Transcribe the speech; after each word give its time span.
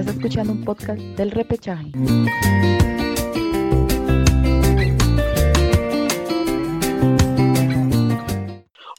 Estás 0.00 0.16
escuchando 0.16 0.54
un 0.54 0.64
podcast 0.64 0.98
del 0.98 1.30
repechaje. 1.30 1.92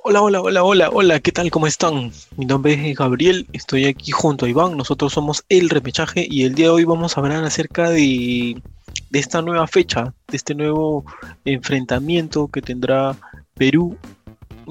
Hola, 0.03 0.21
hola, 0.21 0.41
hola, 0.41 0.63
hola, 0.63 0.89
hola, 0.93 1.19
¿qué 1.19 1.31
tal? 1.31 1.49
¿Cómo 1.49 1.65
están? 1.65 2.11
Mi 2.37 2.45
nombre 2.45 2.73
es 2.91 2.95
Gabriel, 2.95 3.47
estoy 3.51 3.85
aquí 3.85 4.11
junto 4.11 4.45
a 4.45 4.49
Iván, 4.49 4.77
nosotros 4.77 5.11
somos 5.11 5.43
El 5.49 5.71
Repechaje 5.71 6.27
y 6.29 6.43
el 6.43 6.53
día 6.53 6.67
de 6.67 6.73
hoy 6.73 6.83
vamos 6.83 7.17
a 7.17 7.21
hablar 7.21 7.43
acerca 7.45 7.89
de, 7.89 8.61
de 9.09 9.19
esta 9.19 9.41
nueva 9.41 9.65
fecha, 9.65 10.13
de 10.27 10.37
este 10.37 10.53
nuevo 10.53 11.03
enfrentamiento 11.45 12.47
que 12.47 12.61
tendrá 12.61 13.17
Perú 13.55 13.97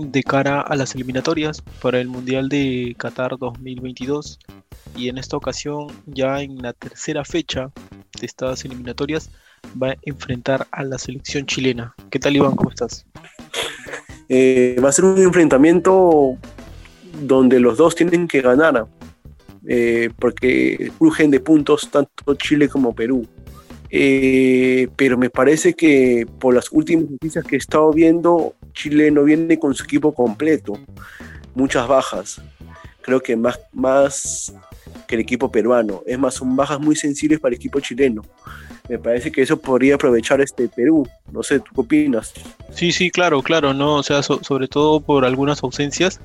de 0.01 0.23
cara 0.23 0.61
a 0.61 0.77
las 0.77 0.95
eliminatorias 0.95 1.63
para 1.83 2.01
el 2.01 2.09
Mundial 2.09 2.49
de 2.49 2.95
Qatar 2.99 3.37
2022 3.39 4.39
y 4.97 5.09
en 5.09 5.19
esta 5.19 5.37
ocasión 5.37 5.89
ya 6.07 6.41
en 6.41 6.63
la 6.63 6.73
tercera 6.73 7.25
fecha 7.25 7.71
de 8.19 8.27
estas 8.27 8.65
eliminatorias 8.65 9.31
va 9.81 9.91
a 9.91 9.97
enfrentar 10.03 10.67
a 10.73 10.85
la 10.85 10.99
selección 10.99 11.47
chilena. 11.47 11.95
¿Qué 12.11 12.19
tal 12.19 12.37
Iván? 12.37 12.57
¿Cómo 12.57 12.71
estás? 12.71 13.05
Eh, 14.29 14.77
va 14.83 14.89
a 14.89 14.93
ser 14.93 15.05
un 15.05 15.19
enfrentamiento 15.19 16.37
donde 17.23 17.61
los 17.61 17.77
dos 17.77 17.95
tienen 17.95 18.29
que 18.29 18.41
ganar, 18.41 18.87
eh, 19.67 20.11
porque 20.19 20.93
urgen 20.99 21.31
de 21.31 21.41
puntos 21.41 21.91
tanto 21.91 22.35
Chile 22.37 22.69
como 22.69 22.95
Perú. 22.95 23.27
Eh, 23.91 24.89
pero 24.97 25.19
me 25.19 25.31
parece 25.31 25.75
que 25.75 26.27
por 26.39 26.55
las 26.55 26.71
últimas 26.71 27.11
noticias 27.11 27.45
que 27.45 27.57
he 27.57 27.59
estado 27.59 27.93
viendo, 27.93 28.55
Chile 28.73 29.11
no 29.11 29.25
viene 29.25 29.59
con 29.59 29.75
su 29.75 29.85
equipo 29.85 30.15
completo, 30.15 30.79
muchas 31.55 31.89
bajas. 31.89 32.41
Creo 33.03 33.21
que 33.21 33.37
más, 33.37 33.59
más 33.73 34.55
que 35.07 35.17
el 35.17 35.23
equipo 35.23 35.51
peruano. 35.51 36.03
Es 36.07 36.19
más, 36.19 36.35
son 36.35 36.55
bajas 36.55 36.79
muy 36.79 36.95
sensibles 36.95 37.41
para 37.41 37.55
el 37.55 37.57
equipo 37.57 37.81
chileno. 37.81 38.23
Me 38.89 38.99
parece 38.99 39.33
que 39.33 39.43
eso 39.43 39.61
podría 39.61 39.97
aprovechar 39.97 40.41
este 40.41 40.69
Perú. 40.69 41.07
No 41.33 41.43
sé, 41.43 41.61
¿tú 41.61 41.73
qué 41.75 41.81
opinas? 41.81 42.33
Sí, 42.73 42.93
sí, 42.93 43.11
claro, 43.11 43.43
claro, 43.43 43.75
¿no? 43.75 43.97
O 43.97 44.03
sea, 44.03 44.23
sobre 44.23 44.69
todo 44.69 45.01
por 45.01 45.25
algunas 45.25 45.63
ausencias 45.63 46.21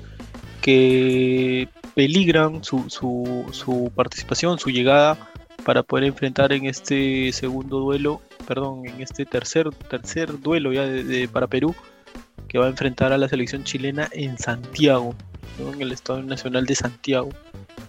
que 0.62 1.68
peligran 1.94 2.62
su, 2.62 2.90
su, 2.90 3.46
su 3.52 3.90
participación, 3.94 4.58
su 4.58 4.70
llegada 4.70 5.30
para 5.64 5.82
poder 5.82 6.04
enfrentar 6.04 6.52
en 6.52 6.66
este 6.66 7.32
segundo 7.32 7.80
duelo, 7.80 8.20
perdón, 8.46 8.86
en 8.86 9.00
este 9.00 9.26
tercer, 9.26 9.70
tercer 9.90 10.40
duelo 10.40 10.72
ya 10.72 10.82
de, 10.82 11.28
para 11.28 11.46
Perú, 11.46 11.74
que 12.48 12.58
va 12.58 12.66
a 12.66 12.70
enfrentar 12.70 13.12
a 13.12 13.18
la 13.18 13.28
selección 13.28 13.64
chilena 13.64 14.08
en 14.12 14.38
Santiago, 14.38 15.14
en 15.58 15.80
el 15.80 15.92
Estado 15.92 16.22
Nacional 16.22 16.66
de 16.66 16.74
Santiago. 16.74 17.30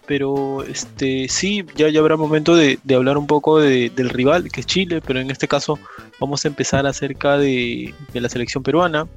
Pero 0.05 0.63
este 0.63 1.27
sí, 1.27 1.65
ya, 1.75 1.89
ya 1.89 1.99
habrá 1.99 2.15
momento 2.15 2.55
de, 2.55 2.79
hablar 2.95 3.17
un 3.17 3.27
poco 3.27 3.59
del 3.59 4.09
rival, 4.09 4.49
que 4.51 4.61
es 4.61 4.65
Chile, 4.65 5.01
pero 5.05 5.19
en 5.19 5.29
este 5.29 5.47
caso 5.47 5.77
vamos 6.19 6.45
a 6.45 6.47
empezar 6.47 6.87
acerca 6.87 7.37
de, 7.37 7.93
de 8.13 8.21
la 8.21 8.29
selección 8.29 8.63
peruana. 8.63 9.07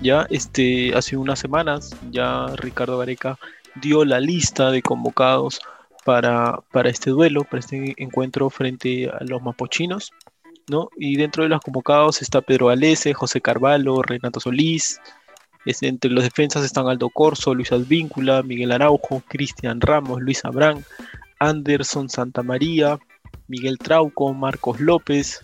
Ya 0.00 0.26
este, 0.30 0.94
hace 0.96 1.16
unas 1.16 1.38
semanas 1.38 1.94
ya 2.10 2.46
Ricardo 2.56 2.98
Gareca 2.98 3.38
dio 3.80 4.04
la 4.04 4.18
lista 4.18 4.70
de 4.70 4.82
convocados 4.82 5.60
para, 6.04 6.60
para 6.72 6.90
este 6.90 7.10
duelo, 7.10 7.44
para 7.44 7.60
este 7.60 7.94
encuentro 7.96 8.50
frente 8.50 9.08
a 9.08 9.24
los 9.24 9.42
mapochinos. 9.42 10.12
¿no? 10.68 10.88
Y 10.96 11.16
dentro 11.16 11.42
de 11.42 11.48
los 11.48 11.60
convocados 11.60 12.22
está 12.22 12.40
Pedro 12.40 12.70
Alese, 12.70 13.14
José 13.14 13.40
Carvalho, 13.40 14.02
Renato 14.02 14.40
Solís. 14.40 15.00
entre 15.64 16.10
los 16.10 16.24
defensas 16.24 16.64
están 16.64 16.88
Aldo 16.88 17.10
Corso, 17.10 17.54
Luis 17.54 17.72
Advíncula, 17.72 18.42
Miguel 18.42 18.72
Araujo, 18.72 19.22
Cristian 19.28 19.80
Ramos, 19.80 20.20
Luis 20.20 20.44
Abrán, 20.44 20.84
Anderson 21.38 22.08
Santamaría, 22.08 22.98
Miguel 23.48 23.78
Trauco, 23.78 24.32
Marcos 24.32 24.80
López. 24.80 25.42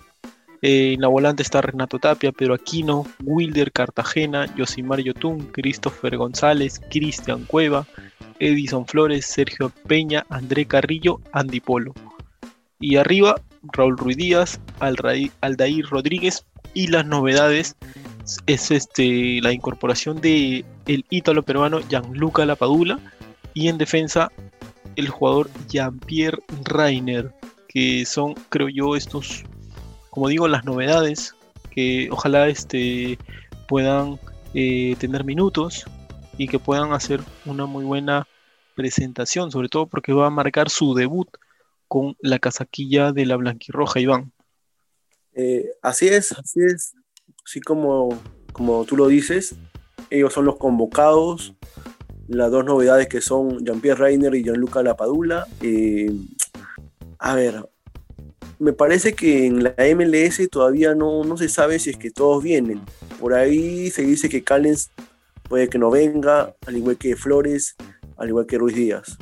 Eh, 0.63 0.93
en 0.93 1.01
la 1.01 1.09
volante 1.09 1.43
está 1.43 1.63
Renato 1.63 1.99
Tapia, 1.99 2.33
Pedro 2.33 2.55
Aquino, 2.55 3.07
Wilder 3.25 3.73
Cartagena, 3.73 4.47
Josimar 4.57 5.01
Yotun, 5.01 5.47
Christopher 5.53 6.19
González, 6.19 6.81
Cristian 6.91 7.45
Cueva, 7.45 7.87
Edison 8.41 8.87
Flores, 8.87 9.27
Sergio 9.27 9.71
Peña, 9.87 10.27
André 10.29 10.65
Carrillo, 10.67 11.21
Andy 11.33 11.61
Polo. 11.61 11.95
Y 12.81 12.97
arriba 12.97 13.37
Raúl 13.63 13.97
Ruiz 13.97 14.17
Díaz, 14.17 14.61
Aldair 14.81 15.87
Rodríguez 15.89 16.47
y 16.75 16.87
las 16.89 17.07
novedades 17.07 17.77
es 18.47 18.71
este, 18.71 19.41
la 19.43 19.53
incorporación 19.53 20.21
de 20.21 20.65
el 20.87 21.05
ítalo 21.11 21.43
peruano 21.43 21.81
Gianluca 21.89 22.45
Lapadula 22.45 22.99
y 23.55 23.69
en 23.69 23.79
defensa 23.79 24.31
el 24.97 25.09
jugador 25.09 25.51
Jean-Pierre 25.69 26.39
Rainer, 26.65 27.33
que 27.69 28.05
son, 28.07 28.35
creo 28.49 28.69
yo, 28.69 28.97
estos, 28.97 29.45
como 30.11 30.29
digo, 30.29 30.49
las 30.49 30.65
novedades 30.65 31.35
que 31.71 32.09
ojalá 32.11 32.49
este, 32.49 33.19
puedan 33.69 34.19
eh, 34.55 34.97
tener 34.99 35.25
minutos 35.25 35.85
y 36.41 36.49
que 36.49 36.59
puedan 36.59 36.95
hacer 36.95 37.21
una 37.45 37.67
muy 37.67 37.85
buena 37.85 38.27
presentación, 38.75 39.51
sobre 39.51 39.69
todo 39.69 39.87
porque 39.87 40.15
va 40.15 40.29
a 40.29 40.31
marcar 40.31 40.71
su 40.71 40.95
debut 40.95 41.29
con 41.87 42.17
la 42.19 42.39
casaquilla 42.39 43.13
de 43.13 43.27
la 43.27 43.37
blanquirroja, 43.37 44.01
Iván. 44.01 44.33
Eh, 45.35 45.67
así 45.83 46.09
es, 46.09 46.33
así 46.33 46.61
es. 46.65 46.95
Así 47.45 47.61
como, 47.61 48.19
como 48.55 48.87
tú 48.87 48.97
lo 48.97 49.09
dices, 49.09 49.55
ellos 50.09 50.33
son 50.33 50.47
los 50.47 50.57
convocados. 50.57 51.53
Las 52.27 52.51
dos 52.51 52.65
novedades 52.65 53.07
que 53.09 53.21
son 53.21 53.63
Jean-Pierre 53.63 54.01
Reiner 54.01 54.35
y 54.35 54.43
Gianluca 54.43 54.83
Lapadula. 54.83 55.47
Eh, 55.61 56.11
a 57.19 57.35
ver, 57.35 57.69
me 58.59 58.73
parece 58.73 59.13
que 59.13 59.45
en 59.45 59.63
la 59.63 59.75
MLS 59.95 60.49
todavía 60.49 60.95
no, 60.95 61.23
no 61.23 61.37
se 61.37 61.51
sabe 61.51 61.79
si 61.79 61.91
es 61.91 61.99
que 61.99 62.11
todos 62.11 62.43
vienen. 62.43 62.81
Por 63.21 63.35
ahí 63.35 63.91
se 63.91 64.01
dice 64.01 64.31
que 64.31 64.43
Callens 64.43 64.91
puede 65.51 65.69
que 65.69 65.79
no 65.79 65.91
venga, 65.91 66.55
al 66.65 66.77
igual 66.77 66.97
que 66.97 67.17
Flores, 67.17 67.75
al 68.17 68.29
igual 68.29 68.47
que 68.47 68.57
Ruiz 68.57 68.77
Díaz. 68.77 69.19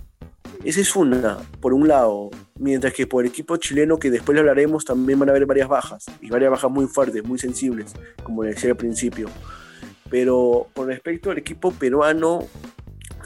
Esa 0.62 0.80
es 0.82 0.94
una, 0.94 1.38
por 1.60 1.72
un 1.72 1.88
lado, 1.88 2.28
mientras 2.58 2.92
que 2.92 3.06
por 3.06 3.24
el 3.24 3.30
equipo 3.30 3.56
chileno, 3.56 3.98
que 3.98 4.10
después 4.10 4.34
le 4.34 4.40
hablaremos, 4.40 4.84
también 4.84 5.18
van 5.18 5.30
a 5.30 5.32
haber 5.32 5.46
varias 5.46 5.68
bajas, 5.68 6.04
y 6.20 6.28
varias 6.28 6.50
bajas 6.50 6.70
muy 6.70 6.86
fuertes, 6.86 7.24
muy 7.24 7.38
sensibles, 7.38 7.94
como 8.22 8.42
decía 8.42 8.72
al 8.72 8.76
principio. 8.76 9.30
Pero 10.10 10.66
con 10.74 10.88
respecto 10.88 11.30
al 11.30 11.38
equipo 11.38 11.70
peruano, 11.72 12.46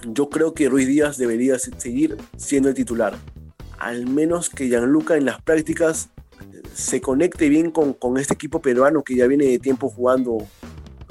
yo 0.07 0.31
creo 0.31 0.55
que 0.55 0.69
Ruiz 0.69 0.87
Díaz 0.87 1.17
debería 1.17 1.59
seguir 1.59 2.17
siendo 2.37 2.69
el 2.69 2.77
titular. 2.77 3.17
Al 3.81 4.07
menos 4.07 4.49
que 4.49 4.69
Gianluca 4.69 5.17
en 5.17 5.25
las 5.25 5.43
prácticas 5.43 6.11
se 6.73 7.01
conecte 7.01 7.49
bien 7.49 7.73
con 7.73 8.17
este 8.17 8.35
equipo 8.35 8.63
peruano 8.63 9.03
que 9.03 9.17
ya 9.17 9.27
viene 9.27 9.47
de 9.47 9.59
tiempo 9.59 9.89
jugando 9.89 10.47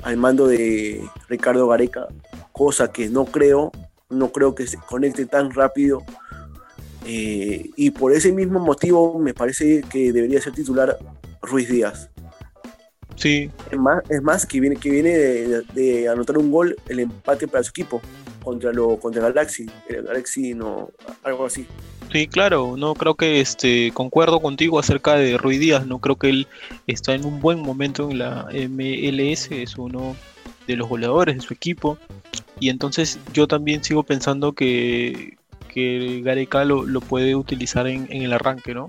al 0.03 0.17
mando 0.17 0.47
de 0.47 1.03
Ricardo 1.29 1.67
Gareca, 1.67 2.07
cosa 2.51 2.91
que 2.91 3.09
no 3.09 3.25
creo, 3.25 3.71
no 4.09 4.31
creo 4.31 4.55
que 4.55 4.67
se 4.67 4.77
conecte 4.77 5.25
tan 5.25 5.51
rápido. 5.51 6.03
Eh, 7.05 7.69
y 7.75 7.91
por 7.91 8.13
ese 8.13 8.31
mismo 8.31 8.59
motivo 8.59 9.17
me 9.17 9.33
parece 9.33 9.81
que 9.89 10.11
debería 10.13 10.41
ser 10.41 10.53
titular 10.53 10.97
Ruiz 11.41 11.69
Díaz. 11.69 12.09
Sí. 13.15 13.51
Es 13.69 13.77
más, 13.77 14.03
es 14.09 14.21
más 14.21 14.45
que 14.45 14.59
viene, 14.59 14.75
que 14.77 14.89
viene 14.89 15.11
de, 15.11 16.09
anotar 16.09 16.37
un 16.37 16.51
gol, 16.51 16.75
el 16.87 16.99
empate 16.99 17.47
para 17.47 17.63
su 17.63 17.69
equipo 17.69 18.01
contra 18.43 18.73
lo 18.73 18.97
contra 18.97 19.21
Galaxy, 19.21 19.69
el 19.87 20.03
Galaxy 20.03 20.53
no, 20.53 20.89
algo 21.23 21.45
así. 21.45 21.67
Sí, 22.11 22.27
claro, 22.27 22.75
no 22.77 22.93
creo 22.93 23.15
que 23.15 23.39
este 23.39 23.91
concuerdo 23.93 24.41
contigo 24.41 24.79
acerca 24.79 25.15
de 25.15 25.37
Ruiz 25.37 25.61
Díaz, 25.61 25.85
no 25.85 25.99
creo 25.99 26.17
que 26.17 26.29
él 26.29 26.47
está 26.85 27.13
en 27.13 27.23
un 27.25 27.39
buen 27.39 27.61
momento 27.61 28.11
en 28.11 28.19
la 28.19 28.47
MLS, 28.51 29.49
es 29.51 29.77
uno 29.77 30.17
de 30.67 30.75
los 30.75 30.89
goleadores 30.89 31.35
de 31.35 31.41
su 31.41 31.53
equipo. 31.53 31.97
Y 32.59 32.67
entonces 32.67 33.17
yo 33.31 33.47
también 33.47 33.81
sigo 33.81 34.03
pensando 34.03 34.51
que, 34.51 35.37
que 35.69 36.21
Gareca 36.21 36.65
lo, 36.65 36.99
puede 36.99 37.33
utilizar 37.33 37.87
en, 37.87 38.11
el 38.11 38.33
arranque, 38.33 38.73
¿no? 38.73 38.87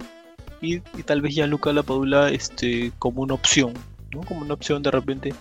Y, 0.60 0.80
tal 1.04 1.22
vez 1.22 1.36
ya 1.36 1.46
Luca 1.46 1.72
Lapadula 1.72 2.28
este, 2.28 2.90
como 2.98 3.22
una 3.22 3.34
opción, 3.34 3.72
¿no? 4.10 4.22
Como 4.22 4.40
una 4.40 4.54
opción 4.54 4.82
de 4.82 4.90
repente 4.90 5.32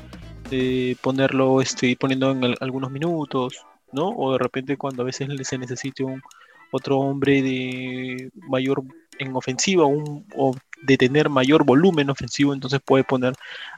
de 0.52 0.96
ponerlo, 1.02 1.62
este, 1.62 1.96
poniendo 1.96 2.30
en 2.30 2.56
algunos 2.60 2.92
minutos, 2.92 3.66
¿no? 3.92 4.10
O 4.10 4.34
de 4.34 4.38
repente 4.38 4.78
cuando 4.78 5.02
a 5.02 5.06
veces 5.06 5.28
se 5.48 5.58
necesite 5.58 6.04
un 6.04 6.22
otro 6.72 7.00
hombre 7.00 7.42
de 7.42 8.32
mayor 8.50 8.84
en 9.20 9.36
ofensiva 9.36 9.86
un, 9.86 10.26
o 10.36 10.56
de 10.82 10.98
tener 10.98 11.30
mayor 11.30 11.64
volumen 11.64 12.10
ofensivo, 12.10 12.54
entonces 12.54 12.80
puede 12.84 13.04
poner 13.04 13.34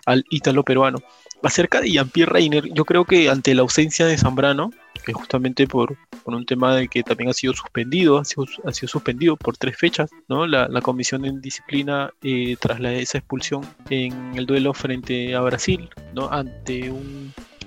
al 0.05 0.23
ítalo 0.29 0.63
peruano. 0.63 0.99
Acerca 1.41 1.81
de 1.81 1.91
Jean-Pierre 1.91 2.31
Reiner, 2.31 2.63
yo 2.73 2.85
creo 2.85 3.03
que 3.03 3.29
ante 3.29 3.53
la 3.53 3.63
ausencia 3.63 4.05
de 4.05 4.17
Zambrano, 4.17 4.71
que 5.05 5.11
justamente 5.11 5.67
por, 5.67 5.97
por 6.23 6.33
un 6.33 6.45
tema 6.45 6.73
de 6.75 6.87
que 6.87 7.03
también 7.03 7.29
ha 7.29 7.33
sido 7.33 7.53
suspendido, 7.53 8.17
ha 8.17 8.23
sido, 8.23 8.45
ha 8.65 8.71
sido 8.71 8.87
suspendido 8.87 9.35
por 9.35 9.57
tres 9.57 9.75
fechas, 9.77 10.09
¿no? 10.29 10.47
La, 10.47 10.69
la 10.69 10.81
comisión 10.81 11.25
en 11.25 11.41
disciplina 11.41 12.11
eh, 12.21 12.55
tras 12.57 12.79
la, 12.79 12.93
esa 12.93 13.17
expulsión 13.17 13.65
en 13.89 14.35
el 14.35 14.45
duelo 14.45 14.73
frente 14.73 15.35
a 15.35 15.41
Brasil, 15.41 15.89
¿no? 16.13 16.31
Ante 16.31 16.93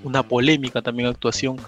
una 0.02 0.22
polémica 0.22 0.80
también 0.80 1.08
actuación 1.08 1.58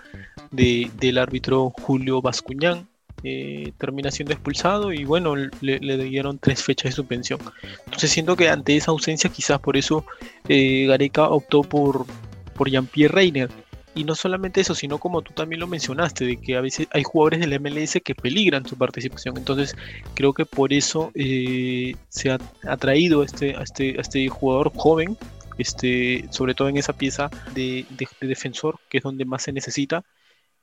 de, 0.50 0.90
del 0.98 1.18
árbitro 1.18 1.70
Julio 1.82 2.22
Bascuñán, 2.22 2.88
eh, 3.22 3.72
termina 3.78 4.10
siendo 4.10 4.32
expulsado 4.32 4.92
y 4.92 5.04
bueno, 5.04 5.34
le, 5.36 5.98
dieron 5.98 6.38
tres 6.38 6.62
fechas 6.62 6.92
de 6.92 6.96
suspensión. 6.96 7.40
Entonces 7.84 8.10
siento 8.10 8.36
que 8.36 8.48
ante 8.48 8.76
esa 8.76 8.90
ausencia 8.90 9.30
quizás 9.30 9.60
por 9.60 9.76
eso 9.76 10.04
eh, 10.48 10.86
Gareca 10.86 11.28
optó 11.28 11.62
por, 11.62 12.06
por 12.54 12.70
Jean-Pierre 12.70 13.14
Reiner. 13.14 13.50
Y 13.94 14.04
no 14.04 14.14
solamente 14.14 14.60
eso, 14.60 14.76
sino 14.76 14.98
como 14.98 15.22
tú 15.22 15.32
también 15.32 15.58
lo 15.58 15.66
mencionaste, 15.66 16.24
de 16.24 16.36
que 16.36 16.56
a 16.56 16.60
veces 16.60 16.86
hay 16.92 17.02
jugadores 17.02 17.40
del 17.40 17.58
MLS 17.58 17.98
que 18.04 18.14
peligran 18.14 18.64
su 18.64 18.76
participación. 18.76 19.36
Entonces 19.36 19.74
creo 20.14 20.32
que 20.32 20.46
por 20.46 20.72
eso 20.72 21.10
eh, 21.14 21.96
se 22.08 22.30
ha 22.30 22.38
atraído 22.68 23.24
este, 23.24 23.56
a 23.56 23.62
este, 23.62 23.96
a 23.98 24.02
este 24.02 24.28
jugador 24.28 24.70
joven 24.76 25.16
este, 25.58 26.24
sobre 26.30 26.54
todo 26.54 26.68
en 26.68 26.76
esa 26.76 26.92
pieza 26.92 27.30
de, 27.54 27.84
defensor, 28.20 28.78
que 28.88 28.98
es 28.98 29.04
donde 29.04 29.24
más 29.24 29.42
se 29.42 29.52
necesita, 29.52 30.04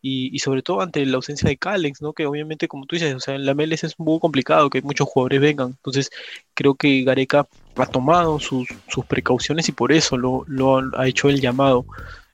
y, 0.01 0.38
sobre 0.39 0.62
todo 0.62 0.81
ante 0.81 1.06
la 1.06 1.15
ausencia 1.15 1.50
de 1.50 1.57
Calex, 1.57 2.01
¿no? 2.01 2.13
Que 2.13 2.27
obviamente, 2.27 2.68
como 2.68 2.86
tú 2.86 2.95
dices, 2.95 3.15
o 3.15 3.19
sea, 3.19 3.36
en 3.36 3.45
la 3.45 3.56
MLS 3.56 3.83
es 3.83 3.95
un 3.97 4.06
poco 4.06 4.19
complicado 4.19 4.69
que 4.69 4.81
muchos 4.81 5.07
jugadores 5.07 5.42
vengan. 5.42 5.69
Entonces, 5.69 6.12
creo 6.53 6.75
que 6.75 7.03
Gareca 7.03 7.47
ha 7.75 7.86
tomado 7.88 8.39
sus, 8.39 8.68
precauciones 9.07 9.68
y 9.68 9.71
por 9.71 9.92
eso 9.92 10.18
lo, 10.18 10.45
ha 10.97 11.07
hecho 11.07 11.30
el 11.30 11.42
llamado. 11.42 11.86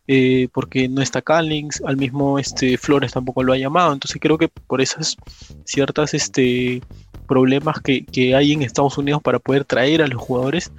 Eh, 0.07 0.49
porque 0.51 0.89
no 0.89 1.01
está 1.01 1.21
Callings, 1.21 1.81
al 1.85 1.95
mismo 1.95 2.37
este, 2.37 2.77
Flores 2.77 3.13
tampoco 3.13 3.43
lo 3.43 3.53
ha 3.53 3.57
llamado. 3.57 3.93
Entonces, 3.93 4.19
creo 4.19 4.37
que 4.37 4.49
por 4.49 4.81
esas 4.81 5.15
ciertas 5.63 6.13
este, 6.13 6.81
problemas 7.27 7.79
que, 7.81 8.05
que 8.05 8.35
hay 8.35 8.51
en 8.51 8.63
Estados 8.63 8.97
Unidos 8.97 9.21
para 9.21 9.39
poder 9.39 9.63
traer 9.63 10.01
a 10.01 10.07
los 10.07 10.21
jugadores, 10.21 10.71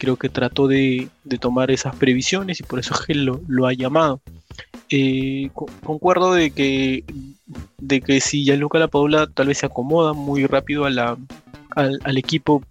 creo 0.00 0.16
que 0.16 0.30
trató 0.30 0.66
de, 0.66 1.08
tomar 1.40 1.70
esas 1.70 1.94
previsiones 1.94 2.58
y 2.58 2.62
por 2.62 2.80
eso 2.80 2.94
es 2.94 3.00
que 3.02 3.14
lo, 3.14 3.42
lo 3.46 3.66
ha 3.66 3.74
llamado. 3.74 4.22
Eh, 4.88 5.50
concuerdo 5.84 6.32
de 6.32 6.50
que, 6.50 7.04
de 7.78 8.00
que 8.00 8.20
si 8.20 8.42
Gianluca 8.42 8.78
Lapadula 8.78 9.26
tal 9.28 9.48
vez 9.48 9.58
se 9.58 9.66
acomoda 9.66 10.14
muy 10.14 10.46
rápido 10.46 10.88
la, 10.88 11.18
al, 11.76 12.00
al, 12.02 12.16
equipo, 12.16 12.64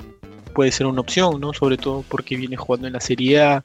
puede 0.55 0.71
ser 0.71 0.87
una 0.87 1.01
opción, 1.01 1.39
¿no? 1.39 1.53
Sobre 1.53 1.77
todo 1.77 2.03
porque 2.09 2.35
viene 2.35 2.57
jugando 2.57 2.87
en 2.87 2.93
la 2.93 2.99
Serie 2.99 3.41
A, 3.41 3.63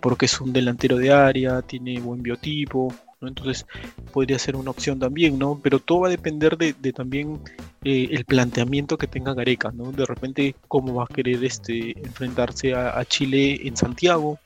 porque 0.00 0.26
es 0.26 0.38
un 0.38 0.52
delantero 0.52 0.98
de 0.98 1.10
área, 1.10 1.62
tiene 1.62 1.98
buen 2.00 2.22
biotipo, 2.22 2.94
entonces 3.22 3.66
podría 4.12 4.38
ser 4.38 4.56
una 4.56 4.70
opción 4.70 4.98
también, 4.98 5.38
¿no? 5.38 5.58
Pero 5.62 5.78
todo 5.78 6.00
va 6.00 6.08
a 6.08 6.10
depender 6.10 6.56
de, 6.56 6.74
también 6.92 7.40
eh, 7.84 8.08
el 8.10 8.24
planteamiento 8.24 8.98
que 8.98 9.06
tenga 9.06 9.34
Gareca, 9.34 9.72
¿no? 9.72 9.92
De 9.92 10.04
repente 10.04 10.54
cómo 10.68 10.94
va 10.94 11.04
a 11.04 11.14
querer 11.14 11.42
este, 11.44 11.98
enfrentarse 11.98 12.74
a, 12.74 13.04
Chile 13.04 13.66
en 13.66 13.76
Santiago. 13.76 14.38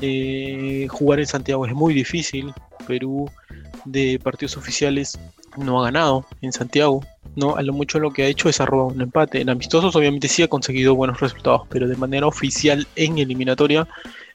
Eh, 0.00 0.86
jugar 0.90 1.20
en 1.20 1.26
Santiago 1.26 1.66
es 1.66 1.74
muy 1.74 1.94
difícil. 1.94 2.52
Perú 2.86 3.28
de 3.84 4.20
partidos 4.22 4.56
oficiales 4.56 5.18
no 5.56 5.80
ha 5.80 5.86
ganado 5.86 6.26
en 6.42 6.52
Santiago. 6.52 7.04
No, 7.34 7.56
a 7.56 7.62
lo 7.62 7.72
mucho 7.72 7.98
lo 7.98 8.12
que 8.12 8.22
ha 8.22 8.26
hecho 8.28 8.48
es 8.48 8.60
arrobar 8.60 8.94
un 8.94 9.00
empate. 9.00 9.40
En 9.40 9.50
amistosos 9.50 9.96
obviamente 9.96 10.28
sí 10.28 10.42
ha 10.42 10.48
conseguido 10.48 10.94
buenos 10.94 11.20
resultados, 11.20 11.62
pero 11.68 11.88
de 11.88 11.96
manera 11.96 12.26
oficial 12.26 12.86
en 12.94 13.18
eliminatoria 13.18 13.88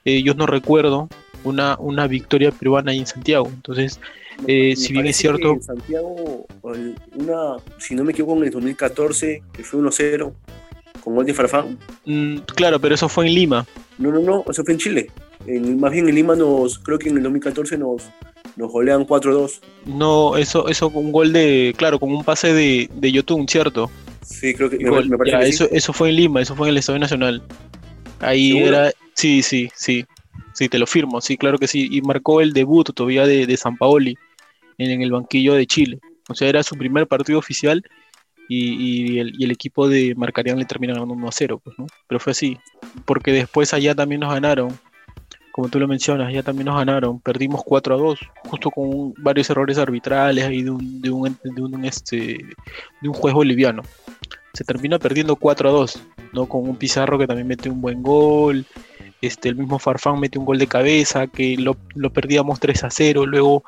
eh, 0.04 0.24
yo 0.24 0.34
no 0.34 0.46
recuerdo 0.46 1.10
una, 1.44 1.78
una 1.80 2.08
victoria 2.08 2.52
peruana 2.52 2.92
ahí 2.92 3.00
en 3.00 3.08
Santiago. 3.08 3.48
Entonces, 3.48 4.00
eh, 4.48 4.76
si 4.76 4.94
bien 4.94 5.08
es 5.08 5.18
cierto... 5.18 5.54
En 5.54 5.62
Santiago, 5.62 6.46
una, 6.62 7.58
si 7.78 7.96
no 7.96 8.04
me 8.04 8.12
equivoco, 8.12 8.38
en 8.38 8.46
el 8.46 8.52
2014, 8.52 9.44
que 9.54 9.64
fue 9.64 9.80
1-0, 9.80 10.34
con 11.04 11.16
gol 11.16 11.26
de 11.26 11.34
Farfán. 11.34 11.78
Mm, 12.06 12.38
claro, 12.56 12.80
pero 12.80 12.96
eso 12.96 13.10
fue 13.10 13.28
en 13.28 13.34
Lima. 13.34 13.66
No, 13.98 14.12
no, 14.12 14.20
no, 14.20 14.44
eso 14.50 14.64
fue 14.64 14.74
en 14.74 14.80
Chile. 14.80 15.08
En, 15.46 15.80
más 15.80 15.92
bien 15.92 16.08
en 16.08 16.16
Lima 16.16 16.36
nos, 16.36 16.80
creo 16.80 17.00
que 17.00 17.10
en 17.10 17.18
el 17.18 17.24
2014 17.24 17.78
nos, 17.78 18.04
nos 18.56 18.72
golean 18.72 19.06
4-2. 19.06 19.60
No, 19.86 20.38
eso, 20.38 20.68
eso 20.68 20.92
con 20.92 21.06
un 21.06 21.12
gol 21.12 21.34
de, 21.34 21.74
claro, 21.78 22.00
con 22.00 22.12
un 22.14 22.24
pase 22.24 22.54
de, 22.54 22.90
de 22.94 23.12
Yotun, 23.12 23.48
¿cierto? 23.48 23.90
Sí, 24.22 24.54
creo 24.54 24.70
que, 24.70 24.78
me, 24.78 25.18
parece 25.18 25.50
eso, 25.50 25.68
eso 25.72 25.94
fue 25.94 26.10
en 26.10 26.16
Lima, 26.16 26.42
eso 26.42 26.56
fue 26.56 26.68
en 26.68 26.72
el 26.72 26.78
Estadio 26.78 27.00
Nacional. 27.00 27.44
Ahí 28.20 28.58
era, 28.58 28.92
sí, 29.16 29.42
sí, 29.42 29.70
sí. 29.76 30.06
Sí, 30.54 30.70
te 30.70 30.80
lo 30.80 30.88
firmo, 30.88 31.22
sí, 31.22 31.38
claro 31.38 31.58
que 31.58 31.68
sí. 31.68 31.88
Y 31.92 32.02
marcó 32.02 32.42
el 32.42 32.54
debut 32.54 32.94
todavía 32.94 33.26
de, 33.26 33.46
de 33.46 33.58
San 33.58 33.78
Paoli 33.78 34.18
en, 34.78 35.02
el 35.02 35.12
banquillo 35.12 35.54
de 35.54 35.66
Chile. 35.66 36.00
O 36.30 36.36
sea, 36.36 36.50
era 36.50 36.64
su 36.64 36.76
primer 36.76 37.08
partido 37.08 37.40
oficial 37.40 37.84
y, 38.48 39.20
el, 39.20 39.52
equipo 39.52 39.88
de 39.88 40.14
Marcarián 40.16 40.58
le 40.58 40.66
termina 40.66 40.94
ganando 40.94 41.14
1 41.14 41.28
a 41.28 41.32
0, 41.32 41.62
pues. 41.64 41.76
Pero 42.08 42.20
fue 42.20 42.32
así. 42.32 42.58
Porque 43.06 43.32
después 43.32 43.74
allá 43.74 43.96
también 43.96 44.22
nos 44.22 44.34
ganaron. 44.34 44.78
Como 45.54 45.70
tú 45.70 45.80
lo 45.80 45.88
mencionas, 45.88 46.28
allá 46.28 46.44
también 46.44 46.66
nos 46.66 46.78
ganaron. 46.78 47.20
Perdimos 47.20 47.62
4 47.66 47.96
a 47.96 47.98
2, 47.98 48.20
justo 48.46 48.72
con 48.72 49.14
varios 49.18 49.50
errores 49.50 49.78
arbitrales 49.78 50.46
ahí 50.46 50.64
de 50.64 50.70
un, 50.70 51.02
de 51.02 51.10
un, 51.10 51.38
de 51.44 51.62
un, 51.62 51.86
este, 51.86 52.38
de 53.02 53.08
un 53.08 53.14
juez 53.14 53.34
boliviano. 53.34 53.84
Se 54.54 54.64
termina 54.66 55.00
perdiendo 55.00 55.38
4 55.38 55.70
a 55.70 55.72
2, 55.72 56.04
¿no? 56.34 56.46
Con 56.46 56.68
un 56.68 56.76
Pizarro 56.76 57.18
que 57.18 57.28
también 57.28 57.48
mete 57.48 57.70
un 57.70 57.82
buen 57.82 58.02
gol 58.02 58.66
este, 59.22 59.50
el 59.50 59.56
mismo 59.56 59.78
Farfán 59.78 60.20
mete 60.20 60.40
un 60.40 60.46
gol 60.46 60.58
de 60.58 60.68
cabeza, 60.68 61.28
que 61.28 61.56
lo, 61.58 61.76
perdíamos 62.10 62.60
3 62.60 62.84
a 62.86 62.90
0, 62.90 63.26
luego 63.28 63.64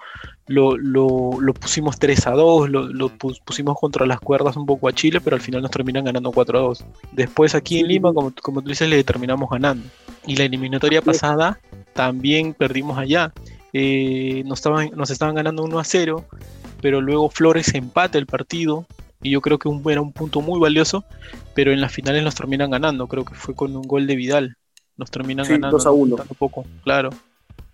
lo, 0.48 1.54
pusimos 1.54 2.00
3 2.00 2.28
a 2.28 2.32
2, 2.32 2.70
lo, 2.70 3.10
pusimos 3.46 3.80
contra 3.80 4.06
las 4.08 4.20
cuerdas 4.20 4.58
un 4.58 4.66
poco 4.66 4.88
a 4.88 4.94
Chile, 4.94 5.22
pero 5.22 5.36
al 5.36 5.42
final 5.42 5.62
nos 5.62 5.72
terminan 5.72 6.06
ganando 6.06 6.32
4 6.32 6.58
a 6.58 6.62
2. 6.62 6.86
Después 7.12 7.54
aquí 7.54 7.80
en 7.80 7.88
Lima, 7.88 8.14
como, 8.14 8.34
como 8.42 8.62
tú 8.62 8.70
dices, 8.70 8.90
le 8.90 9.04
terminamos 9.04 9.50
ganando. 9.50 9.86
Y 10.26 10.36
la 10.36 10.46
eliminatoria 10.46 11.02
pasada 11.02 11.60
también 11.94 12.54
perdimos 12.54 12.98
allá. 12.98 13.32
Eh, 13.74 14.44
nos, 14.46 14.60
estaban, 14.60 14.90
nos 14.96 15.12
estaban 15.12 15.36
ganando 15.36 15.64
1 15.64 15.80
a 15.80 15.84
0, 15.84 16.26
pero 16.82 17.00
luego 17.00 17.30
Flores 17.30 17.74
empata 17.76 18.18
el 18.18 18.26
partido 18.26 18.88
y 19.22 19.30
yo 19.32 19.42
creo 19.42 19.58
que 19.58 19.70
un, 19.70 19.90
era 19.90 20.02
un 20.02 20.12
punto 20.12 20.42
muy 20.42 20.60
valioso, 20.60 21.06
pero 21.54 21.72
en 21.72 21.80
las 21.80 21.94
finales 21.94 22.24
nos 22.24 22.36
terminan 22.36 22.72
ganando, 22.72 23.08
creo 23.08 23.24
que 23.24 23.34
fue 23.36 23.56
con 23.56 23.76
un 23.76 23.84
gol 23.84 24.06
de 24.06 24.16
Vidal 24.16 24.58
nos 24.98 25.12
terminan 25.12 25.48
ganando 25.48 25.78
2 25.78 25.86
a 25.86 25.92
1. 25.92 26.16
poco, 26.38 26.66
claro, 26.84 27.10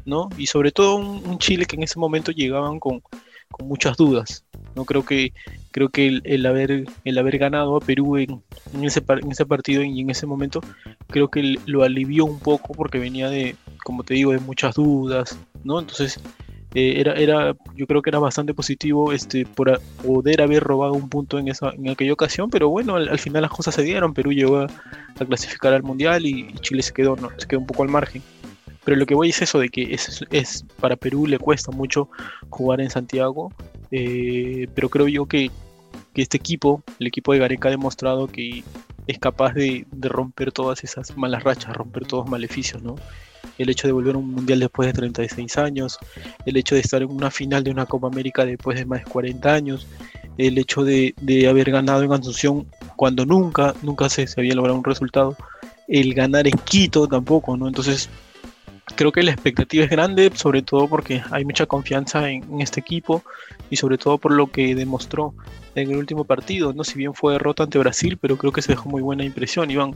¿no? 0.05 0.29
Y 0.37 0.47
sobre 0.47 0.71
todo 0.71 0.95
un, 0.95 1.37
Chile 1.39 1.65
que 1.65 1.75
en 1.75 1.83
ese 1.83 1.99
momento 1.99 2.31
llegaban 2.31 2.79
con, 2.79 3.01
muchas 3.59 3.97
dudas, 3.97 4.45
¿no? 4.75 4.85
Creo 4.85 5.03
que 5.03 5.33
creo 5.71 5.89
que 5.89 6.21
el, 6.23 6.45
haber 6.45 6.85
el 7.03 7.17
haber 7.17 7.37
ganado 7.39 7.75
a 7.75 7.79
Perú 7.79 8.17
en, 8.17 8.41
ese, 8.81 9.03
en 9.07 9.31
ese 9.31 9.45
partido 9.45 9.83
y 9.83 9.99
en 9.99 10.09
ese 10.09 10.27
momento 10.27 10.61
creo 11.07 11.29
que 11.29 11.57
lo 11.65 11.83
alivió 11.83 12.25
un 12.25 12.39
poco 12.39 12.73
porque 12.73 12.99
venía 12.99 13.29
de, 13.29 13.55
como 13.83 14.03
te 14.03 14.13
digo, 14.13 14.31
de 14.31 14.39
muchas 14.39 14.75
dudas, 14.75 15.37
¿no? 15.63 15.79
Entonces 15.79 16.21
eh, 16.75 16.95
era, 16.97 17.13
era, 17.13 17.55
yo 17.75 17.87
creo 17.87 18.01
que 18.01 18.11
era 18.11 18.19
bastante 18.19 18.53
positivo 18.53 19.11
este, 19.11 19.45
por 19.45 19.79
poder 20.05 20.41
haber 20.41 20.63
robado 20.63 20.93
un 20.93 21.09
punto 21.09 21.39
en, 21.39 21.47
esa, 21.47 21.71
en 21.71 21.89
aquella 21.89 22.13
ocasión, 22.13 22.49
pero 22.51 22.69
bueno, 22.69 22.95
al, 22.95 23.19
final 23.19 23.41
las 23.41 23.51
cosas 23.51 23.73
se 23.73 23.81
dieron, 23.81 24.13
Perú 24.13 24.31
llegó 24.31 24.59
a, 24.59 24.67
clasificar 25.25 25.73
al 25.73 25.83
Mundial 25.83 26.25
y, 26.25 26.53
Chile 26.61 26.83
se 26.83 26.93
quedó, 26.93 27.15
no, 27.15 27.29
se 27.37 27.47
quedó 27.47 27.59
un 27.59 27.67
poco 27.67 27.83
al 27.83 27.89
margen. 27.89 28.21
Pero 28.85 28.97
lo 28.97 29.05
que 29.05 29.15
voy 29.15 29.29
es 29.29 29.41
eso 29.41 29.59
de 29.59 29.69
que 29.69 29.93
es, 29.93 30.23
es 30.31 30.65
para 30.79 30.95
Perú 30.95 31.27
le 31.27 31.37
cuesta 31.37 31.71
mucho 31.71 32.09
jugar 32.49 32.81
en 32.81 32.89
Santiago, 32.89 33.51
eh, 33.91 34.67
pero 34.73 34.89
creo 34.89 35.07
yo 35.07 35.25
que, 35.25 35.51
que 36.13 36.21
este 36.21 36.37
equipo, 36.37 36.83
el 36.99 37.07
equipo 37.07 37.33
de 37.33 37.39
Gareca 37.39 37.67
ha 37.67 37.71
demostrado 37.71 38.27
que 38.27 38.63
es 39.07 39.19
capaz 39.19 39.53
de, 39.53 39.85
de 39.91 40.09
romper 40.09 40.51
todas 40.51 40.83
esas 40.83 41.17
malas 41.17 41.43
rachas, 41.43 41.75
romper 41.75 42.05
todos 42.05 42.25
los 42.25 42.31
maleficios, 42.31 42.81
¿no? 42.81 42.95
El 43.59 43.69
hecho 43.69 43.87
de 43.87 43.93
volver 43.93 44.15
a 44.15 44.17
un 44.17 44.31
mundial 44.31 44.59
después 44.59 44.87
de 44.87 44.93
36 44.93 45.57
años, 45.57 45.99
el 46.45 46.57
hecho 46.57 46.75
de 46.75 46.81
estar 46.81 47.01
en 47.01 47.11
una 47.11 47.29
final 47.29 47.63
de 47.63 47.71
una 47.71 47.85
Copa 47.85 48.07
América 48.07 48.45
después 48.45 48.79
de 48.79 48.85
más 48.85 49.03
de 49.03 49.11
40 49.11 49.53
años, 49.53 49.87
el 50.37 50.57
hecho 50.57 50.83
de, 50.83 51.13
haber 51.47 51.69
ganado 51.69 52.01
en 52.01 52.11
Asunción 52.11 52.65
cuando 52.95 53.25
nunca, 53.25 53.75
nunca 53.83 54.09
se, 54.09 54.25
se, 54.25 54.39
había 54.39 54.55
logrado 54.55 54.77
un 54.77 54.85
resultado, 54.85 55.35
el 55.87 56.13
ganar 56.13 56.47
en 56.47 56.57
Quito 56.63 57.07
tampoco, 57.07 57.57
¿no? 57.57 57.67
Entonces, 57.67 58.09
creo 58.95 59.11
que 59.11 59.23
la 59.23 59.31
expectativa 59.31 59.83
es 59.83 59.89
grande, 59.89 60.31
sobre 60.35 60.61
todo 60.61 60.87
porque 60.87 61.21
hay 61.31 61.45
mucha 61.45 61.65
confianza 61.65 62.29
en, 62.29 62.61
este 62.61 62.79
equipo 62.79 63.23
y 63.69 63.75
sobre 63.75 63.97
todo 63.97 64.17
por 64.17 64.31
lo 64.31 64.51
que 64.51 64.75
demostró 64.75 65.33
en 65.75 65.91
el 65.91 65.97
último 65.97 66.23
partido, 66.23 66.73
¿no? 66.73 66.83
Si 66.83 66.97
bien 66.97 67.13
fue 67.13 67.33
derrota 67.33 67.63
ante 67.63 67.79
Brasil, 67.79 68.17
pero 68.19 68.37
creo 68.37 68.51
que 68.51 68.61
se 68.61 68.73
dejó 68.73 68.89
muy 68.89 69.01
buena 69.01 69.23
impresión, 69.23 69.69
Iván 69.71 69.95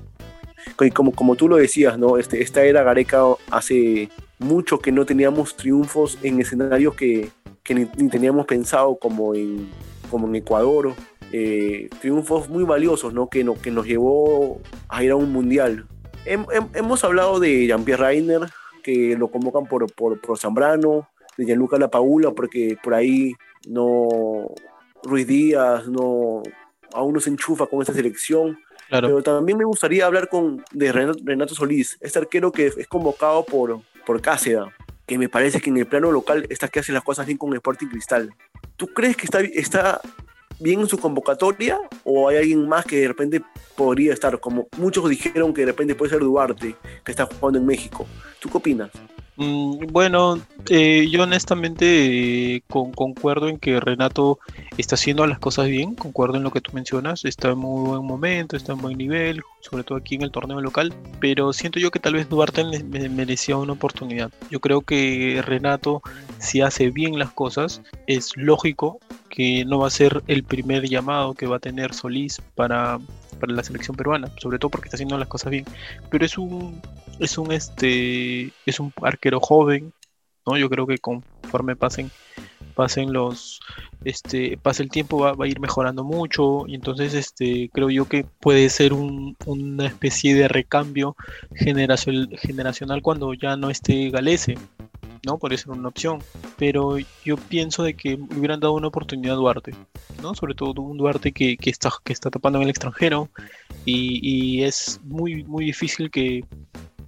como, 0.94 1.14
como 1.14 1.36
tú 1.36 1.48
lo 1.48 1.58
decías, 1.58 1.98
¿no? 1.98 2.18
Este, 2.18 2.42
esta 2.42 2.64
era 2.64 2.84
Gareca 2.84 3.24
hace 3.52 4.10
mucho 4.40 4.80
que 4.80 4.92
no 4.92 5.06
teníamos 5.06 5.56
triunfos 5.56 6.18
en 6.24 6.42
escenarios 6.42 6.96
que, 6.96 7.30
que 7.64 7.76
ni, 7.76 7.86
teníamos 8.10 8.46
pensado 8.46 8.96
como 8.96 9.36
en, 9.36 9.70
como 10.10 10.28
en 10.28 10.36
Ecuador. 10.36 10.94
Eh, 11.32 11.90
triunfos 12.00 12.50
muy 12.50 12.64
valiosos, 12.64 13.14
¿no? 13.14 13.30
Que, 13.30 13.44
no, 13.44 13.56
que 13.56 13.72
nos 13.72 13.86
llevó 13.86 14.62
a 14.88 15.04
ir 15.04 15.12
a 15.12 15.16
un 15.16 15.32
mundial. 15.32 15.88
hemos 16.26 17.04
hablado 17.04 17.40
de 17.40 17.68
Jean-Pierre 17.68 18.04
Reiner, 18.04 18.42
que 18.84 19.16
lo 19.18 19.30
convocan 19.30 19.66
por, 19.66 19.92
por, 19.94 20.20
por 20.22 20.38
Zambrano, 20.38 21.10
de 21.38 21.46
Gianluca 21.46 21.78
La 21.80 21.90
Paula, 21.90 22.32
porque 22.32 22.78
por 22.84 22.94
ahí 22.94 23.34
no 23.68 24.54
Ruiz 25.04 25.26
Díaz 25.26 25.88
no 25.88 26.44
aún 26.94 27.14
no 27.14 27.20
se 27.20 27.30
enchufa 27.30 27.66
con 27.66 27.82
esta 27.82 27.94
selección. 27.94 28.60
Pero 28.90 29.22
también 29.24 29.58
me 29.58 29.66
gustaría 29.66 30.06
hablar 30.06 30.30
con, 30.30 30.64
de 30.72 30.92
Renato 30.92 31.56
Solís, 31.56 31.98
este 32.02 32.20
arquero 32.20 32.52
que 32.52 32.68
es 32.68 32.88
convocado 32.88 33.44
por, 33.44 33.82
por 34.06 34.22
Cáceda, 34.22 34.74
que 35.06 35.18
me 35.18 35.30
parece 35.30 35.60
que 35.60 35.70
en 35.70 35.78
el 35.78 35.86
plano 35.86 36.12
local 36.12 36.46
está 36.50 36.68
que 36.68 36.80
hace 36.80 36.92
las 36.92 37.04
cosas 37.04 37.26
bien 37.26 37.38
con 37.38 37.54
Sporting 37.54 37.88
Cristal. 37.88 38.34
¿Tú 38.78 38.88
crees 38.88 39.18
que 39.18 39.26
está, 39.26 39.42
está 39.42 40.02
bien 40.60 40.82
en 40.82 40.88
su 40.88 40.98
convocatoria 40.98 41.80
o 42.04 42.30
hay 42.30 42.38
alguien 42.38 42.68
más 42.68 42.86
que 42.86 43.02
de 43.02 43.08
repente 43.08 43.42
podría 43.76 44.14
estar? 44.14 44.40
Como 44.40 44.68
muchos 44.78 45.10
dijeron 45.10 45.54
que 45.54 45.62
de 45.62 45.68
repente 45.68 45.96
puede 45.96 46.12
ser 46.12 46.22
Duarte, 46.22 46.76
que 47.04 47.12
está 47.12 47.26
jugando 47.26 47.60
en 47.60 47.66
México. 47.66 48.08
¿Tú 48.40 48.50
qué 48.50 48.58
opinas? 48.58 48.92
Mm, 49.36 49.88
bueno, 49.92 50.40
eh, 50.70 51.08
yo 51.10 51.24
honestamente 51.24 52.56
eh, 52.56 52.64
concuerdo 52.70 53.48
en 53.48 53.58
que 53.58 53.80
Renato 53.80 54.38
está 54.78 54.96
haciendo 54.96 55.26
las 55.26 55.40
cosas 55.40 55.68
bien, 55.68 55.96
concuerdo 55.96 56.38
en 56.38 56.44
lo 56.44 56.52
que 56.52 56.62
tú 56.62 56.72
mencionas, 56.74 57.26
está 57.26 57.50
en 57.50 57.58
muy 57.58 57.90
buen 57.90 58.06
momento, 58.06 58.56
está 58.56 58.74
en 58.74 58.80
buen 58.80 58.98
nivel, 58.98 59.42
sobre 59.62 59.84
todo 59.84 59.98
aquí 59.98 60.16
en 60.16 60.22
el 60.22 60.32
torneo 60.32 60.62
local, 60.62 60.94
pero 61.20 61.52
siento 61.52 61.80
yo 61.80 61.90
que 61.90 62.00
tal 62.00 62.14
vez 62.14 62.30
Duarte 62.30 62.64
merecía 62.84 63.58
una 63.58 63.74
oportunidad. 63.74 64.32
Yo 64.52 64.60
creo 64.60 64.82
que 64.82 65.42
Renato, 65.44 66.04
si 66.38 66.62
hace 66.62 66.92
bien 66.92 67.18
las 67.18 67.32
cosas, 67.32 67.82
es 68.06 68.32
lógico 68.36 69.00
que 69.30 69.66
no 69.66 69.80
va 69.80 69.88
a 69.88 69.92
ser 69.92 70.22
el 70.28 70.44
primer 70.44 70.88
llamado 70.88 71.34
que 71.34 71.48
va 71.48 71.56
a 71.56 71.60
tener 71.60 71.96
Solís 71.96 72.40
para, 72.54 73.00
para 73.44 73.56
la 73.56 73.64
selección 73.64 73.98
peruana, 73.98 74.32
sobre 74.38 74.58
todo 74.58 74.72
porque 74.72 74.88
está 74.88 74.96
haciendo 74.96 75.18
las 75.18 75.28
cosas 75.28 75.52
bien, 75.52 75.66
pero 76.10 76.26
es 76.26 76.38
un 76.38 76.82
es 77.20 77.38
un 77.38 77.52
este 77.52 78.54
es 78.66 78.80
un 78.80 78.94
arquero 79.02 79.42
joven, 79.42 79.92
¿no? 80.46 80.56
Yo 80.56 80.70
creo 80.70 80.88
que 80.88 80.98
conforme 80.98 81.76
pasen 81.76 82.10
pasen 82.74 83.12
los 83.12 83.60
este 84.06 84.58
pase 84.58 84.82
el 84.82 84.90
tiempo 84.90 85.18
va, 85.18 85.36
a 85.38 85.48
ir 85.48 85.60
mejorando 85.60 86.06
mucho. 86.06 86.64
Y 86.68 86.76
entonces 86.76 87.14
este 87.14 87.70
creo 87.74 87.90
yo 87.90 88.06
que 88.06 88.26
puede 88.40 88.70
ser 88.70 88.94
una 88.94 89.86
especie 89.86 90.36
de 90.36 90.48
recambio 90.48 91.18
generacional 91.54 93.02
cuando 93.02 93.34
ya 93.34 93.58
no 93.58 93.70
esté 93.70 94.10
Galese 94.10 94.56
¿no? 95.26 95.38
Podría 95.38 95.58
ser 95.58 95.72
una 95.72 95.90
opción. 95.90 96.20
Pero 96.58 96.98
yo 97.24 97.38
pienso 97.38 97.84
de 97.84 97.94
que 97.94 98.16
hubieran 98.16 98.60
dado 98.60 98.74
una 98.74 98.88
oportunidad 98.88 99.36
a 99.36 99.38
Duarte, 99.38 99.74
¿no? 100.22 100.36
Sobre 100.36 100.56
todo 100.56 100.82
un 100.82 100.98
Duarte 100.98 101.32
que, 101.32 101.58
está, 101.64 101.92
que 102.04 102.14
está 102.14 102.30
tapando 102.30 102.60
en 102.60 102.64
el 102.64 102.70
extranjero 102.70 103.30
y, 103.86 104.20
y 104.22 104.64
es 104.64 105.00
muy, 105.04 105.44
muy 105.44 105.66
difícil 105.66 106.10
que, 106.12 106.44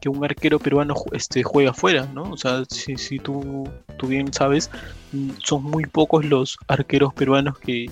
un 0.07 0.23
arquero 0.23 0.59
peruano 0.59 0.93
este, 1.13 1.41
juega 1.41 1.71
afuera, 1.71 2.07
¿no? 2.13 2.23
O 2.23 2.37
sea, 2.37 2.63
si, 2.69 2.95
si 2.95 3.17
tú, 3.17 3.67
tú 3.97 4.05
bien 4.05 4.31
sabes, 4.31 4.69
mm, 5.11 5.31
son 5.43 5.63
muy 5.63 5.85
pocos 5.85 6.23
los 6.25 6.57
arqueros 6.67 7.11
peruanos 7.13 7.57
que, 7.57 7.89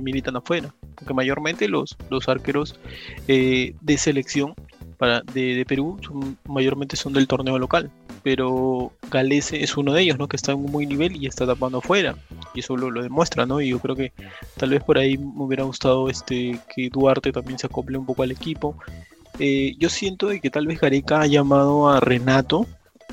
militan 0.00 0.36
afuera, 0.36 0.72
porque 0.94 1.12
mayormente 1.12 1.68
los, 1.68 1.96
los 2.10 2.28
arqueros 2.28 2.78
eh, 3.26 3.74
de 3.80 3.98
selección 3.98 4.54
para, 5.00 5.22
de, 5.34 5.64
Perú 5.66 5.98
mayormente 6.46 6.94
son 6.94 7.12
del 7.12 7.26
torneo 7.26 7.58
local, 7.58 7.90
pero 8.22 8.92
Galese 9.10 9.64
es 9.64 9.76
uno 9.76 9.92
de 9.92 10.02
ellos, 10.02 10.18
¿no? 10.18 10.28
Que 10.28 10.36
está 10.36 10.52
en 10.52 10.58
un 10.58 10.70
muy 10.70 10.86
nivel 10.86 11.16
y 11.16 11.26
está 11.26 11.44
tapando 11.44 11.78
afuera, 11.78 12.14
y 12.54 12.60
eso 12.60 12.76
lo, 12.76 12.90
lo, 12.92 13.02
demuestra, 13.02 13.46
¿no? 13.46 13.60
Y 13.60 13.70
yo 13.70 13.80
creo 13.80 13.96
que 13.96 14.12
tal 14.56 14.70
vez 14.70 14.84
por 14.84 14.98
ahí 14.98 15.18
me 15.18 15.42
hubiera 15.42 15.64
gustado 15.64 16.08
este 16.08 16.60
que 16.72 16.88
Duarte 16.90 17.32
también 17.32 17.58
se 17.58 17.66
acople 17.66 17.98
un 17.98 18.06
poco 18.06 18.22
al 18.22 18.30
equipo 18.30 18.76
eh, 19.40 19.74
yo 19.78 19.88
siento 19.88 20.28
de 20.28 20.38
que 20.38 20.50
tal 20.50 20.66
vez 20.66 20.78
Gareca 20.80 21.22
ha 21.22 21.26
llamado 21.26 21.88
a 21.88 21.98
Renato 21.98 22.66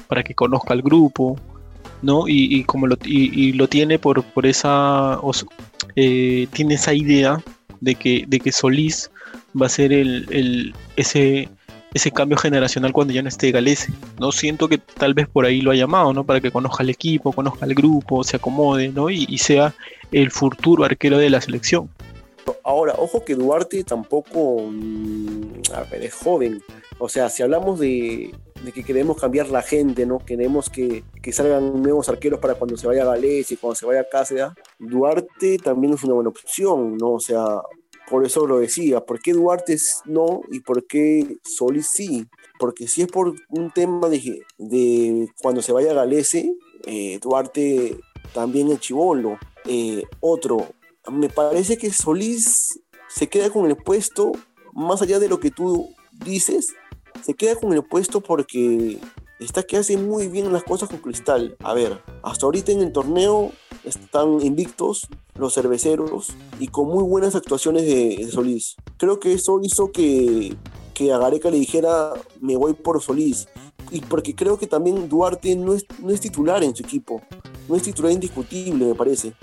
para 0.08 0.24
que 0.24 0.36
conozca 0.36 0.74
al 0.74 0.82
grupo, 0.82 1.40
¿no? 2.02 2.26
Y, 2.28 2.66
como 2.66 2.86
lo, 2.86 2.98
y, 3.06 3.54
lo 3.54 3.70
tiene 3.70 3.98
por, 3.98 4.24
por 4.24 4.46
esa, 4.46 5.20
eh, 5.96 6.48
tiene 6.52 6.74
esa 6.74 6.94
idea 6.94 7.42
de 7.80 7.96
que, 7.96 8.26
de 8.28 8.42
que 8.42 8.52
Solís 8.52 9.10
va 9.60 9.68
a 9.68 9.70
ser 9.70 9.94
el, 9.94 10.74
ese, 10.98 11.48
ese 11.94 12.12
cambio 12.12 12.38
generacional 12.38 12.94
cuando 12.94 13.14
ya 13.14 13.22
no 13.22 13.30
esté 13.30 13.52
Galese. 13.52 13.92
No 14.20 14.32
siento 14.32 14.68
que 14.68 14.78
tal 14.78 15.14
vez 15.14 15.28
por 15.28 15.46
ahí 15.46 15.62
lo 15.62 15.72
ha 15.72 15.76
llamado, 15.76 16.14
¿no? 16.14 16.24
Para 16.24 16.42
que 16.42 16.52
conozca 16.52 16.84
al 16.84 16.90
equipo, 16.90 17.32
conozca 17.32 17.66
al 17.66 17.74
grupo, 17.74 18.24
se 18.24 18.38
acomode, 18.38 18.90
¿no? 18.90 19.10
Y, 19.10 19.26
y 19.30 19.38
sea 19.38 19.74
el 20.12 20.32
futuro 20.32 20.84
arquero 20.84 21.18
de 21.18 21.30
la 21.30 21.42
selección. 21.42 21.90
Ahora, 22.64 22.96
ojo 22.98 23.24
que 23.24 23.36
Duarte 23.36 23.84
tampoco 23.84 24.70
mm, 24.70 25.62
es 26.02 26.14
joven. 26.14 26.62
O 27.00 27.10
sea, 27.10 27.30
si 27.30 27.44
hablamos 27.44 27.80
de, 27.80 28.34
que 28.74 28.84
queremos 28.84 29.20
cambiar 29.20 29.50
la 29.50 29.62
gente, 29.62 30.06
¿no? 30.06 30.20
Queremos 30.20 30.70
que, 30.70 31.04
salgan 31.32 31.82
nuevos 31.82 32.10
arqueros 32.10 32.40
para 32.40 32.56
cuando 32.56 32.78
se 32.78 32.88
vaya 32.88 33.04
a 33.04 33.06
Gales 33.06 33.52
y 33.52 33.58
cuando 33.58 33.76
se 33.76 33.86
vaya 33.86 34.02
a 34.02 34.10
Cáceres, 34.10 34.48
Duarte 34.80 35.58
también 35.58 35.94
es 35.94 36.04
una 36.04 36.14
buena 36.14 36.30
opción, 36.30 36.98
¿no? 36.98 37.14
O 37.14 37.20
sea, 37.20 37.62
por 38.10 38.26
eso 38.26 38.48
lo 38.48 38.60
decía. 38.60 39.02
¿Por 39.02 39.20
qué 39.20 39.34
Duarte 39.34 39.78
no 40.06 40.42
y 40.52 40.62
por 40.62 40.86
qué 40.88 41.38
Solís 41.44 41.88
sí? 41.88 42.26
Porque 42.60 42.88
si 42.88 43.02
es 43.02 43.08
por 43.08 43.36
un 43.50 43.72
tema 43.72 44.10
de, 44.10 44.42
de 44.58 45.30
cuando 45.42 45.62
se 45.62 45.74
vaya 45.74 45.92
a 45.92 45.96
Galese, 45.96 46.54
eh, 46.86 47.20
Duarte 47.22 48.00
también 48.34 48.70
es 48.70 48.80
chivolo. 48.80 49.38
Eh, 49.66 50.04
otro, 50.22 50.68
me 51.12 51.30
parece 51.30 51.78
que 51.78 51.92
Solís 51.92 52.80
se 53.10 53.28
queda 53.28 53.50
con 53.50 53.66
el 53.66 53.76
puesto, 53.76 54.32
más 54.74 55.02
allá 55.02 55.20
de 55.20 55.30
lo 55.30 55.40
que 55.40 55.52
tú 55.52 55.90
dices, 56.12 56.74
se 57.24 57.34
queda 57.34 57.56
con 57.56 57.74
el 57.74 57.84
puesto 57.84 58.22
porque 58.22 59.00
está 59.40 59.64
que 59.64 59.78
hace 59.78 59.98
muy 59.98 60.28
bien 60.28 60.52
las 60.54 60.64
cosas 60.64 60.90
con 60.90 61.00
Cristal. 61.00 61.58
A 61.60 61.74
ver, 61.74 62.02
hasta 62.24 62.46
ahorita 62.46 62.72
en 62.72 62.82
el 62.82 62.92
torneo 62.92 63.52
están 63.88 64.42
invictos 64.42 65.08
los 65.36 65.54
cerveceros 65.54 66.30
y 66.60 66.68
con 66.68 66.88
muy 66.88 67.04
buenas 67.04 67.36
actuaciones 67.36 67.86
de, 67.86 68.30
Solís. 68.32 68.76
Creo 68.98 69.20
que 69.20 69.34
eso 69.34 69.60
hizo 69.62 69.92
que, 69.92 70.56
que 70.94 71.12
a 71.12 71.18
Gareca 71.18 71.50
le 71.50 71.58
dijera 71.58 72.14
me 72.42 72.56
voy 72.56 72.74
por 72.74 73.02
Solís. 73.02 73.48
Y 73.92 74.02
porque 74.02 74.36
creo 74.36 74.60
que 74.60 74.68
también 74.68 75.08
Duarte 75.08 75.56
no 75.56 75.74
es, 75.74 75.86
no 76.00 76.12
es 76.12 76.20
titular 76.20 76.64
en 76.64 76.76
su 76.76 76.84
equipo. 76.84 77.22
No 77.70 77.76
es 77.76 77.84
titular 77.84 78.12
indiscutible, 78.12 78.86
me 78.86 78.96
parece. 78.96 79.34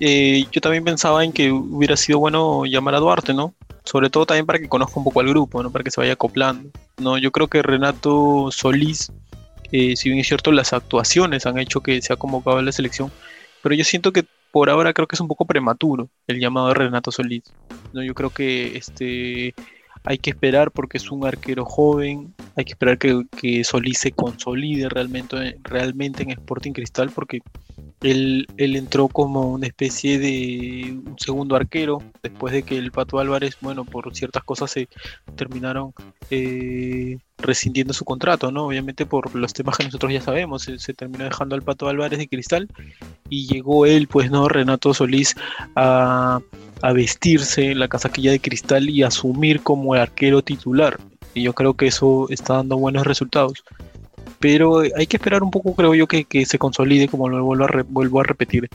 Eh, 0.00 0.46
yo 0.50 0.60
también 0.62 0.82
pensaba 0.82 1.22
en 1.24 1.32
que 1.32 1.52
hubiera 1.52 1.96
sido 1.96 2.18
bueno 2.18 2.64
llamar 2.64 2.94
a 2.94 3.00
Duarte, 3.00 3.34
¿no? 3.34 3.54
Sobre 3.84 4.08
todo 4.08 4.24
también 4.24 4.46
para 4.46 4.58
que 4.58 4.68
conozca 4.68 4.94
un 4.96 5.04
poco 5.04 5.20
al 5.20 5.28
grupo, 5.28 5.62
¿no? 5.62 5.70
Para 5.70 5.84
que 5.84 5.90
se 5.90 6.00
vaya 6.00 6.14
acoplando. 6.14 6.70
No, 6.98 7.18
yo 7.18 7.30
creo 7.30 7.48
que 7.48 7.62
Renato 7.62 8.48
Solís, 8.50 9.12
eh, 9.72 9.96
si 9.96 10.08
bien 10.08 10.20
es 10.20 10.26
cierto, 10.26 10.52
las 10.52 10.72
actuaciones 10.72 11.44
han 11.44 11.58
hecho 11.58 11.80
que 11.80 12.00
se 12.00 12.12
ha 12.12 12.16
convocado 12.16 12.58
a 12.58 12.62
la 12.62 12.72
selección, 12.72 13.12
pero 13.62 13.74
yo 13.74 13.84
siento 13.84 14.12
que 14.12 14.24
por 14.50 14.70
ahora 14.70 14.92
creo 14.92 15.06
que 15.06 15.16
es 15.16 15.20
un 15.20 15.28
poco 15.28 15.44
prematuro 15.44 16.08
el 16.26 16.40
llamado 16.40 16.68
de 16.68 16.74
Renato 16.74 17.12
Solís. 17.12 17.44
¿no? 17.92 18.02
Yo 18.02 18.14
creo 18.14 18.30
que 18.30 18.76
este 18.76 19.54
hay 20.04 20.18
que 20.18 20.30
esperar 20.30 20.70
porque 20.70 20.96
es 20.96 21.10
un 21.10 21.26
arquero 21.26 21.64
joven, 21.64 22.34
hay 22.56 22.64
que 22.64 22.72
esperar 22.72 22.96
que, 22.98 23.22
que 23.36 23.64
Solís 23.64 23.98
se 23.98 24.12
consolide 24.12 24.88
realmente, 24.88 25.58
realmente 25.62 26.22
en 26.22 26.30
Sporting 26.30 26.72
Cristal 26.72 27.10
porque 27.10 27.40
él, 28.02 28.46
él, 28.56 28.76
entró 28.76 29.08
como 29.08 29.50
una 29.52 29.66
especie 29.66 30.18
de 30.18 30.98
un 31.04 31.16
segundo 31.18 31.54
arquero 31.54 32.02
después 32.22 32.54
de 32.54 32.62
que 32.62 32.78
el 32.78 32.92
Pato 32.92 33.18
Álvarez, 33.18 33.58
bueno, 33.60 33.84
por 33.84 34.14
ciertas 34.16 34.42
cosas 34.42 34.70
se 34.70 34.88
terminaron 35.36 35.92
eh, 36.30 37.18
rescindiendo 37.36 37.92
su 37.92 38.06
contrato, 38.06 38.50
¿no? 38.50 38.66
Obviamente 38.66 39.04
por 39.04 39.34
los 39.34 39.52
temas 39.52 39.76
que 39.76 39.84
nosotros 39.84 40.12
ya 40.12 40.22
sabemos, 40.22 40.62
se, 40.62 40.94
terminó 40.94 41.24
dejando 41.24 41.54
al 41.54 41.62
Pato 41.62 41.88
Álvarez 41.88 42.18
de 42.18 42.28
Cristal 42.28 42.68
y 43.30 43.46
llegó 43.46 43.86
él, 43.86 44.08
pues, 44.08 44.30
¿no? 44.30 44.48
Renato 44.48 44.92
Solís 44.92 45.34
a, 45.76 46.40
vestirse 46.94 47.74
la 47.74 47.88
casaquilla 47.88 48.32
de 48.32 48.40
Cristal 48.40 48.90
y 48.90 49.02
asumir 49.02 49.62
como 49.62 49.94
arquero 49.94 50.42
titular. 50.42 50.98
Y 51.34 51.42
yo 51.42 51.52
creo 51.52 51.74
que 51.74 51.86
eso 51.86 52.26
está 52.30 52.54
dando 52.54 52.76
buenos 52.76 53.06
resultados 53.06 53.64
pero 54.38 54.80
hay 54.96 55.06
que 55.06 55.18
esperar 55.18 55.42
un 55.42 55.50
poco, 55.50 55.74
creo 55.74 55.94
yo, 55.94 56.06
que, 56.06 56.46
se 56.46 56.58
consolide, 56.58 57.08
como 57.08 57.28
lo 57.28 57.44
vuelvo 57.44 58.18
a, 58.18 58.22
a 58.22 58.24
repetir. 58.24 58.70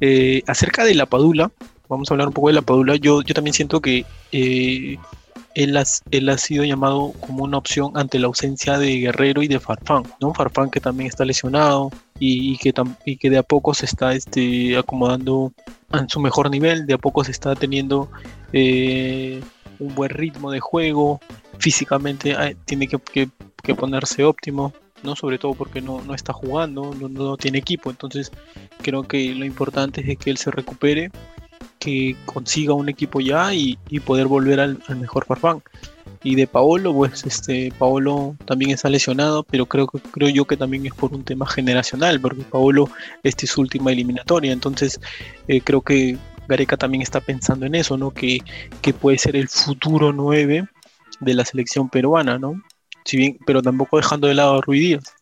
Eh, 0.00 0.42
acerca 0.46 0.84
de 0.84 0.94
la 0.94 1.06
Padula, 1.06 1.50
vamos 1.88 2.08
a 2.08 2.14
hablar 2.14 2.28
un 2.28 2.34
poco 2.34 2.46
de 2.48 2.54
la 2.54 2.62
Padula, 2.62 2.94
yo, 2.94 3.22
yo 3.22 3.34
también 3.34 3.52
siento 3.52 3.80
que 3.80 4.06
eh, 4.30 4.96
él, 5.58 5.76
él, 6.12 6.28
ha 6.28 6.38
sido 6.38 6.64
llamado 6.64 7.12
como 7.20 7.44
una 7.44 7.58
opción 7.58 7.92
ante 7.96 8.18
la 8.18 8.28
ausencia 8.28 8.78
de 8.78 8.98
Guerrero 8.98 9.42
y 9.42 9.48
de 9.48 9.58
Farfán, 9.58 10.04
¿no? 10.20 10.32
Farfán 10.32 10.70
que 10.70 10.80
también 10.80 11.08
está 11.08 11.24
lesionado 11.24 11.90
y, 12.20 12.56
que, 12.58 12.72
y 13.04 13.16
que 13.16 13.28
de 13.28 13.38
a 13.38 13.42
poco 13.42 13.74
se 13.74 13.86
está 13.86 14.14
este, 14.14 14.76
acomodando 14.76 15.52
en 15.92 16.08
su 16.08 16.20
mejor 16.20 16.50
nivel, 16.50 16.86
de 16.86 16.94
a 16.94 16.98
poco 16.98 17.24
se 17.24 17.32
está 17.32 17.56
teniendo 17.56 18.08
eh, 18.52 19.42
un 19.80 19.94
buen 19.94 20.10
ritmo 20.10 20.52
de 20.52 20.60
juego, 20.60 21.20
físicamente 21.58 22.36
tiene 22.64 22.86
que, 22.86 23.28
que 23.62 23.74
ponerse 23.74 24.22
óptimo, 24.24 24.72
¿no? 25.02 25.16
Sobre 25.16 25.38
todo 25.38 25.54
porque 25.54 25.80
no, 25.80 26.14
está 26.14 26.32
jugando, 26.32 26.94
no, 26.94 27.36
tiene 27.36 27.58
equipo. 27.58 27.90
Entonces 27.90 28.30
creo 28.82 29.02
que 29.02 29.34
lo 29.34 29.44
importante 29.44 30.04
es 30.06 30.18
que 30.18 30.30
él 30.30 30.36
se 30.36 30.50
recupere, 30.50 31.10
que 31.78 32.16
consiga 32.24 32.74
un 32.74 32.88
equipo 32.88 33.20
ya 33.20 33.54
y, 33.54 33.78
poder 34.04 34.26
volver 34.26 34.60
al, 34.60 34.78
mejor 34.98 35.24
Farfán. 35.26 35.62
Y 36.22 36.34
de 36.34 36.46
Paolo, 36.46 36.92
pues 36.92 37.24
este 37.24 37.72
Paolo 37.78 38.36
también 38.44 38.72
está 38.72 38.88
lesionado, 38.88 39.44
pero 39.44 39.66
creo 39.66 39.86
que 39.86 40.00
creo 40.00 40.28
yo 40.28 40.44
que 40.46 40.56
también 40.56 40.84
es 40.86 40.94
por 40.94 41.12
un 41.14 41.24
tema 41.24 41.46
generacional, 41.46 42.20
porque 42.20 42.42
Paolo 42.42 42.90
esta 43.22 43.44
es 43.44 43.52
su 43.52 43.60
última 43.60 43.92
eliminatoria, 43.92 44.52
entonces 44.52 45.00
eh, 45.46 45.60
creo 45.60 45.82
que 45.82 46.18
Gareca 46.48 46.76
también 46.76 47.02
está 47.02 47.20
pensando 47.20 47.66
en 47.66 47.74
eso, 47.74 47.96
¿no? 47.96 48.10
Que, 48.10 48.40
que 48.80 48.92
puede 48.92 49.18
ser 49.18 49.36
el 49.36 49.48
futuro 49.48 50.12
9 50.12 50.66
de 51.20 51.34
la 51.34 51.44
selección 51.44 51.88
peruana, 51.88 52.38
¿no? 52.38 52.60
bien, 53.16 53.38
pero 53.46 53.62
tampoco 53.62 53.96
dejando 53.96 54.28
de 54.28 54.34
lado 54.34 54.58
a 54.58 54.60
Ruidías, 54.60 55.14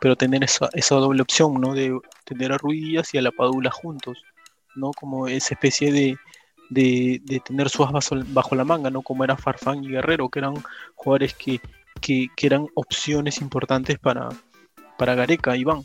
pero 0.00 0.14
tener 0.14 0.44
esa, 0.44 0.68
esa 0.74 0.96
doble 0.96 1.22
opción, 1.22 1.60
¿no? 1.60 1.74
De 1.74 1.98
tener 2.24 2.52
a 2.52 2.58
Ruidías 2.58 3.12
y 3.14 3.18
a 3.18 3.22
la 3.22 3.32
Padula 3.32 3.70
juntos, 3.70 4.22
¿no? 4.76 4.92
Como 4.92 5.28
esa 5.28 5.54
especie 5.54 5.92
de, 5.92 6.16
de, 6.70 7.20
de 7.24 7.40
tener 7.40 7.68
su 7.68 7.84
as 7.84 8.10
bajo, 8.28 8.54
la 8.54 8.64
manga, 8.64 8.90
¿no? 8.90 9.02
Como 9.02 9.24
era 9.24 9.36
Farfán 9.36 9.84
y 9.84 9.88
Guerrero, 9.88 10.28
que 10.28 10.40
eran 10.40 10.54
jugadores 10.94 11.34
que, 11.34 11.60
que, 12.00 12.28
que 12.36 12.46
eran 12.46 12.66
opciones 12.74 13.40
importantes 13.40 13.98
para, 13.98 14.28
para 14.98 15.14
Gareca, 15.14 15.56
Iván. 15.56 15.84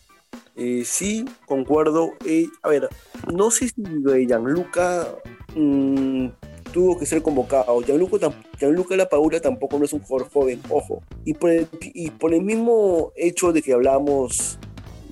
Eh, 0.56 0.84
sí, 0.86 1.26
concuerdo. 1.46 2.12
Eh, 2.26 2.48
a 2.64 2.70
ver, 2.70 2.90
no 3.34 3.50
sé 3.50 3.70
si 3.70 3.76
de 3.78 4.26
Gianluca 4.26 5.08
mm, 5.56 6.28
tuvo 6.74 7.00
que 7.00 7.06
ser 7.06 7.22
convocado. 7.22 7.82
Gianluca, 7.82 8.30
Gianluca 8.60 8.98
Lapadula 8.98 9.40
tampoco 9.40 9.80
no 9.80 9.86
es 9.86 9.94
un 9.94 10.02
jugador 10.02 10.30
joven, 10.30 10.62
ojo. 10.70 11.02
Y 11.24 11.34
por, 11.34 11.52
el, 11.52 11.68
y 11.82 12.12
por 12.12 12.34
el 12.34 12.42
mismo 12.42 13.14
hecho 13.16 13.54
de 13.54 13.62
que 13.62 13.74
hablamos 13.74 14.60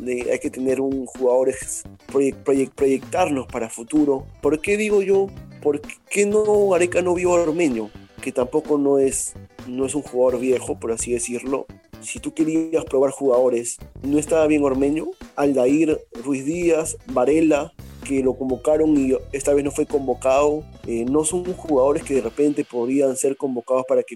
hay 0.05 0.39
que 0.39 0.49
tener 0.49 0.79
un 0.81 1.05
jugador, 1.05 1.49
ex- 1.49 1.83
proyec- 2.11 2.43
proyec- 2.43 2.71
proyectarlos 2.73 3.47
para 3.47 3.69
futuro. 3.69 4.25
¿Por 4.41 4.61
qué 4.61 4.77
digo 4.77 5.01
yo? 5.01 5.27
¿Por 5.61 5.81
qué 6.09 6.25
no 6.25 6.73
Areca 6.73 7.01
no 7.01 7.13
vio 7.13 7.35
a 7.35 7.41
Ormeño? 7.41 7.89
Que 8.21 8.31
tampoco 8.31 8.77
no 8.77 8.99
es, 8.99 9.33
no 9.67 9.85
es 9.85 9.95
un 9.95 10.01
jugador 10.01 10.39
viejo, 10.39 10.79
por 10.79 10.91
así 10.91 11.11
decirlo. 11.13 11.65
Si 12.01 12.19
tú 12.19 12.33
querías 12.33 12.85
probar 12.85 13.11
jugadores, 13.11 13.77
no 14.03 14.19
estaba 14.19 14.45
bien 14.47 14.63
Ormeño, 14.63 15.07
Aldair, 15.35 15.99
Ruiz 16.23 16.45
Díaz, 16.45 16.97
Varela, 17.07 17.73
que 18.07 18.21
lo 18.21 18.35
convocaron 18.37 18.95
y 18.95 19.17
esta 19.33 19.53
vez 19.53 19.63
no 19.65 19.71
fue 19.71 19.85
convocado. 19.87 20.63
Eh, 20.85 21.05
no 21.09 21.23
son 21.25 21.43
jugadores 21.53 22.03
que 22.03 22.13
de 22.15 22.21
repente 22.21 22.63
podrían 22.63 23.17
ser 23.17 23.35
convocados 23.35 23.85
para 23.87 24.03
que, 24.03 24.15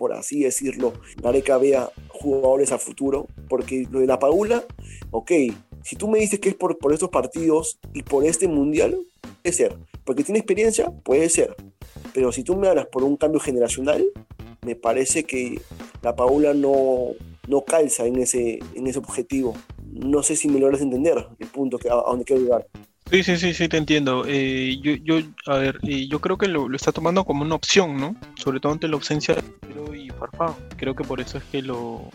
por 0.00 0.14
así 0.14 0.40
decirlo, 0.40 0.94
Gareca 1.22 1.58
vea 1.58 1.90
jugadores 2.08 2.72
a 2.72 2.78
futuro. 2.78 3.26
Porque 3.50 3.86
lo 3.90 4.00
de 4.00 4.06
la 4.06 4.18
Paula, 4.18 4.64
ok, 5.10 5.30
si 5.84 5.94
tú 5.96 6.08
me 6.08 6.18
dices 6.18 6.40
que 6.40 6.48
es 6.48 6.54
por, 6.54 6.78
por 6.78 6.94
estos 6.94 7.10
partidos 7.10 7.78
y 7.92 8.02
por 8.02 8.24
este 8.24 8.48
mundial, 8.48 8.98
puede 9.42 9.54
ser. 9.54 9.76
Porque 10.04 10.24
tiene 10.24 10.38
experiencia, 10.38 10.90
puede 11.04 11.28
ser. 11.28 11.54
Pero 12.14 12.32
si 12.32 12.44
tú 12.44 12.56
me 12.56 12.68
hablas 12.68 12.86
por 12.86 13.04
un 13.04 13.18
cambio 13.18 13.40
generacional, 13.40 14.02
me 14.64 14.74
parece 14.74 15.24
que 15.24 15.60
la 16.00 16.16
Paula 16.16 16.54
no, 16.54 17.08
no 17.46 17.64
calza 17.66 18.06
en 18.06 18.20
ese, 18.20 18.58
en 18.74 18.86
ese 18.86 19.00
objetivo. 19.00 19.52
No 19.84 20.22
sé 20.22 20.34
si 20.34 20.48
me 20.48 20.60
logras 20.60 20.80
entender 20.80 21.26
el 21.38 21.48
punto 21.48 21.76
que, 21.76 21.90
a, 21.90 21.92
a 21.92 22.08
donde 22.08 22.24
quiero 22.24 22.40
llegar. 22.40 22.66
Sí, 23.10 23.24
sí, 23.24 23.36
sí, 23.38 23.54
sí, 23.54 23.68
te 23.68 23.76
entiendo. 23.76 24.24
Eh, 24.26 24.78
yo, 24.80 24.92
yo, 25.02 25.16
a 25.46 25.56
ver, 25.58 25.80
eh, 25.82 26.06
yo 26.06 26.20
creo 26.20 26.38
que 26.38 26.46
lo, 26.46 26.72
está 26.74 26.92
tomando 26.92 27.24
como 27.24 27.42
una 27.44 27.56
opción, 27.56 27.96
¿no? 27.98 28.14
Sobre 28.36 28.60
todo 28.60 28.72
ante 28.72 28.86
la 28.86 28.94
ausencia 28.94 29.34
de 29.34 29.42
Guerrero 29.68 29.94
y 29.94 30.10
Farfán. 30.10 30.54
Creo 30.76 30.94
que 30.94 31.02
por 31.04 31.20
eso 31.20 31.38
es 31.38 31.44
que 31.44 31.60
lo, 31.60 32.08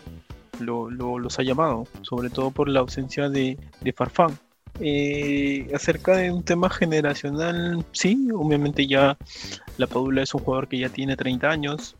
lo, 0.58 0.90
lo- 0.90 1.18
los 1.18 1.38
ha 1.38 1.42
llamado, 1.42 1.86
sobre 2.02 2.30
todo 2.30 2.50
por 2.50 2.68
la 2.70 2.80
ausencia 2.80 3.28
de, 3.28 3.58
de 3.82 3.92
Farfán. 3.92 4.38
Eh, 4.78 5.68
acerca 5.74 6.16
de 6.16 6.30
un 6.30 6.42
tema 6.42 6.70
generacional, 6.70 7.84
sí, 7.92 8.28
obviamente 8.34 8.86
ya 8.86 9.18
la 9.76 9.86
Padula 9.86 10.22
es 10.22 10.34
un 10.34 10.40
jugador 10.40 10.66
que 10.68 10.78
ya 10.78 10.88
tiene 10.88 11.16
30 11.16 11.50
años, 11.50 11.94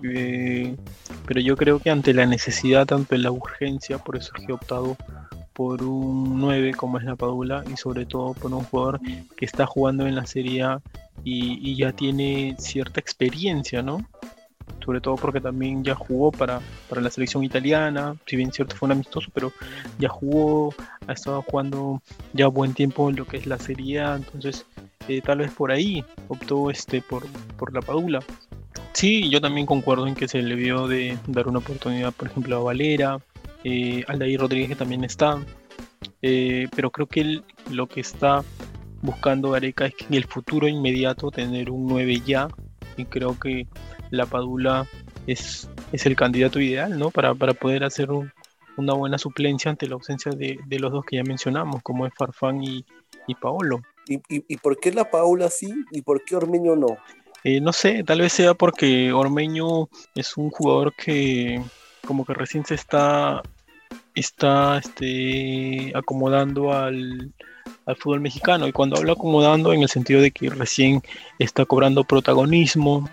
pero 0.00 1.40
yo 1.40 1.56
creo 1.56 1.78
que 1.78 1.90
ante 1.90 2.14
la 2.14 2.24
necesidad, 2.26 2.86
tanto 2.86 3.14
en 3.14 3.22
la 3.22 3.30
urgencia, 3.32 3.98
por 3.98 4.16
eso 4.16 4.32
es 4.36 4.44
que 4.46 4.52
he 4.52 4.54
optado 4.54 4.96
por 5.52 5.82
un 5.82 6.40
9 6.40 6.74
como 6.74 6.98
es 6.98 7.04
la 7.04 7.16
Padula 7.16 7.64
y 7.72 7.76
sobre 7.76 8.06
todo 8.06 8.34
por 8.34 8.52
un 8.52 8.64
jugador 8.64 9.00
que 9.36 9.44
está 9.44 9.66
jugando 9.66 10.06
en 10.06 10.14
la 10.14 10.26
Serie 10.26 10.62
A 10.62 10.80
y, 11.24 11.76
ya 11.76 11.92
tiene 11.92 12.56
cierta 12.58 13.00
experiencia, 13.00 13.82
¿no? 13.82 14.06
Sobre 14.84 15.00
todo 15.00 15.16
porque 15.16 15.40
también 15.40 15.84
ya 15.84 15.94
jugó 15.94 16.32
para, 16.32 16.60
para 16.88 17.02
la 17.02 17.10
selección 17.10 17.44
italiana, 17.44 18.16
si 18.26 18.36
bien 18.36 18.52
cierto 18.52 18.76
fue 18.76 18.86
un 18.86 18.92
amistoso, 18.92 19.30
pero 19.34 19.52
ya 19.98 20.08
jugó, 20.08 20.74
ha 21.06 21.12
estado 21.12 21.42
jugando 21.42 22.00
ya 22.32 22.46
buen 22.46 22.72
tiempo 22.72 23.10
en 23.10 23.16
lo 23.16 23.26
que 23.26 23.36
es 23.36 23.46
la 23.46 23.58
Serie 23.58 24.00
A, 24.00 24.16
entonces 24.16 24.64
eh, 25.08 25.20
tal 25.20 25.38
vez 25.38 25.50
por 25.52 25.70
ahí 25.70 26.04
optó 26.28 26.70
este 26.70 27.02
por, 27.02 27.26
por 27.58 27.74
la 27.74 27.82
Padula. 27.82 28.20
Sí, 28.92 29.28
yo 29.30 29.40
también 29.40 29.66
concuerdo 29.66 30.06
en 30.06 30.14
que 30.14 30.28
se 30.28 30.42
le 30.42 30.54
vio 30.54 30.88
de 30.88 31.18
dar 31.26 31.48
una 31.48 31.58
oportunidad, 31.58 32.12
por 32.12 32.28
ejemplo, 32.28 32.56
a 32.56 32.60
Valera, 32.60 33.18
eh, 33.64 34.04
Aldair 34.08 34.40
Rodríguez 34.40 34.68
que 34.70 34.76
también 34.76 35.04
está, 35.04 35.38
eh, 36.22 36.68
pero 36.74 36.90
creo 36.90 37.06
que 37.06 37.20
él 37.20 37.44
lo 37.70 37.86
que 37.86 38.00
está 38.00 38.42
buscando 39.02 39.50
Gareca 39.50 39.86
es 39.86 39.94
que 39.94 40.04
en 40.06 40.14
el 40.14 40.24
futuro 40.24 40.68
inmediato 40.68 41.30
tener 41.30 41.70
un 41.70 41.86
9 41.86 42.20
ya, 42.24 42.48
y 42.96 43.04
creo 43.06 43.38
que 43.38 43.66
la 44.10 44.26
Padula 44.26 44.86
es, 45.26 45.68
es 45.92 46.06
el 46.06 46.16
candidato 46.16 46.60
ideal, 46.60 46.98
¿no? 46.98 47.10
Para, 47.10 47.34
para 47.34 47.54
poder 47.54 47.84
hacer 47.84 48.10
un- 48.10 48.30
una 48.76 48.92
buena 48.94 49.18
suplencia 49.18 49.70
ante 49.70 49.86
la 49.86 49.94
ausencia 49.94 50.32
de, 50.32 50.58
de 50.66 50.78
los 50.78 50.90
dos 50.92 51.04
que 51.04 51.16
ya 51.16 51.22
mencionamos, 51.22 51.82
como 51.82 52.06
es 52.06 52.12
Farfán 52.16 52.62
y, 52.62 52.84
y 53.26 53.34
Paolo. 53.34 53.82
¿Y, 54.06 54.14
y, 54.28 54.44
y 54.48 54.56
por 54.56 54.78
qué 54.80 54.90
la 54.92 55.10
Paula 55.10 55.48
sí 55.50 55.72
y 55.92 56.02
por 56.02 56.24
qué 56.24 56.36
Ormeño 56.36 56.76
no? 56.76 56.96
Eh, 57.44 57.60
no 57.60 57.72
sé, 57.72 58.02
tal 58.04 58.20
vez 58.20 58.32
sea 58.32 58.54
porque 58.54 59.12
Ormeño 59.12 59.88
es 60.14 60.36
un 60.36 60.50
jugador 60.50 60.94
que 60.94 61.62
como 62.10 62.24
que 62.24 62.34
recién 62.34 62.64
se 62.64 62.74
está, 62.74 63.40
está 64.16 64.78
este, 64.78 65.92
acomodando 65.94 66.72
al, 66.72 67.32
al 67.86 67.94
fútbol 67.94 68.18
mexicano. 68.18 68.66
Y 68.66 68.72
cuando 68.72 68.96
hablo 68.96 69.12
acomodando 69.12 69.72
en 69.72 69.82
el 69.82 69.88
sentido 69.88 70.20
de 70.20 70.32
que 70.32 70.50
recién 70.50 71.02
está 71.38 71.64
cobrando 71.66 72.02
protagonismo, 72.02 73.08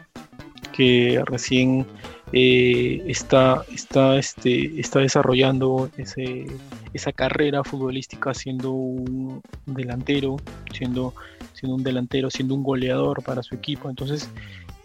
que 0.74 1.22
recién 1.28 1.86
eh, 2.34 3.04
está, 3.06 3.64
está, 3.72 4.18
este, 4.18 4.82
está 4.82 4.98
desarrollando 4.98 5.92
ese, 6.00 6.48
esa 6.92 7.12
carrera 7.12 7.64
futbolística 7.64 8.34
siendo 8.34 8.72
un 8.72 9.44
delantero, 9.68 10.38
siendo, 10.74 11.14
siendo 11.54 11.76
un 11.76 11.84
delantero, 11.84 12.32
siendo 12.32 12.56
un 12.56 12.64
goleador 12.64 13.22
para 13.22 13.44
su 13.44 13.54
equipo. 13.54 13.92
Entonces, 13.92 14.28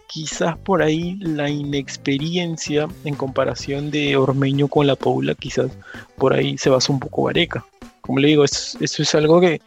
quizás 0.07 0.57
por 0.57 0.81
ahí 0.81 1.15
la 1.21 1.49
inexperiencia 1.49 2.87
en 3.03 3.15
comparación 3.15 3.91
de 3.91 4.15
Ormeño 4.17 4.67
con 4.67 4.87
la 4.87 4.95
Paula, 4.95 5.35
quizás 5.35 5.71
por 6.17 6.33
ahí 6.33 6.57
se 6.57 6.69
basa 6.69 6.91
un 6.93 6.99
poco 6.99 7.23
Gareca. 7.25 7.65
Como 8.01 8.19
le 8.19 8.27
digo, 8.29 8.43
es- 8.43 8.77
eso 8.81 9.01
es 9.01 9.15
algo 9.15 9.39
que, 9.41 9.61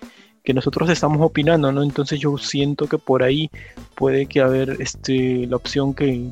que 0.45 0.55
nosotros 0.55 0.89
estamos 0.91 1.19
opinando, 1.21 1.73
¿no? 1.73 1.83
Entonces 1.83 2.21
yo 2.21 2.37
siento 2.39 2.87
que 2.87 2.99
por 2.99 3.23
ahí 3.23 3.51
puede 3.95 4.27
que 4.27 4.41
haber 4.41 4.77
este, 4.81 5.47
la 5.47 5.57
opción 5.57 5.95
que, 5.95 6.29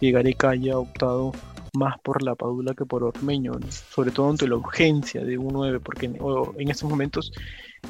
que 0.00 0.10
Gareca 0.12 0.50
haya 0.50 0.78
optado 0.78 1.32
más 1.76 1.98
por 2.00 2.22
la 2.22 2.34
Padula 2.34 2.74
que 2.74 2.84
por 2.84 3.04
Ormeño, 3.04 3.52
¿no? 3.52 3.70
sobre 3.70 4.10
todo 4.10 4.30
ante 4.30 4.48
la 4.48 4.56
urgencia 4.56 5.22
de 5.24 5.38
un 5.38 5.52
9, 5.52 5.80
porque 5.80 6.06
en, 6.06 6.70
estos 6.70 6.88
momentos 6.88 7.32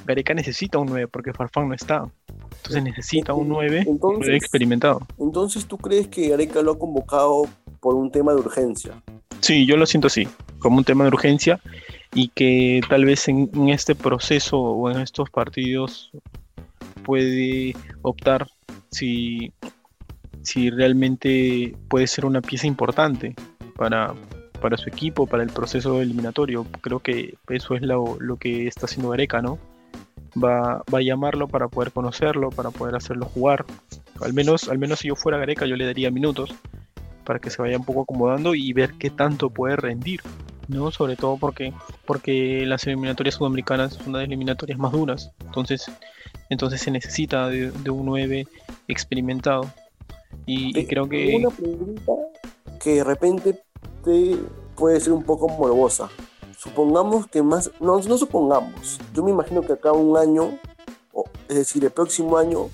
Gareca 0.04 0.34
necesita 0.34 0.78
un 0.78 0.88
9 0.88 1.08
porque 1.08 1.32
Farfán 1.32 1.68
no 1.68 1.74
está. 1.74 2.08
Entonces 2.56 2.82
necesita 2.82 3.32
un 3.32 3.48
9 3.48 3.84
Entonces- 3.86 4.34
experimentado. 4.34 5.00
Entonces, 5.18 5.66
¿tú 5.66 5.78
crees 5.78 6.08
que 6.08 6.28
Gareca 6.28 6.62
lo 6.62 6.72
ha 6.72 6.78
convocado 6.78 7.44
por 7.80 7.94
un 7.94 8.10
tema 8.10 8.32
de 8.32 8.40
urgencia? 8.40 9.02
Sí, 9.40 9.66
yo 9.66 9.76
lo 9.76 9.86
siento 9.86 10.08
así, 10.08 10.26
como 10.58 10.78
un 10.78 10.84
tema 10.84 11.04
de 11.04 11.08
urgencia 11.08 11.60
y 12.14 12.28
que 12.28 12.80
tal 12.88 13.04
vez 13.04 13.28
en, 13.28 13.50
en 13.54 13.68
este 13.68 13.94
proceso 13.94 14.58
o 14.58 14.90
en 14.90 15.00
estos 15.00 15.30
partidos 15.30 16.10
puede 17.04 17.74
optar 18.02 18.48
si, 18.90 19.52
si 20.42 20.70
realmente 20.70 21.76
puede 21.88 22.06
ser 22.06 22.24
una 22.24 22.40
pieza 22.40 22.66
importante 22.66 23.36
para, 23.76 24.14
para 24.60 24.76
su 24.76 24.88
equipo, 24.88 25.26
para 25.26 25.42
el 25.42 25.50
proceso 25.50 26.00
eliminatorio. 26.00 26.66
Creo 26.80 27.00
que 27.00 27.34
eso 27.48 27.74
es 27.74 27.82
lo, 27.82 28.16
lo 28.20 28.36
que 28.36 28.66
está 28.66 28.86
haciendo 28.86 29.10
Gareca, 29.10 29.42
¿no? 29.42 29.58
Va, 30.42 30.82
va 30.92 30.98
a 30.98 31.02
llamarlo 31.02 31.48
para 31.48 31.68
poder 31.68 31.92
conocerlo, 31.92 32.50
para 32.50 32.70
poder 32.70 32.94
hacerlo 32.94 33.26
jugar. 33.26 33.64
Al 34.20 34.32
menos, 34.34 34.68
al 34.68 34.78
menos 34.78 35.00
si 35.00 35.08
yo 35.08 35.16
fuera 35.16 35.38
Gareca, 35.38 35.66
yo 35.66 35.76
le 35.76 35.86
daría 35.86 36.10
minutos 36.10 36.54
para 37.26 37.38
que 37.38 37.50
se 37.50 37.60
vaya 37.60 37.76
un 37.76 37.84
poco 37.84 38.02
acomodando 38.02 38.54
y 38.54 38.72
ver 38.72 38.94
qué 38.94 39.10
tanto 39.10 39.50
puede 39.50 39.76
rendir, 39.76 40.20
¿no? 40.68 40.90
Sobre 40.90 41.16
todo 41.16 41.36
porque, 41.36 41.74
porque 42.06 42.64
las 42.64 42.86
eliminatorias 42.86 43.34
sudamericanas 43.34 43.94
son 43.94 44.14
las 44.14 44.24
eliminatorias 44.24 44.78
más 44.78 44.92
duras, 44.92 45.32
entonces, 45.44 45.90
entonces 46.48 46.80
se 46.80 46.90
necesita 46.90 47.48
de, 47.48 47.72
de 47.72 47.90
un 47.90 48.06
9 48.06 48.46
experimentado. 48.88 49.70
Y, 50.46 50.78
y 50.78 50.86
creo 50.86 51.08
que 51.08 51.36
Una 51.36 51.50
pregunta 51.50 52.12
que 52.82 52.94
de 52.94 53.04
repente 53.04 53.58
puede 54.74 55.00
ser 55.00 55.12
un 55.12 55.22
poco 55.22 55.48
morbosa. 55.48 56.08
Supongamos 56.58 57.26
que 57.26 57.42
más, 57.42 57.70
no, 57.80 57.98
no 58.00 58.18
supongamos, 58.18 58.98
yo 59.14 59.22
me 59.22 59.30
imagino 59.30 59.60
que 59.62 59.74
acá 59.74 59.92
un 59.92 60.16
año, 60.16 60.58
es 61.48 61.56
decir, 61.56 61.84
el 61.84 61.90
próximo 61.90 62.38
año, 62.38 62.68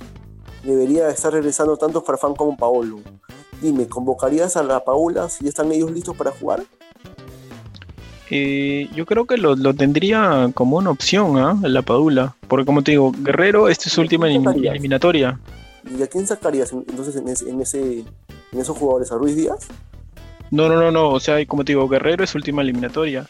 debería 0.62 1.08
estar 1.08 1.32
regresando 1.32 1.76
tanto 1.76 2.00
Farfán 2.02 2.34
como 2.34 2.56
Paolo. 2.56 3.00
Dime, 3.60 3.86
¿convocarías 3.88 4.56
a 4.56 4.62
la 4.62 4.84
Paula 4.84 5.28
si 5.28 5.46
están 5.48 5.70
ellos 5.72 5.90
listos 5.90 6.16
para 6.16 6.30
jugar? 6.30 6.62
eh, 8.30 8.88
yo 8.94 9.04
creo 9.04 9.26
que 9.26 9.36
lo, 9.36 9.54
lo 9.56 9.74
tendría 9.74 10.50
como 10.54 10.78
una 10.78 10.90
opción, 10.90 11.36
¿ah? 11.38 11.58
La 11.62 11.82
Padula, 11.82 12.34
porque 12.48 12.64
como 12.64 12.82
te 12.82 12.92
digo, 12.92 13.12
Guerrero, 13.18 13.68
esta 13.68 13.88
es 13.88 13.92
su 13.92 14.00
última 14.00 14.26
sacarías? 14.32 14.72
eliminatoria. 14.72 15.38
¿Y 15.84 16.02
a 16.02 16.06
quién 16.06 16.26
sacarías 16.26 16.72
en- 16.72 16.84
entonces 16.88 17.14
en, 17.16 17.28
ese, 17.28 17.50
en, 17.50 17.60
ese, 17.60 17.98
en 18.52 18.58
esos 18.58 18.76
jugadores? 18.78 19.12
¿A 19.12 19.16
Ruiz 19.16 19.36
Díaz? 19.36 19.66
No, 20.52 20.68
no, 20.68 20.76
no, 20.76 20.90
no, 20.90 21.08
o 21.08 21.18
sea, 21.18 21.44
como 21.46 21.64
te 21.64 21.72
digo, 21.72 21.88
Guerrero 21.88 22.22
es 22.22 22.34
última 22.34 22.60
eliminatoria. 22.62 23.26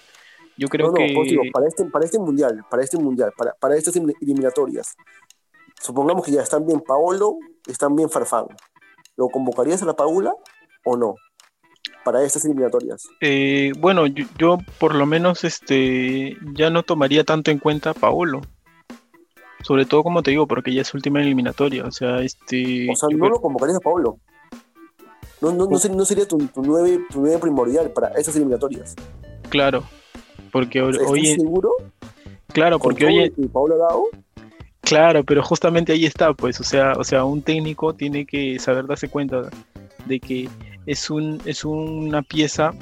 Yo 0.58 0.68
creo 0.68 0.88
no, 0.88 0.92
no, 0.92 0.98
que... 0.98 1.22
digo, 1.30 1.42
para, 1.52 1.68
este, 1.68 1.84
para 1.86 2.04
este 2.04 2.18
mundial, 2.18 2.64
para 2.68 2.82
este 2.82 2.98
mundial, 2.98 3.32
para, 3.38 3.54
para 3.54 3.76
estas 3.76 3.96
elim- 3.96 4.14
eliminatorias. 4.20 4.94
supongamos 5.80 6.24
que 6.24 6.32
ya 6.32 6.42
están 6.42 6.66
bien 6.66 6.80
Paolo, 6.80 7.36
están 7.66 7.94
bien 7.96 8.10
Farfán. 8.10 8.46
¿Lo 9.16 9.28
convocarías 9.28 9.82
a 9.82 9.86
la 9.86 9.94
Paula 9.94 10.34
o 10.84 10.96
no? 10.96 11.14
Para 12.04 12.24
estas 12.24 12.44
eliminatorias. 12.44 13.06
Eh, 13.20 13.72
bueno, 13.78 14.06
yo, 14.06 14.58
por 14.78 14.94
lo 14.94 15.06
menos 15.06 15.44
este 15.44 16.36
ya 16.54 16.70
no 16.70 16.82
tomaría 16.82 17.22
tanto 17.24 17.50
en 17.50 17.58
cuenta 17.58 17.90
a 17.90 17.94
Paolo. 17.94 18.40
Sobre 19.62 19.86
todo, 19.86 20.02
como 20.02 20.24
te 20.24 20.32
digo, 20.32 20.48
porque 20.48 20.74
ya 20.74 20.82
es 20.82 20.92
última 20.92 21.20
eliminatoria. 21.20 21.84
O 21.84 21.92
sea, 21.92 22.20
este. 22.20 22.90
O 22.90 22.96
sea, 22.96 23.08
no 23.16 23.28
lo 23.28 23.40
convocarías 23.40 23.76
a 23.76 23.80
Paolo. 23.80 24.18
No, 25.42 25.50
no, 25.50 25.66
no, 25.66 26.04
sería, 26.04 26.26
tu, 26.26 26.38
nueve, 26.54 27.00
primordial 27.40 27.90
para 27.90 28.08
esas 28.10 28.36
eliminatorias. 28.36 28.94
Claro, 29.48 29.82
porque 30.52 30.80
hoy. 30.80 31.26
seguro? 31.26 31.72
Claro, 32.52 32.78
porque 32.78 33.06
hoy. 33.06 33.32
Claro, 34.82 35.24
pero 35.24 35.42
justamente 35.42 35.92
ahí 35.92 36.06
está, 36.06 36.32
pues, 36.32 36.60
o 36.60 36.64
sea, 36.64 36.92
o 36.92 37.02
sea, 37.02 37.24
un 37.24 37.42
técnico 37.42 37.92
tiene 37.92 38.24
que 38.24 38.58
saber 38.60 38.86
darse 38.86 39.08
cuenta 39.08 39.50
de 40.06 40.20
que 40.20 40.48
es 40.86 41.10
un 41.10 41.40
es 41.44 41.64
una 41.64 42.22
pieza 42.22 42.72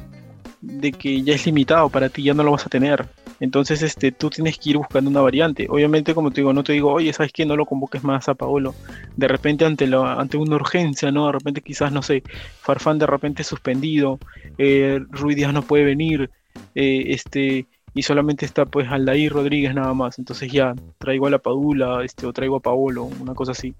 de 0.61 0.93
que 0.93 1.23
ya 1.23 1.35
es 1.35 1.47
limitado 1.47 1.89
para 1.89 2.11
ti, 2.11 2.23
ya 2.23 2.35
no 2.35 2.43
lo 2.43 2.53
vas 2.53 2.67
a 2.67 2.69
tener. 2.69 3.09
Entonces, 3.41 3.83
este, 3.83 4.13
tú 4.13 4.29
tienes 4.29 4.59
que 4.59 4.71
ir 4.71 4.77
buscando 4.77 5.11
una 5.11 5.23
variante. 5.23 5.67
Obviamente, 5.69 6.15
como 6.15 6.31
te 6.31 6.43
digo, 6.43 6.53
no 6.53 6.63
te 6.63 6.75
digo, 6.75 6.93
oye, 6.93 7.13
¿sabes 7.13 7.33
qué? 7.33 7.47
No 7.47 7.57
lo 7.57 7.67
convoques 7.67 8.05
más 8.05 8.29
a 8.29 8.35
Paolo. 8.35 8.75
De 9.17 9.29
repente, 9.29 9.65
ante, 9.65 9.89
ante 9.95 10.37
una 10.37 10.57
urgencia, 10.57 11.11
¿no? 11.11 11.27
De 11.27 11.33
repente, 11.33 11.63
quizás, 11.63 11.91
no 11.91 12.03
sé, 12.03 12.23
Farfán 12.61 12.99
de 12.99 13.07
repente 13.07 13.43
suspendido, 13.43 14.19
eh, 14.59 15.01
Ruiz 15.09 15.37
Díaz 15.37 15.55
no 15.55 15.63
puede 15.63 15.85
venir, 15.85 16.31
eh, 16.75 17.05
este, 17.09 17.67
y 17.95 18.03
solamente 18.03 18.45
está 18.45 18.67
pues 18.67 18.89
Aldair 18.89 19.33
Rodríguez 19.33 19.75
nada 19.75 19.95
más. 19.95 20.19
Entonces 20.19 20.53
ya 20.53 20.75
traigo 20.99 21.27
a 21.27 21.31
la 21.31 21.39
Padula, 21.39 22.05
este, 22.05 22.27
o 22.27 22.33
traigo 22.33 22.57
a 22.57 22.61
Paolo, 22.61 23.05
una 23.21 23.35
cosa 23.35 23.53
así. 23.53 23.75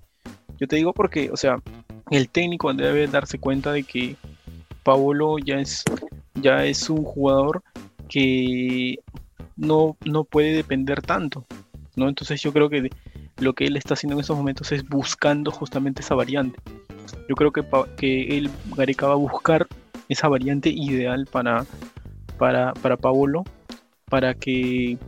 Yo 0.59 0.67
te 0.67 0.77
digo 0.77 0.93
porque, 0.93 1.31
o 1.31 1.37
sea, 1.37 1.57
el 2.11 2.29
técnico 2.29 2.73
debe 2.73 3.07
darse 3.07 3.39
cuenta 3.39 3.73
de 3.73 3.83
que 3.83 4.17
Paolo 4.83 5.39
ya 5.39 5.61
es, 5.61 5.85
ya 6.35 6.65
es 6.65 6.91
un 6.91 7.05
jugador 7.05 7.63
que 8.09 8.99
no, 9.57 9.97
no 10.05 10.25
puede 10.25 10.53
depender 10.53 11.03
tanto. 11.03 11.47
¿no? 11.97 12.09
Entonces 12.09 12.41
yo 12.41 12.53
creo 12.53 12.69
que 12.69 12.91
lo 13.39 13.53
que 13.55 13.67
él 13.67 13.77
está 13.77 13.95
haciendo 13.95 14.15
en 14.15 14.21
estos 14.21 14.37
momentos 14.37 14.73
es 14.73 14.87
buscando 14.89 15.51
justamente 15.51 16.03
esa 16.03 16.15
variante. 16.15 16.59
Yo 17.29 17.35
creo 17.35 17.53
que, 17.53 17.65
que 17.97 18.39
él, 18.39 18.51
Gareca, 18.77 19.07
va 19.07 19.15
a 19.15 19.17
buscar 19.17 19.67
esa 20.09 20.29
variante 20.29 20.69
ideal 20.71 21.27
para, 21.31 21.65
para, 22.39 22.73
para 22.75 22.97
Paolo 22.97 23.45
para 24.11 24.35
que 24.35 24.99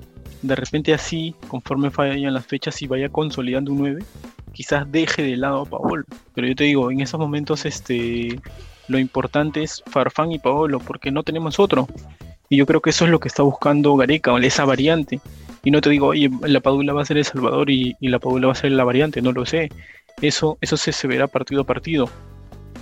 de 0.40 0.56
repente 0.56 0.94
así, 0.94 1.34
conforme 1.48 1.90
fallan 1.90 2.32
las 2.32 2.46
fechas 2.46 2.80
y 2.80 2.86
vaya 2.86 3.10
consolidando 3.10 3.72
un 3.72 3.78
9, 3.78 4.04
quizás 4.52 4.90
deje 4.90 5.22
de 5.22 5.36
lado 5.36 5.62
a 5.62 5.66
Paolo. 5.66 6.04
Pero 6.34 6.46
yo 6.46 6.54
te 6.54 6.64
digo, 6.64 6.90
en 6.90 7.00
esos 7.00 7.20
momentos 7.20 7.66
este, 7.66 8.40
lo 8.88 8.98
importante 8.98 9.62
es 9.62 9.82
Farfán 9.86 10.32
y 10.32 10.38
Paolo, 10.38 10.78
porque 10.78 11.10
no 11.10 11.22
tenemos 11.22 11.60
otro. 11.60 11.86
Y 12.52 12.58
yo 12.58 12.66
creo 12.66 12.82
que 12.82 12.90
eso 12.90 13.06
es 13.06 13.10
lo 13.10 13.18
que 13.18 13.28
está 13.28 13.42
buscando 13.42 13.96
Gareca, 13.96 14.36
esa 14.42 14.66
variante. 14.66 15.22
Y 15.64 15.70
no 15.70 15.80
te 15.80 15.88
digo, 15.88 16.08
oye, 16.08 16.30
la 16.42 16.60
Padula 16.60 16.92
va 16.92 17.00
a 17.00 17.06
ser 17.06 17.16
El 17.16 17.24
Salvador 17.24 17.70
y, 17.70 17.96
la 18.00 18.18
Padula 18.18 18.48
va 18.48 18.52
a 18.52 18.56
ser 18.56 18.72
la 18.72 18.84
variante, 18.84 19.22
no 19.22 19.32
lo 19.32 19.46
sé. 19.46 19.70
Eso, 20.20 20.58
eso 20.60 20.76
se, 20.76 21.08
verá 21.08 21.28
partido 21.28 21.62
a 21.62 21.64
partido, 21.64 22.10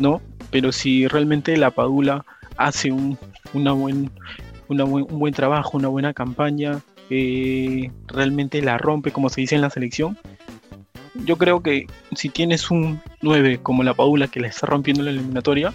¿no? 0.00 0.20
Pero 0.50 0.72
si 0.72 1.06
realmente 1.06 1.56
la 1.56 1.70
Padula 1.70 2.24
hace 2.56 2.90
un, 2.90 3.16
una 3.54 3.70
buen, 3.70 4.10
un 4.66 5.06
buen 5.20 5.34
trabajo, 5.34 5.78
una 5.78 5.86
buena 5.86 6.14
campaña, 6.14 6.80
eh, 7.08 7.92
realmente 8.08 8.62
la 8.62 8.76
rompe, 8.76 9.12
como 9.12 9.28
se 9.28 9.42
dice 9.42 9.54
en 9.54 9.60
la 9.60 9.70
selección. 9.70 10.18
Yo 11.14 11.38
creo 11.38 11.62
que 11.62 11.86
si 12.16 12.28
tienes 12.28 12.72
un 12.72 13.00
9 13.22 13.60
como 13.62 13.84
la 13.84 13.94
Paula 13.94 14.26
que 14.26 14.40
la 14.40 14.48
está 14.48 14.66
rompiendo 14.66 15.02
en 15.02 15.04
la 15.04 15.12
eliminatoria, 15.12 15.72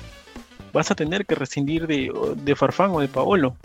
vas 0.73 0.91
a 0.91 0.95
tener 0.95 1.25
que 1.25 1.35
rescindir 1.35 1.87
de, 1.87 2.11
de 2.43 2.55
Farfán 2.57 2.91
o 2.91 2.99
de 2.99 3.07
Paolo. 3.07 3.55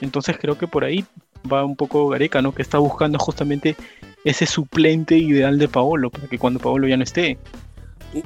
Entonces 0.00 0.36
creo 0.38 0.58
que 0.58 0.66
por 0.66 0.84
ahí 0.84 1.04
va 1.50 1.64
un 1.64 1.76
poco 1.76 2.08
Gareca, 2.08 2.42
¿no? 2.42 2.54
Que 2.54 2.62
está 2.62 2.78
buscando 2.78 3.18
justamente 3.18 3.76
ese 4.24 4.46
suplente 4.46 5.16
ideal 5.16 5.58
de 5.58 5.68
Paolo, 5.68 6.10
para 6.10 6.26
que 6.28 6.38
cuando 6.38 6.60
Paolo 6.60 6.88
ya 6.88 6.96
no 6.96 7.04
esté. 7.04 7.38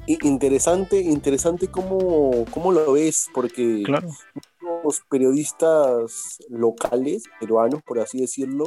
Interesante, 0.07 1.01
interesante 1.01 1.67
cómo, 1.69 2.45
cómo 2.51 2.73
lo 2.73 2.93
ves, 2.93 3.29
porque 3.35 3.83
claro 3.85 4.09
periodistas 5.09 6.39
locales, 6.49 7.25
peruanos, 7.41 7.83
por 7.83 8.01
así 8.01 8.21
decirlo, 8.21 8.65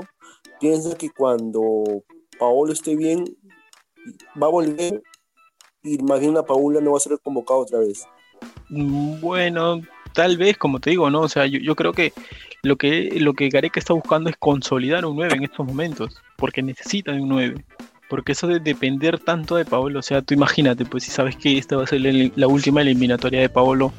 piensan 0.59 0.93
que 0.93 1.09
cuando 1.09 2.03
Paolo 2.39 2.73
esté 2.73 2.95
bien, 2.95 3.25
va 4.41 4.47
a 4.47 4.51
volver 4.51 5.01
y 5.83 5.97
más 5.99 6.19
bien 6.19 6.37
a 6.37 6.43
Paula 6.43 6.81
no 6.81 6.91
va 6.91 6.97
a 6.97 7.01
ser 7.01 7.19
convocado 7.23 7.61
otra 7.61 7.79
vez. 7.79 8.07
Mm, 8.69 9.19
bueno, 9.21 9.81
tal 10.15 10.37
vez, 10.37 10.57
como 10.57 10.79
te 10.79 10.91
digo, 10.91 11.11
¿no? 11.11 11.21
O 11.21 11.29
sea, 11.29 11.45
yo, 11.45 11.75
creo 11.75 11.93
que 11.93 12.13
lo 12.63 12.77
que 12.77 13.19
lo 13.19 13.33
que 13.33 13.49
Gareca 13.49 13.79
está 13.79 13.93
buscando 13.93 14.29
es 14.29 14.37
consolidar 14.37 15.05
un 15.05 15.17
9 15.17 15.35
en 15.35 15.43
estos 15.43 15.67
momentos, 15.67 16.21
porque 16.37 16.63
necesita 16.63 17.11
un 17.11 17.27
9. 17.27 17.65
Porque 18.09 18.31
eso 18.31 18.47
de 18.47 18.59
depender 18.59 19.19
tanto 19.19 19.55
de 19.55 19.65
Paolo, 19.65 19.99
o 19.99 20.01
sea, 20.01 20.21
tú 20.21 20.33
imagínate, 20.33 20.85
pues 20.85 21.03
si 21.03 21.11
sabes 21.11 21.35
que 21.35 21.57
esta 21.57 21.75
va 21.75 21.83
a 21.83 21.87
ser 21.87 22.01
la 22.01 22.47
última 22.47 22.81
eliminatoria 22.81 23.41
de 23.41 23.49
Paolo 23.49 23.93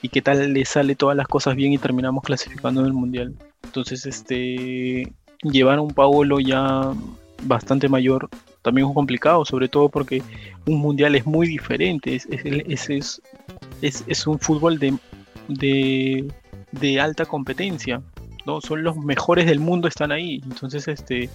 y 0.00 0.08
qué 0.08 0.22
tal 0.22 0.52
le 0.52 0.64
sale 0.64 0.94
todas 0.94 1.16
las 1.16 1.28
cosas 1.28 1.54
bien 1.54 1.72
y 1.72 1.78
terminamos 1.78 2.24
clasificando 2.24 2.80
en 2.80 2.86
el 2.86 2.92
mundial. 2.92 3.34
Entonces, 3.64 4.06
este 4.06 5.12
llevar 5.42 5.78
a 5.78 5.82
un 5.82 5.92
Paolo 5.92 6.40
ya 6.40 6.92
bastante 7.42 7.88
mayor 7.88 8.28
también 8.62 8.88
es 8.88 8.94
complicado, 8.94 9.44
sobre 9.44 9.68
todo 9.68 9.88
porque 9.88 10.22
un 10.66 10.78
mundial 10.78 11.14
es 11.14 11.26
muy 11.26 11.46
diferente, 11.46 12.14
es, 12.14 12.26
es, 12.30 13.20
es, 13.82 14.04
es 14.06 14.26
un 14.26 14.38
fútbol 14.38 14.78
de, 14.78 14.94
de, 15.48 16.30
alta 17.00 17.24
competencia, 17.24 18.02
¿no? 18.46 18.60
Son 18.60 18.82
los 18.82 18.96
mejores 18.96 19.46
del 19.46 19.60
mundo 19.60 19.88
están 19.88 20.12
ahí, 20.12 20.40
entonces 20.44 20.88
este 20.88 21.28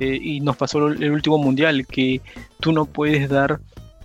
eh, 0.00 0.18
y 0.22 0.40
nos 0.40 0.56
pasó 0.56 0.88
el 0.88 1.10
último 1.10 1.38
mundial 1.38 1.86
que 1.86 2.20
tú 2.60 2.72
no 2.72 2.86
puedes 2.86 3.28
dar 3.28 3.60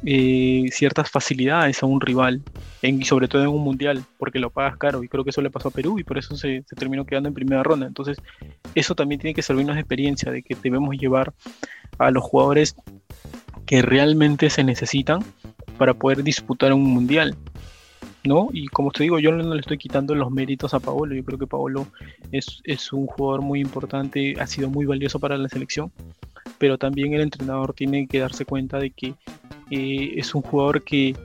eh, 0.06 0.66
ciertas 0.70 1.10
facilidades 1.10 1.82
a 1.82 1.86
un 1.86 2.02
rival, 2.02 2.42
y 2.82 3.06
sobre 3.06 3.30
todo 3.30 3.44
en 3.44 3.48
un 3.48 3.64
mundial, 3.64 4.04
porque 4.18 4.38
lo 4.38 4.50
pagas 4.50 4.76
caro, 4.76 5.02
y 5.02 5.08
creo 5.08 5.24
que 5.24 5.30
eso 5.30 5.42
le 5.42 5.50
pasó 5.50 5.70
a 5.70 5.72
Perú 5.72 5.98
y 5.98 6.04
por 6.04 6.18
eso 6.18 6.36
se, 6.36 6.66
terminó 6.76 7.06
quedando 7.06 7.30
en 7.30 7.34
primera 7.34 7.64
ronda. 7.64 7.88
Entonces, 7.88 8.18
eso 8.76 8.96
también 8.96 9.22
tiene 9.22 9.34
que 9.34 9.42
servirnos 9.42 9.76
de 9.76 9.82
experiencia, 9.82 10.30
de 10.30 10.44
que 10.44 10.58
debemos 10.62 10.98
llevar 10.98 11.34
a 12.00 12.12
los 12.12 12.22
jugadores 12.22 12.76
que 13.66 13.82
realmente 13.82 14.50
se 14.50 14.66
necesitan 14.66 15.24
para 15.78 15.94
poder 15.94 16.22
disputar 16.22 16.74
un 16.74 16.84
mundial. 16.84 17.38
¿No? 18.24 18.50
Y 18.54 18.68
como 18.68 18.92
te 18.92 19.04
digo, 19.04 19.20
yo 19.20 19.32
no 19.32 19.54
le 19.54 19.60
estoy 19.60 19.78
quitando 19.78 20.16
los 20.16 20.32
méritos 20.32 20.74
a 20.74 20.80
Paolo. 20.80 21.16
Yo 21.16 21.24
creo 21.24 21.38
que 21.38 21.48
Paolo 21.48 21.88
es, 22.32 22.62
es, 22.64 22.94
un 22.94 23.06
jugador 23.06 23.42
muy 23.42 23.60
importante, 23.60 24.36
ha 24.40 24.48
sido 24.48 24.70
muy 24.70 24.86
valioso 24.86 25.20
para 25.20 25.38
la 25.38 25.50
selección. 25.50 25.92
Pero 26.58 26.78
también 26.78 27.14
el 27.14 27.22
entrenador 27.22 27.74
tiene 27.74 28.08
que 28.08 28.20
darse 28.20 28.46
cuenta 28.46 28.80
de 28.80 28.92
que 28.92 29.16
es 29.70 30.36
un 30.36 30.42
jugador 30.42 30.84
que 30.84 31.16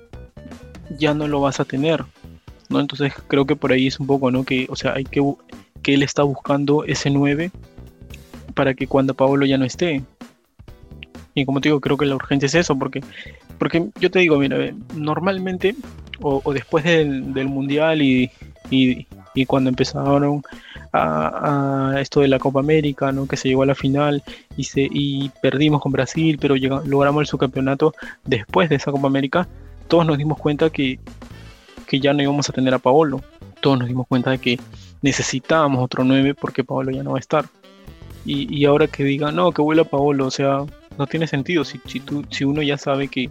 ya 0.97 1.15
no 1.15 1.29
lo 1.29 1.41
vas 1.41 1.61
a 1.61 1.65
tener, 1.65 2.05
¿no? 2.69 2.81
Entonces 2.81 3.13
creo 3.27 3.45
que 3.47 3.57
por 3.57 3.73
ahí 3.73 3.87
es 3.87 4.01
un 4.01 4.07
poco, 4.07 4.31
¿no? 4.31 4.45
Que, 4.45 4.67
o 4.71 4.77
sea, 4.77 4.95
hay 4.95 5.05
que, 5.05 5.23
que 5.83 5.95
él 5.95 6.03
está 6.03 6.23
buscando 6.23 6.85
ese 6.85 7.11
9 7.11 7.51
para 8.55 8.75
que 8.75 8.87
cuando 8.87 9.15
Pablo 9.15 9.47
ya 9.47 9.59
no 9.59 9.65
esté. 9.65 10.03
Y 11.35 11.45
como 11.45 11.61
te 11.61 11.69
digo, 11.69 11.81
creo 11.81 11.97
que 11.97 12.07
la 12.07 12.17
urgencia 12.17 12.47
es 12.47 12.55
eso, 12.55 12.77
porque, 12.77 13.01
porque 13.59 13.91
yo 14.01 14.11
te 14.11 14.19
digo, 14.19 14.39
mira, 14.39 14.73
normalmente, 14.97 15.77
o, 16.20 16.52
después 16.52 16.85
del, 16.85 17.33
del 17.33 17.48
Mundial 17.48 18.02
y, 18.02 18.31
y, 18.70 19.07
cuando 19.46 19.70
empezaron 19.70 20.42
a, 20.92 21.94
esto 22.00 22.20
de 22.20 22.28
la 22.28 22.38
Copa 22.38 22.61
América, 22.61 23.12
¿no? 23.12 23.26
que 23.26 23.37
se 23.37 23.48
llegó 23.48 23.62
a 23.62 23.66
la 23.66 23.74
final 23.74 24.22
y, 24.57 24.64
se, 24.64 24.88
y 24.90 25.31
perdimos 25.40 25.81
con 25.81 25.92
Brasil, 25.92 26.38
pero 26.40 26.57
logramos 26.57 27.20
el 27.20 27.26
subcampeonato 27.26 27.94
después 28.24 28.68
de 28.68 28.76
esa 28.76 28.90
Copa 28.90 29.07
América, 29.07 29.46
todos 29.87 30.07
nos 30.07 30.18
dimos 30.18 30.38
cuenta 30.38 30.70
que, 30.70 30.98
que 31.87 32.00
ya 32.00 32.12
no 32.12 32.22
íbamos 32.22 32.48
a 32.48 32.52
tener 32.52 32.74
a 32.74 32.78
Paolo. 32.78 33.22
Todos 33.61 33.78
nos 33.78 33.88
dimos 33.88 34.07
cuenta 34.07 34.31
de 34.31 34.38
que 34.38 34.61
necesitábamos 35.02 35.83
otro 35.83 36.04
9 36.04 36.35
porque 36.35 36.62
Paolo 36.64 36.90
ya 36.90 37.02
no 37.02 37.12
va 37.12 37.18
a 37.18 37.20
estar. 37.20 37.46
Y, 38.24 38.54
y 38.54 38.66
ahora 38.66 38.87
que 38.87 39.04
diga 39.04 39.33
no, 39.33 39.52
que 39.52 39.62
vuela 39.62 39.85
Paolo, 39.85 40.26
o 40.26 40.31
sea, 40.31 40.64
no 40.98 41.07
tiene 41.07 41.26
sentido. 41.26 41.64
Si, 41.64 41.81
si, 41.87 42.00
tú, 42.00 42.24
si 42.31 42.44
uno 42.44 42.62
ya 42.62 42.76
sabe 42.76 43.09
que, 43.09 43.31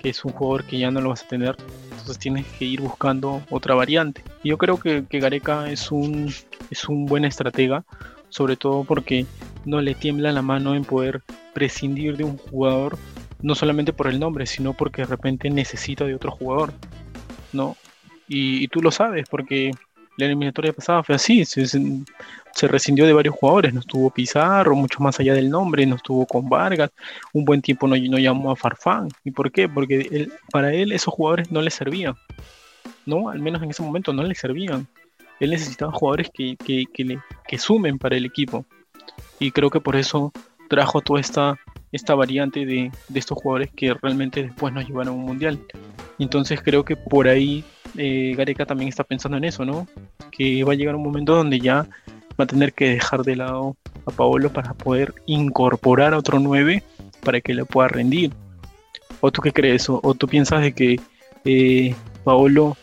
que 0.00 0.10
es 0.10 0.24
un 0.24 0.32
jugador 0.32 0.64
que 0.64 0.78
ya 0.78 0.90
no 0.90 1.00
lo 1.00 1.10
vas 1.10 1.22
a 1.22 1.28
tener, 1.28 1.56
entonces 1.90 2.18
tienes 2.18 2.46
que 2.58 2.64
ir 2.64 2.80
buscando 2.80 3.42
otra 3.50 3.74
variante. 3.74 4.22
Y 4.42 4.50
yo 4.50 4.58
creo 4.58 4.78
que, 4.78 5.04
que 5.08 5.18
Gareca 5.18 5.70
es 5.70 5.90
un, 5.90 6.32
es 6.70 6.88
un 6.88 7.06
buen 7.06 7.24
estratega, 7.24 7.84
sobre 8.28 8.56
todo 8.56 8.84
porque 8.84 9.26
no 9.64 9.80
le 9.80 9.94
tiembla 9.94 10.32
la 10.32 10.42
mano 10.42 10.74
en 10.74 10.84
poder 10.84 11.22
prescindir 11.52 12.16
de 12.16 12.24
un 12.24 12.36
jugador, 12.36 12.98
no 13.42 13.54
solamente 13.54 13.92
por 13.92 14.06
el 14.06 14.20
nombre, 14.20 14.46
sino 14.46 14.72
porque 14.72 15.02
de 15.02 15.08
repente 15.08 15.50
necesita 15.50 16.04
de 16.04 16.14
otro 16.14 16.30
jugador, 16.30 16.72
¿no? 17.52 17.76
Y, 18.28 18.68
tú 18.68 18.82
lo 18.82 18.90
sabes, 18.90 19.26
porque 19.28 19.70
La 20.18 20.26
eliminatoria 20.26 20.72
pasada 20.72 21.02
fue 21.02 21.14
así, 21.14 21.44
rescindió 22.68 23.06
de 23.06 23.12
varios 23.12 23.34
jugadores, 23.34 23.74
no 23.74 23.80
estuvo 23.80 24.10
Pizarro, 24.10 24.74
mucho 24.74 25.00
más 25.00 25.20
allá 25.20 25.34
del 25.34 25.50
nombre, 25.50 25.84
no 25.84 25.96
estuvo 25.96 26.26
con 26.26 26.48
Vargas, 26.48 26.90
un 27.34 27.44
buen 27.44 27.60
tiempo 27.60 27.86
no, 27.86 27.96
no 27.96 28.18
llamó 28.18 28.50
a 28.50 28.56
Farfán. 28.56 29.08
¿Y 29.24 29.30
por 29.30 29.52
qué? 29.52 29.68
Porque 29.68 30.08
él, 30.10 30.32
para 30.50 30.72
él 30.72 30.92
esos 30.92 31.12
jugadores 31.12 31.52
no 31.52 31.60
le 31.60 31.70
servían, 31.70 32.14
¿no? 33.04 33.28
Al 33.28 33.40
menos 33.40 33.62
en 33.62 33.70
ese 33.70 33.82
momento 33.82 34.12
no 34.12 34.22
le 34.22 34.34
servían. 34.34 34.86
Él 35.38 35.50
necesitaba 35.50 35.92
jugadores 35.92 36.30
que, 36.32 36.56
que, 36.56 36.84
que, 36.92 37.04
le, 37.04 37.18
que 37.46 37.58
sumen 37.58 37.98
para 37.98 38.16
el 38.16 38.24
equipo. 38.24 38.64
Y 39.38 39.50
creo 39.50 39.68
que 39.68 39.80
por 39.80 39.96
eso 39.96 40.32
trajo 40.70 41.02
toda 41.02 41.20
esta, 41.20 41.58
esta 41.92 42.14
variante 42.14 42.64
de, 42.64 42.90
de 43.08 43.18
estos 43.18 43.36
jugadores 43.36 43.70
que 43.76 43.92
realmente 43.92 44.42
después 44.42 44.72
nos 44.72 44.86
llevaron 44.86 45.14
a 45.14 45.16
un 45.16 45.24
mundial. 45.24 45.60
Entonces 46.18 46.62
creo 46.62 46.84
que 46.84 46.96
por 46.96 47.28
ahí 47.28 47.64
eh, 47.96 48.34
Gareca 48.36 48.66
también 48.66 48.88
está 48.88 49.04
pensando 49.04 49.36
en 49.36 49.44
eso, 49.44 49.64
¿no? 49.64 49.86
Que 50.30 50.64
va 50.64 50.72
a 50.72 50.76
llegar 50.76 50.96
un 50.96 51.02
momento 51.02 51.34
donde 51.34 51.60
ya 51.60 51.86
va 52.38 52.44
a 52.44 52.46
tener 52.46 52.72
que 52.72 52.90
dejar 52.90 53.22
de 53.22 53.36
lado 53.36 53.76
a 54.04 54.10
Paolo 54.10 54.52
para 54.52 54.74
poder 54.74 55.14
incorporar 55.26 56.14
a 56.14 56.18
otro 56.18 56.38
9 56.38 56.82
para 57.22 57.40
que 57.40 57.54
le 57.54 57.64
pueda 57.64 57.88
rendir. 57.88 58.32
¿O 59.20 59.30
tú 59.30 59.40
qué 59.40 59.52
crees? 59.52 59.88
¿O, 59.88 60.14
tú 60.14 60.28
piensas 60.28 60.62
de 60.62 60.72
que 60.72 61.00
eh, 61.44 61.94
Paolo 62.24 62.76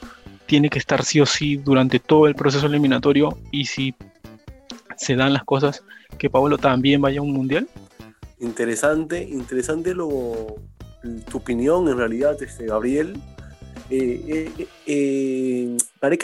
tiene 0.45 0.69
que 0.69 0.79
estar 0.79 1.03
sí 1.03 1.21
o 1.21 1.25
sí 1.25 1.57
durante 1.57 1.99
todo 1.99 2.27
el 2.27 2.35
proceso 2.35 2.65
eliminatorio 2.65 3.37
y 3.51 3.65
si 3.65 3.95
se 4.97 5.15
dan 5.15 5.33
las 5.33 5.43
cosas, 5.43 5.83
que 6.17 6.29
Paolo 6.29 6.57
también 6.57 7.01
vaya 7.01 7.19
a 7.19 7.23
un 7.23 7.33
mundial? 7.33 7.67
Interesante, 8.39 9.23
interesante 9.23 9.93
lo, 9.93 10.57
tu 11.29 11.37
opinión 11.37 11.87
en 11.87 11.97
realidad, 11.97 12.41
este, 12.41 12.65
Gabriel. 12.65 13.19
Eh, 13.89 14.51
eh, 14.57 14.67
eh 14.85 15.77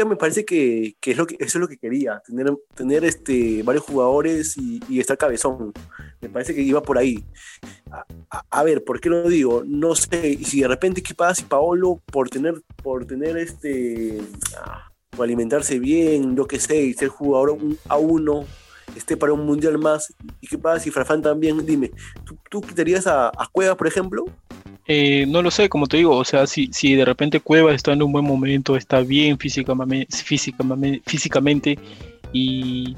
me 0.06 0.16
parece 0.16 0.46
que, 0.46 0.96
es 1.02 1.18
lo 1.18 1.26
que, 1.26 1.36
eso 1.36 1.58
es 1.58 1.62
lo 1.62 1.68
que 1.68 1.78
quería, 1.78 2.22
tener, 2.26 2.54
tener 2.76 3.06
este, 3.06 3.64
varios 3.64 3.86
jugadores 3.86 4.58
y, 4.58 5.00
estar 5.00 5.18
cabezón. 5.18 5.74
Me 6.22 6.30
parece 6.30 6.54
que 6.54 6.62
iba 6.62 6.82
por 6.82 6.98
ahí. 6.98 7.24
A, 8.50 8.64
ver, 8.64 8.84
¿por 8.84 9.00
qué 9.00 9.10
lo 9.10 9.28
digo? 9.28 9.64
No 9.66 9.96
sé, 9.96 10.30
y 10.30 10.44
si 10.44 10.62
de 10.62 10.68
repente 10.68 11.02
qué 11.02 11.14
pasa 11.14 11.36
si 11.36 11.44
Paolo 11.44 12.02
por 12.12 12.30
tener, 12.30 12.62
por 12.84 13.06
tener 13.06 13.38
este, 13.38 14.22
ah, 14.58 14.90
o 15.18 15.24
alimentarse 15.24 15.80
bien, 15.80 16.36
yo 16.36 16.46
qué 16.46 16.60
sé, 16.60 16.82
y 16.82 16.94
ser 16.94 17.10
jugador 17.10 17.58
a 17.88 17.98
uno, 17.98 18.46
esté 18.96 19.18
para 19.18 19.34
un 19.34 19.46
mundial 19.46 19.78
más, 19.78 20.14
y 20.42 20.48
qué 20.48 20.58
pasa 20.58 20.84
si 20.84 20.92
Farfán 20.92 21.22
también, 21.22 21.66
dime, 21.66 21.92
¿tú, 22.50 22.62
quitarías 22.62 23.08
a, 23.08 23.30
a 23.30 23.48
Cuevas, 23.52 23.78
por 23.78 23.88
ejemplo? 23.88 24.26
Eh, 24.92 25.28
no 25.28 25.44
lo 25.44 25.52
sé, 25.52 25.70
como 25.70 25.86
te 25.86 25.98
digo, 25.98 26.18
o 26.18 26.26
sea, 26.26 26.48
si, 26.48 26.72
si 26.74 26.96
de 26.96 27.06
repente 27.06 27.40
Cueva 27.42 27.76
está 27.76 27.94
en 27.94 28.02
un 28.02 28.12
buen 28.12 28.26
momento, 28.26 28.76
está 28.76 29.02
bien 29.02 29.38
físicamente, 29.38 30.08
físicamente, 30.12 31.04
físicamente 31.06 31.78
y, 32.34 32.98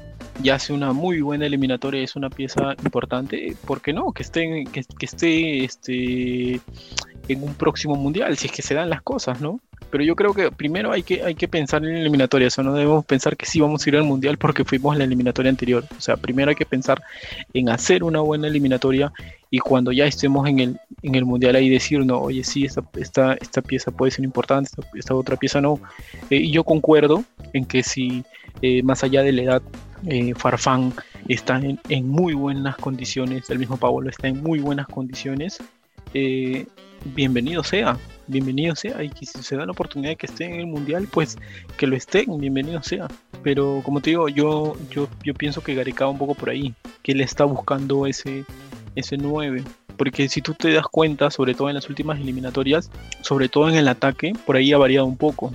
hace 0.50 0.72
una 0.72 0.94
muy 0.94 1.20
buena 1.20 1.44
eliminatoria, 1.44 2.02
es 2.02 2.16
una 2.16 2.30
pieza 2.30 2.74
importante, 2.82 3.54
¿por 3.66 3.82
qué 3.82 3.92
no? 3.92 4.10
Que 4.12 4.22
esté, 4.22 4.64
que, 4.72 4.84
que 4.84 5.06
esté 5.06 5.64
este, 5.64 6.60
en 7.28 7.42
un 7.42 7.52
próximo 7.56 7.94
mundial, 7.94 8.38
si 8.38 8.46
es 8.46 8.52
que 8.52 8.62
se 8.62 8.72
dan 8.72 8.88
las 8.88 9.02
cosas, 9.02 9.42
¿no? 9.42 9.60
Pero 9.92 10.04
yo 10.04 10.16
creo 10.16 10.32
que 10.32 10.50
primero 10.50 10.90
hay 10.90 11.02
que, 11.02 11.22
hay 11.22 11.34
que 11.34 11.46
pensar 11.48 11.84
en 11.84 11.92
la 11.92 12.00
eliminatoria, 12.00 12.48
eso 12.48 12.62
no 12.62 12.72
debemos 12.72 13.04
pensar 13.04 13.36
que 13.36 13.44
sí 13.44 13.60
vamos 13.60 13.84
a 13.84 13.90
ir 13.90 13.96
al 13.96 14.04
mundial 14.04 14.38
porque 14.38 14.64
fuimos 14.64 14.94
en 14.94 15.00
la 15.00 15.04
eliminatoria 15.04 15.50
anterior, 15.50 15.84
o 15.96 16.00
sea, 16.00 16.16
primero 16.16 16.48
hay 16.48 16.54
que 16.54 16.64
pensar 16.64 17.02
en 17.52 17.68
hacer 17.68 18.02
una 18.02 18.20
buena 18.20 18.48
eliminatoria 18.48 19.12
y 19.50 19.58
cuando 19.58 19.92
ya 19.92 20.06
estemos 20.06 20.48
en 20.48 20.60
el, 20.60 20.80
en 21.02 21.14
el 21.14 21.26
mundial 21.26 21.56
ahí 21.56 21.68
decir, 21.68 22.06
no, 22.06 22.18
oye, 22.18 22.42
sí, 22.42 22.64
esta, 22.64 22.82
esta, 22.94 23.34
esta 23.34 23.60
pieza 23.60 23.90
puede 23.90 24.12
ser 24.12 24.24
importante, 24.24 24.70
esta, 24.94 25.14
otra 25.14 25.36
pieza 25.36 25.60
no. 25.60 25.78
Eh, 26.30 26.36
y 26.36 26.50
yo 26.50 26.64
concuerdo 26.64 27.22
en 27.52 27.66
que 27.66 27.82
si 27.82 28.24
eh, 28.62 28.82
más 28.82 29.04
allá 29.04 29.22
de 29.22 29.32
la 29.32 29.42
edad, 29.42 29.62
eh, 30.06 30.32
Farfán 30.34 30.94
está 31.28 31.58
en, 31.58 31.78
en, 31.90 32.08
muy 32.08 32.32
buenas 32.32 32.76
condiciones, 32.76 33.50
el 33.50 33.58
mismo 33.58 33.76
Pablo 33.76 34.08
está 34.08 34.26
en 34.26 34.42
muy 34.42 34.58
buenas 34.60 34.86
condiciones, 34.86 35.58
bienvenido 37.14 37.62
sea, 37.62 37.98
bienvenido 38.32 38.74
sea, 38.74 39.02
y 39.04 39.10
que 39.10 39.26
si 39.26 39.42
se 39.42 39.56
da 39.56 39.66
la 39.66 39.72
oportunidad 39.72 40.10
de 40.10 40.16
que 40.16 40.26
esté 40.26 40.46
en 40.46 40.54
el 40.54 40.66
mundial, 40.66 41.06
pues 41.10 41.38
que 41.76 41.86
lo 41.86 41.94
estén, 41.94 42.38
bienvenido 42.38 42.82
sea. 42.82 43.08
Pero 43.42 43.82
como 43.84 44.00
te 44.00 44.10
digo, 44.10 44.28
yo, 44.28 44.74
yo, 44.90 45.08
yo 45.22 45.34
pienso 45.34 45.62
que 45.62 45.74
Gareca 45.74 46.08
un 46.08 46.18
poco 46.18 46.34
por 46.34 46.50
ahí, 46.50 46.74
que 47.02 47.12
él 47.12 47.20
está 47.20 47.44
buscando 47.44 48.06
ese, 48.06 48.44
ese 48.96 49.16
9. 49.16 49.62
Porque 49.96 50.28
si 50.28 50.40
tú 50.40 50.54
te 50.54 50.72
das 50.72 50.86
cuenta, 50.86 51.30
sobre 51.30 51.54
todo 51.54 51.68
en 51.68 51.74
las 51.74 51.88
últimas 51.88 52.18
eliminatorias, 52.18 52.90
sobre 53.20 53.48
todo 53.48 53.68
en 53.68 53.76
el 53.76 53.88
ataque, 53.88 54.32
por 54.46 54.56
ahí 54.56 54.72
ha 54.72 54.78
variado 54.78 55.06
un 55.06 55.16
poco. 55.16 55.52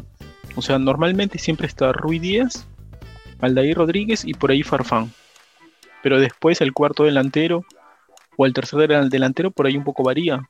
O 0.56 0.62
sea, 0.62 0.80
normalmente 0.80 1.38
siempre 1.38 1.68
está 1.68 1.92
Rui 1.92 2.20
Díaz, 2.20 2.68
Aldair 3.42 3.78
Rodríguez 3.78 4.26
y 4.26 4.34
por 4.34 4.52
ahí 4.52 4.64
Farfán. 4.64 5.12
Pero 6.04 6.20
después 6.20 6.62
el 6.62 6.74
cuarto 6.74 7.04
delantero 7.04 7.66
o 8.38 8.46
el 8.46 8.54
tercer 8.54 8.88
delantero 9.10 9.52
por 9.52 9.68
ahí 9.68 9.78
un 9.78 9.84
poco 9.84 10.04
varía. 10.04 10.48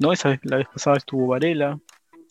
¿No? 0.00 0.12
Esa 0.12 0.30
vez, 0.30 0.40
la 0.42 0.56
vez 0.56 0.66
pasada 0.66 0.96
estuvo 0.96 1.28
Varela, 1.28 1.78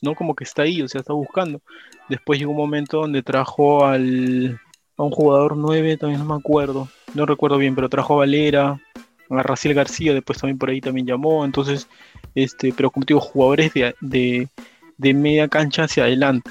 ¿no? 0.01 0.15
Como 0.15 0.35
que 0.35 0.43
está 0.43 0.63
ahí, 0.63 0.81
o 0.81 0.87
sea, 0.89 0.99
está 0.99 1.13
buscando. 1.13 1.61
Después 2.09 2.39
llegó 2.39 2.51
un 2.51 2.57
momento 2.57 2.99
donde 3.01 3.23
trajo 3.23 3.85
al, 3.85 4.59
a 4.97 5.03
un 5.03 5.11
jugador 5.11 5.55
9, 5.55 5.97
también 5.97 6.19
no 6.19 6.33
me 6.33 6.39
acuerdo, 6.39 6.89
no 7.13 7.25
recuerdo 7.25 7.57
bien, 7.57 7.75
pero 7.75 7.87
trajo 7.87 8.15
a 8.15 8.17
Valera, 8.17 8.81
a 9.29 9.43
Raciel 9.43 9.75
García, 9.75 10.13
después 10.13 10.39
también 10.39 10.57
por 10.57 10.69
ahí 10.69 10.81
también 10.81 11.05
llamó, 11.05 11.45
entonces, 11.45 11.87
este, 12.35 12.73
pero 12.75 12.89
como 12.89 13.05
digo, 13.05 13.21
jugadores 13.21 13.71
de, 13.73 14.49
de, 14.97 15.13
media 15.13 15.47
cancha 15.47 15.83
hacia 15.83 16.03
adelante, 16.03 16.49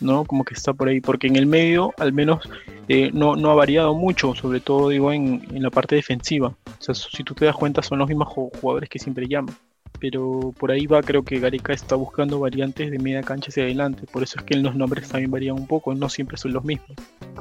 ¿no? 0.00 0.24
Como 0.24 0.44
que 0.44 0.54
está 0.54 0.72
por 0.72 0.88
ahí, 0.88 1.02
porque 1.02 1.26
en 1.26 1.36
el 1.36 1.46
medio 1.46 1.92
al 1.98 2.14
menos 2.14 2.48
eh, 2.88 3.10
no, 3.12 3.36
no, 3.36 3.50
ha 3.50 3.54
variado 3.54 3.94
mucho, 3.94 4.34
sobre 4.34 4.60
todo 4.60 4.88
digo 4.88 5.12
en, 5.12 5.46
en, 5.50 5.62
la 5.62 5.70
parte 5.70 5.96
defensiva. 5.96 6.48
O 6.48 6.82
sea, 6.82 6.94
si 6.94 7.22
tú 7.24 7.34
te 7.34 7.44
das 7.44 7.54
cuenta 7.54 7.82
son 7.82 7.98
los 7.98 8.08
mismos 8.08 8.28
jugadores 8.28 8.88
que 8.88 8.98
siempre 8.98 9.28
llaman 9.28 9.54
pero 9.98 10.54
por 10.58 10.70
ahí 10.70 10.86
va, 10.86 11.02
creo 11.02 11.22
que 11.22 11.40
Gareca 11.40 11.72
está 11.72 11.94
buscando 11.94 12.38
variantes 12.40 12.90
de 12.90 12.98
media 12.98 13.22
cancha 13.22 13.48
hacia 13.48 13.64
adelante, 13.64 14.06
por 14.10 14.22
eso 14.22 14.38
es 14.38 14.44
que 14.44 14.56
los 14.56 14.74
nombres 14.74 15.08
también 15.08 15.30
varían 15.30 15.56
un 15.56 15.66
poco, 15.66 15.94
no 15.94 16.08
siempre 16.08 16.36
son 16.36 16.52
los 16.52 16.64
mismos. 16.64 16.90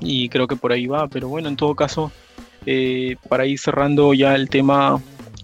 Y 0.02 0.30
creo 0.30 0.48
que 0.48 0.56
por 0.56 0.72
ahí 0.72 0.88
va, 0.88 1.08
pero 1.08 1.28
bueno, 1.30 1.48
en 1.48 1.56
todo 1.56 1.76
caso, 1.76 2.12
eh, 2.66 3.16
para 3.30 3.46
ir 3.46 3.60
cerrando 3.60 4.14
ya 4.14 4.36
el 4.36 4.50
tema, 4.50 5.02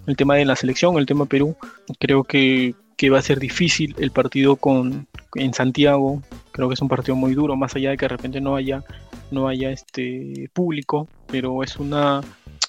el 0.07 0.15
tema 0.15 0.35
de 0.35 0.45
la 0.45 0.55
selección, 0.55 0.97
el 0.97 1.05
tema 1.05 1.25
Perú, 1.25 1.55
creo 1.99 2.23
que, 2.23 2.75
va 3.11 3.19
a 3.19 3.21
ser 3.21 3.39
difícil 3.39 3.93
el 3.99 4.09
partido 4.09 4.55
con, 4.55 5.07
en 5.35 5.53
Santiago, 5.53 6.23
creo 6.51 6.67
que 6.67 6.73
es 6.73 6.81
un 6.81 6.87
partido 6.87 7.15
muy 7.15 7.35
duro, 7.35 7.55
más 7.55 7.75
allá 7.75 7.91
de 7.91 7.97
que 7.97 8.05
de 8.05 8.09
repente 8.09 8.41
no 8.41 8.55
haya, 8.55 8.83
no 9.29 9.47
haya 9.47 9.69
este 9.69 10.49
público, 10.53 11.07
pero 11.27 11.61
es 11.61 11.77
una 11.77 12.21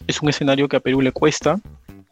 es 0.06 0.22
un 0.22 0.28
escenario 0.28 0.68
que 0.68 0.76
a 0.76 0.80
Perú 0.80 1.00
le 1.00 1.12
cuesta 1.12 1.60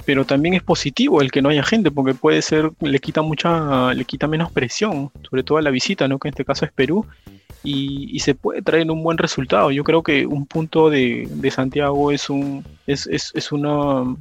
pero 0.05 0.25
también 0.25 0.55
es 0.55 0.63
positivo 0.63 1.21
el 1.21 1.31
que 1.31 1.43
no 1.43 1.49
haya 1.49 1.63
gente, 1.63 1.91
porque 1.91 2.15
puede 2.15 2.43
ser, 2.43 2.71
le 2.81 2.99
quita 2.99 3.23
mucha, 3.23 3.95
le 3.95 4.05
quita 4.05 4.27
menos 4.27 4.53
presión, 4.53 5.11
sobre 5.29 5.43
todo 5.43 5.59
a 5.59 5.63
la 5.63 5.71
visita, 5.71 6.09
¿no? 6.09 6.19
Que 6.19 6.29
en 6.29 6.35
este 6.35 6.45
caso 6.45 6.65
es 6.65 6.73
Perú, 6.73 7.07
y, 7.65 8.19
se 8.21 8.35
puede 8.35 8.63
traer 8.63 8.91
un 8.91 9.03
buen 9.03 9.17
resultado. 9.17 9.71
Yo 9.71 9.85
creo 9.85 10.03
que 10.03 10.27
un 10.27 10.47
punto 10.47 10.91
de, 10.91 11.29
Santiago 11.51 12.13
es 12.13 12.29
un, 12.29 12.65
es, 12.87 13.07
es, 13.07 13.33
es, 13.35 13.53
una, 13.53 14.15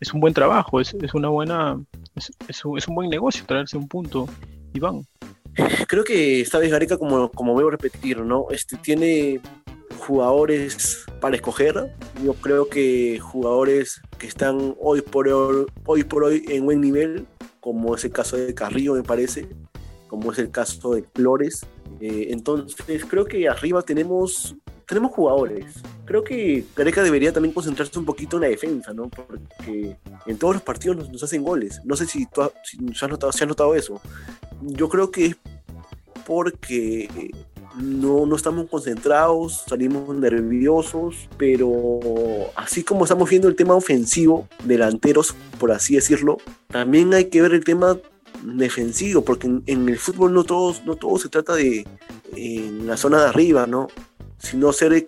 es 0.00 0.14
un 0.14 0.20
buen 0.20 0.32
trabajo, 0.32 0.80
es, 0.80 0.94
es 0.94 1.12
una 1.12 1.28
buena, 1.28 1.80
es, 2.16 2.64
un, 2.64 2.78
es 2.78 2.86
un 2.86 2.94
buen 2.94 3.10
negocio 3.10 3.44
traerse 3.46 3.76
un 3.76 3.88
punto, 3.88 4.28
Iván. 4.72 5.04
Creo 5.88 6.04
que 6.04 6.40
esta 6.40 6.58
vez 6.58 6.70
Gareca, 6.70 6.96
como, 6.96 7.30
como 7.30 7.54
veo 7.54 7.70
repetir, 7.70 8.20
¿no? 8.20 8.46
Este, 8.50 8.76
tiene 8.76 9.40
jugadores 9.98 11.04
para 11.24 11.36
escoger. 11.36 11.90
Yo 12.22 12.34
creo 12.34 12.68
que 12.68 13.18
jugadores 13.18 14.02
que 14.18 14.26
están 14.26 14.76
hoy 14.78 15.00
por 15.00 15.26
hoy, 15.26 15.64
hoy 15.86 16.04
por 16.04 16.22
hoy 16.22 16.44
en 16.48 16.66
buen 16.66 16.82
nivel, 16.82 17.26
como 17.60 17.94
es 17.94 18.04
el 18.04 18.10
caso 18.10 18.36
de 18.36 18.52
Carrillo, 18.52 18.92
me 18.92 19.02
parece, 19.02 19.48
como 20.06 20.32
es 20.32 20.38
el 20.38 20.50
caso 20.50 20.92
de 20.92 21.02
Flores. 21.14 21.64
Eh, 21.98 22.26
entonces, 22.28 23.06
creo 23.06 23.24
que 23.24 23.48
arriba 23.48 23.80
tenemos, 23.80 24.54
tenemos 24.86 25.12
jugadores. 25.12 25.76
Creo 26.04 26.22
que 26.22 26.66
Gareca 26.76 27.02
debería 27.02 27.32
también 27.32 27.54
concentrarse 27.54 27.98
un 27.98 28.04
poquito 28.04 28.36
en 28.36 28.42
la 28.42 28.48
defensa, 28.48 28.92
¿no? 28.92 29.08
Porque 29.08 29.96
en 30.26 30.36
todos 30.36 30.56
los 30.56 30.62
partidos 30.62 31.10
nos, 31.10 31.22
hacen 31.22 31.42
goles. 31.42 31.80
No 31.84 31.96
sé 31.96 32.04
si, 32.04 32.26
tú, 32.26 32.42
has 32.42 32.52
notado, 33.08 33.32
si 33.32 33.44
has 33.44 33.48
notado 33.48 33.74
eso. 33.74 33.98
Yo 34.60 34.90
creo 34.90 35.10
que 35.10 35.24
es 35.24 35.36
porque 36.26 37.08
no, 37.76 38.26
no 38.26 38.36
estamos 38.36 38.68
concentrados, 38.68 39.64
salimos 39.68 40.14
nerviosos, 40.16 41.28
pero 41.36 42.00
así 42.56 42.82
como 42.84 43.04
estamos 43.04 43.28
viendo 43.28 43.48
el 43.48 43.56
tema 43.56 43.74
ofensivo, 43.74 44.48
delanteros, 44.64 45.34
por 45.58 45.72
así 45.72 45.94
decirlo, 45.94 46.38
también 46.68 47.12
hay 47.14 47.26
que 47.26 47.42
ver 47.42 47.54
el 47.54 47.64
tema 47.64 47.98
defensivo, 48.42 49.22
porque 49.22 49.46
en, 49.66 49.88
el 49.88 49.98
fútbol 49.98 50.32
no 50.34 50.44
todo, 50.44 50.74
no 50.84 50.96
todo 50.96 51.18
se 51.18 51.28
trata 51.28 51.54
de 51.54 51.86
en 52.36 52.86
la 52.86 52.96
zona 52.96 53.22
de 53.22 53.28
arriba, 53.28 53.66
¿no? 53.66 53.88
sino 54.44 54.72
ser, 54.72 55.06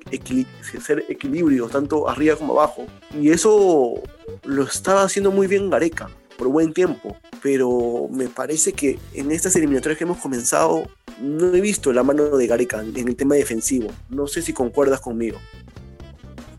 ser 0.81 1.05
equilibrio, 1.09 1.69
tanto 1.69 2.09
arriba 2.09 2.37
como 2.37 2.55
abajo. 2.55 2.87
Y 3.21 3.31
eso 3.31 3.95
lo 4.45 4.63
estaba 4.63 5.03
haciendo 5.03 5.31
muy 5.31 5.47
bien 5.47 5.71
Gareca 5.71 6.09
por 6.39 6.49
buen 6.49 6.73
tiempo, 6.73 7.17
pero 7.43 8.09
me 8.11 8.29
parece 8.29 8.73
que 8.73 8.99
en 9.15 9.31
estas 9.31 9.57
eliminatorias 9.57 9.99
que 9.99 10.05
hemos 10.05 10.19
comenzado 10.19 10.89
no 11.21 11.55
he 11.55 11.61
visto 11.61 11.93
la 11.93 12.03
mano 12.03 12.25
de 12.37 12.47
Gareca 12.47 12.81
en 12.81 13.09
el 13.09 13.17
tema 13.17 13.35
defensivo. 13.35 13.89
No 14.09 14.27
sé 14.27 14.43
si 14.43 14.53
concuerdas 14.53 15.01
conmigo. 15.01 15.39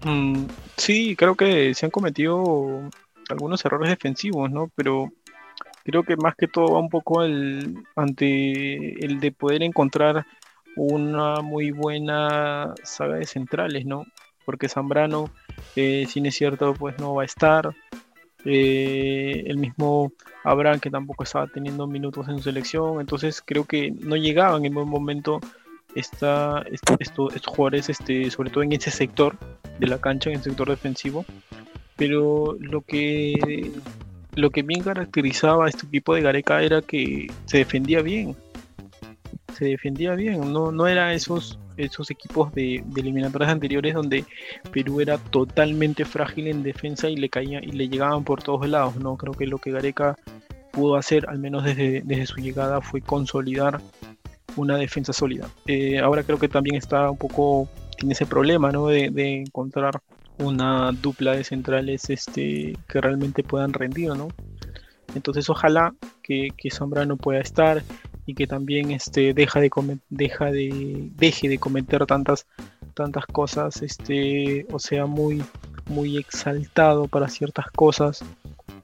Mm, 0.04 0.46
sí, 0.76 1.16
creo 1.16 1.36
que 1.36 1.74
se 1.74 1.86
han 1.86 1.92
cometido 1.92 2.82
algunos 3.30 3.64
errores 3.66 3.90
defensivos, 3.90 4.50
¿no? 4.52 4.72
Pero 4.76 5.12
creo 5.84 6.04
que 6.04 6.18
más 6.18 6.36
que 6.36 6.48
todo 6.48 6.74
va 6.74 6.80
un 6.80 6.90
poco 6.90 7.24
el, 7.24 7.84
ante 7.96 9.04
el 9.06 9.20
de 9.20 9.32
poder 9.32 9.64
encontrar 9.64 10.26
una 10.76 11.42
muy 11.42 11.72
buena 11.72 12.74
saga 12.84 13.16
de 13.16 13.26
centrales, 13.26 13.86
¿no? 13.86 14.06
Porque 14.46 14.70
Zambrano, 14.70 15.30
eh, 15.76 16.06
si 16.08 16.26
es 16.26 16.36
cierto, 16.36 16.74
pues 16.74 16.98
no 17.00 17.16
va 17.16 17.24
a 17.24 17.26
estar. 17.26 17.76
Eh, 18.50 19.44
el 19.46 19.58
mismo 19.58 20.14
Abraham 20.46 20.80
que 20.80 20.90
tampoco 20.90 21.24
estaba 21.24 21.48
teniendo 21.48 21.86
minutos 21.86 22.30
en 22.30 22.38
su 22.38 22.44
selección, 22.44 23.02
entonces 23.02 23.44
creo 23.46 23.66
que 23.66 23.92
no 23.92 24.16
llegaban 24.16 24.64
en 24.64 24.74
buen 24.74 24.88
momento 24.88 25.42
esta, 25.96 26.64
estos 26.72 27.46
jugadores, 27.46 27.90
este, 27.90 28.32
sobre 28.32 28.50
todo 28.50 28.64
en 28.64 28.72
ese 28.72 28.90
sector 28.90 29.36
de 29.80 29.88
la 29.88 30.00
cancha, 30.00 30.30
en 30.30 30.38
el 30.38 30.44
sector 30.44 30.70
defensivo. 30.70 31.26
Pero 31.98 32.56
lo 32.62 32.82
que, 32.82 33.72
lo 34.36 34.50
que 34.52 34.62
bien 34.62 34.82
caracterizaba 34.82 35.66
a 35.66 35.70
este 35.70 35.86
equipo 35.88 36.16
de 36.16 36.22
Gareca 36.22 36.62
era 36.62 36.82
que 36.82 37.30
se 37.46 37.58
defendía 37.58 38.02
bien. 38.02 38.36
Se 39.58 39.66
defendía 39.66 40.14
bien, 40.14 40.54
no, 40.54 40.72
no 40.72 40.88
era 40.88 41.14
esos, 41.14 41.58
esos 41.78 42.12
equipos 42.12 42.54
de, 42.54 42.84
de 42.86 43.02
eliminatorias 43.02 43.52
anteriores 43.52 43.96
donde 43.96 44.24
Perú 44.72 45.02
era 45.02 45.18
totalmente 45.18 46.06
frágil 46.06 46.48
en 46.48 46.62
defensa 46.62 47.10
y 47.10 47.16
le 47.16 47.30
caía 47.30 47.60
y 47.64 47.72
le 47.72 47.90
llegaban 47.90 48.24
por 48.24 48.44
todos 48.44 48.68
lados. 48.70 48.98
No 48.98 49.18
creo 49.18 49.34
que 49.34 49.48
lo 49.48 49.58
que 49.58 49.72
Gareca 49.72 50.16
pudo 50.72 50.96
hacer, 50.96 51.28
al 51.28 51.40
menos 51.40 51.64
desde, 51.64 52.02
desde 52.06 52.28
su 52.28 52.40
llegada, 52.40 52.82
fue 52.82 53.02
consolidar 53.02 53.82
una 54.56 54.78
defensa 54.78 55.14
sólida. 55.14 55.50
Eh, 55.66 56.00
ahora 56.00 56.24
creo 56.24 56.38
que 56.38 56.50
también 56.50 56.76
está 56.76 57.10
un 57.10 57.18
poco, 57.18 57.68
tiene 57.98 58.14
ese 58.14 58.26
problema, 58.26 58.72
¿no? 58.72 58.88
De, 58.88 59.08
encontrar 59.42 60.00
una 60.40 60.92
dupla 60.92 61.36
de 61.36 61.44
centrales 61.44 62.10
este, 62.10 62.78
que 62.88 63.02
realmente 63.02 63.44
puedan 63.44 63.74
rendir, 63.74 64.16
¿no? 64.16 64.28
Entonces 65.16 65.50
ojalá 65.50 65.96
que, 66.22 66.50
que 66.56 66.70
Zambrano 66.70 67.18
pueda 67.18 67.40
estar 67.40 67.82
y 68.28 68.36
que 68.36 68.46
también 68.46 68.92
este, 68.92 69.34
deja 69.34 69.62
de 69.62 69.72
deja 70.10 70.52
de, 70.52 71.10
deje 71.16 71.48
de 71.48 71.58
cometer 71.58 72.06
tantas, 72.06 72.46
tantas 72.94 73.26
cosas, 73.26 73.82
este, 73.82 74.68
o 74.72 74.78
sea, 74.80 75.06
muy, 75.06 75.42
muy 75.88 76.18
exaltado 76.18 77.08
para 77.08 77.30
ciertas 77.30 77.72
cosas. 77.72 78.24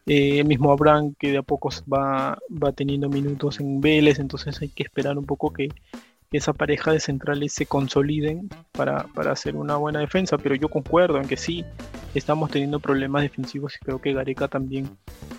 Eh, 0.06 0.39
el 0.39 0.47
mismo 0.47 0.71
Abraham 0.71 1.13
que 1.19 1.32
de 1.32 1.38
a 1.38 1.43
poco 1.43 1.69
va, 1.91 2.38
va 2.51 2.71
teniendo 2.71 3.10
minutos 3.10 3.60
en 3.60 3.82
Vélez, 3.82 4.17
entonces 4.17 4.62
hay 4.62 4.69
que 4.69 4.84
esperar 4.84 5.17
un 5.17 5.25
poco 5.25 5.51
que, 5.51 5.69
esa 6.34 6.54
pareja 6.54 6.91
de 6.91 7.00
centrales 7.00 7.54
se 7.54 7.65
consoliden 7.65 8.50
para, 8.72 9.08
hacer 9.30 9.56
una 9.56 9.78
buena 9.78 10.00
defensa, 10.00 10.38
pero 10.38 10.56
yo 10.56 10.67
concuerdo 10.67 11.17
en 11.17 11.28
que 11.28 11.38
sí, 11.38 11.63
estamos 12.15 12.52
teniendo 12.52 12.80
problemas 12.80 13.22
defensivos 13.22 13.76
y 13.76 13.86
creo 13.86 14.02
que 14.02 14.13
Gareca 14.13 14.48
también 14.48 14.89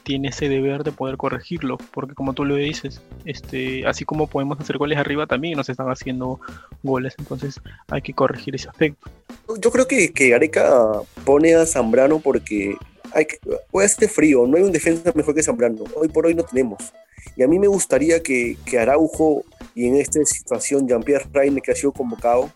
tiene 0.04 0.28
ese 0.28 0.48
deber 0.48 0.84
de 0.84 0.92
poder 0.92 1.16
corregirlo, 1.16 1.78
porque 1.92 2.14
como 2.14 2.32
tú 2.32 2.44
lo 2.44 2.56
dices, 2.56 3.00
este, 3.24 3.86
así 3.86 4.04
como 4.04 4.28
podemos 4.28 4.60
hacer 4.60 4.78
goles 4.78 4.98
arriba, 4.98 5.26
también 5.26 5.56
nos 5.56 5.68
están 5.68 5.88
haciendo 5.88 6.40
goles, 6.82 7.14
entonces 7.18 7.60
hay 7.88 8.02
que 8.02 8.12
corregir 8.12 8.54
ese 8.54 8.68
aspecto. 8.68 9.10
Yo 9.58 9.70
creo 9.70 9.86
que, 9.86 10.12
que 10.12 10.30
Gareca 10.30 11.00
pone 11.24 11.54
a 11.54 11.66
Zambrano 11.66 12.20
porque 12.20 12.76
hay 13.12 13.26
que, 13.26 13.38
puede 13.70 13.86
este 13.86 14.08
frío, 14.08 14.46
no 14.46 14.56
hay 14.56 14.62
un 14.62 14.72
defensa 14.72 15.12
mejor 15.14 15.34
que 15.34 15.42
Zambrano, 15.42 15.84
hoy 15.96 16.08
por 16.08 16.26
hoy 16.26 16.34
no 16.34 16.44
tenemos. 16.44 16.92
Y 17.36 17.42
a 17.42 17.48
mí 17.48 17.58
me 17.58 17.66
gustaría 17.66 18.22
que, 18.22 18.56
que 18.64 18.78
Araujo 18.78 19.44
y 19.74 19.86
en 19.86 19.96
esta 19.96 20.24
situación 20.24 20.86
Jean-Pierre 20.88 21.26
Reine 21.32 21.60
que 21.60 21.72
ha 21.72 21.74
sido 21.74 21.92
convocado, 21.92 22.50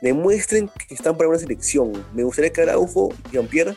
demuestren 0.00 0.70
que 0.88 0.94
están 0.94 1.16
para 1.16 1.28
una 1.30 1.38
selección. 1.38 1.92
Me 2.14 2.22
gustaría 2.22 2.52
que 2.52 2.62
Araujo, 2.62 3.08
Jean-Pierre 3.32 3.76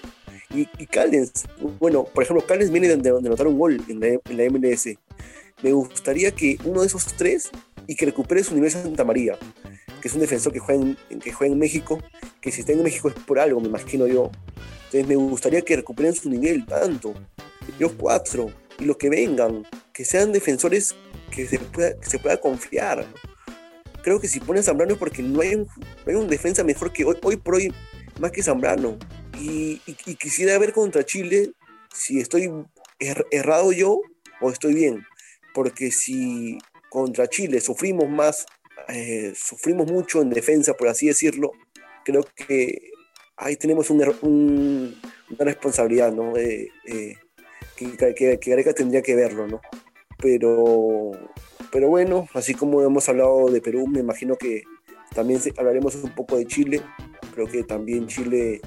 y, 0.54 0.68
y 0.78 0.86
Callens, 0.86 1.46
bueno, 1.80 2.04
por 2.04 2.24
ejemplo, 2.24 2.46
Callens 2.46 2.72
viene 2.72 2.88
de, 2.96 3.10
anotar 3.10 3.48
un 3.48 3.58
gol 3.58 3.82
en 3.88 4.00
la, 4.00 4.08
en 4.08 4.38
la 4.38 4.50
MLS. 4.50 4.98
Me 5.64 5.72
gustaría 5.72 6.32
que 6.32 6.58
uno 6.66 6.82
de 6.82 6.88
esos 6.88 7.06
tres 7.16 7.50
y 7.88 7.96
que 7.96 8.06
recupere 8.06 8.44
su 8.44 8.54
nivel 8.54 8.70
Santa 8.70 9.04
María, 9.04 9.38
que 10.02 10.08
es 10.08 10.14
un 10.14 10.20
defensor 10.20 10.54
que 10.54 10.60
juega 10.60 10.82
en, 11.10 11.20
que 11.20 11.32
juega 11.32 11.54
en 11.54 11.60
México, 11.60 12.00
que 12.42 12.52
si 12.52 12.62
está 12.62 12.74
en 12.74 12.84
México 12.84 13.10
es 13.10 13.16
por 13.16 13.40
algo, 13.40 13.60
me 13.62 13.68
imagino 13.68 14.06
yo. 14.08 14.30
Entonces 14.86 15.08
me 15.08 15.16
gustaría 15.16 15.62
que 15.62 15.78
recuperen 15.78 16.14
su 16.14 16.30
nivel 16.30 16.66
tanto, 16.66 17.14
los 17.80 17.94
cuatro, 17.94 18.52
y 18.80 18.86
los 18.86 18.98
que 18.98 19.10
vengan, 19.10 19.66
que 19.94 20.06
sean 20.06 20.32
defensores 20.32 20.96
que 21.38 21.46
se 21.48 21.60
pueda, 21.60 22.00
que 22.00 22.10
se 22.10 22.18
pueda 22.18 22.38
confiar. 22.38 23.06
Creo 24.02 24.20
que 24.20 24.28
si 24.28 24.40
ponen 24.40 24.64
Zambrano 24.64 24.94
es 24.94 25.00
porque 25.00 25.22
no 25.22 25.42
hay 25.42 25.54
un, 25.54 25.68
hay 26.08 26.16
un 26.16 26.28
defensa 26.28 26.64
mejor 26.64 26.92
que 26.92 27.06
hoy, 27.06 27.16
hoy 27.22 27.38
por 27.38 27.56
hoy, 27.56 27.72
más 28.20 28.32
que 28.32 28.42
Zambrano. 28.42 28.98
Y, 29.40 29.80
y, 29.86 30.16
quisiera 30.16 30.58
ver 30.58 30.74
contra 30.74 31.06
Chile 31.06 31.52
si 31.94 32.20
estoy 32.20 32.52
errado 33.30 33.72
yo 33.72 34.02
o 34.42 34.50
estoy 34.50 34.74
bien. 34.74 35.06
Porque 35.54 35.92
si 35.92 36.58
contra 36.90 37.28
Chile 37.28 37.62
sufrimos 37.62 38.10
más, 38.10 38.48
eh, 38.88 39.34
sufrimos 39.36 39.92
mucho 39.92 40.24
en 40.24 40.32
defensa, 40.32 40.74
por 40.74 40.88
así 40.88 41.06
decirlo, 41.06 41.52
creo 42.04 42.26
que 42.36 42.90
ahí 43.36 43.58
tenemos 43.58 43.92
un, 43.92 44.02
una 45.30 45.46
responsabilidad, 45.46 46.12
¿no? 46.12 46.34
que, 46.34 46.72
que, 47.76 48.40
que, 48.40 48.50
Gareca 48.50 48.74
tendría 48.74 49.04
que 49.04 49.16
verlo, 49.16 49.48
¿no? 49.48 49.62
Pero, 50.18 51.12
pero 51.72 51.90
bueno, 51.90 52.28
así 52.34 52.54
como 52.54 52.82
hemos 52.82 53.08
hablado 53.10 53.50
de 53.50 53.62
Perú, 53.62 53.88
me 53.88 54.00
imagino 54.00 54.36
que 54.36 54.64
también 55.14 55.40
hablaremos 55.58 55.96
un 55.96 56.14
poco 56.16 56.38
de 56.38 56.46
Chile. 56.46 56.82
Creo 57.34 57.48
que 57.48 57.64
también 57.64 58.08
Chile 58.08 58.62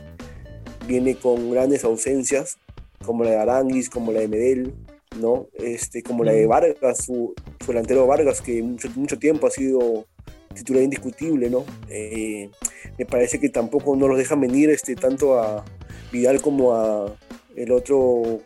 viene 0.87 1.17
con 1.17 1.51
grandes 1.51 1.85
ausencias, 1.85 2.59
como 3.05 3.25
la 3.25 3.31
de 3.31 3.37
Aranguis, 3.37 3.91
como 3.91 4.13
la 4.13 4.21
de 4.21 4.29
Medel, 4.29 4.75
¿no? 5.21 5.49
Este, 5.55 6.03
como 6.03 6.25
la 6.25 6.33
de 6.33 6.47
Vargas, 6.47 7.05
su, 7.05 7.35
su 7.65 7.67
delantero 7.67 8.07
Vargas, 8.07 8.41
que 8.41 8.63
mucho, 8.63 8.89
mucho 8.95 9.19
tiempo 9.19 9.47
ha 9.47 9.51
sido 9.51 10.07
titular 10.55 10.83
indiscutible, 10.83 11.51
¿no? 11.51 11.65
Eh, 11.89 12.51
me 12.99 13.07
parece 13.07 13.39
que 13.41 13.49
tampoco 13.49 13.97
no 13.97 14.09
los 14.09 14.19
dejan 14.19 14.41
venir 14.41 14.71
este, 14.71 14.97
tanto 14.97 15.39
a 15.39 15.65
Vidal 16.13 16.41
como 16.41 16.75
a 16.75 17.15
el 17.57 17.73
otro... 17.73 18.41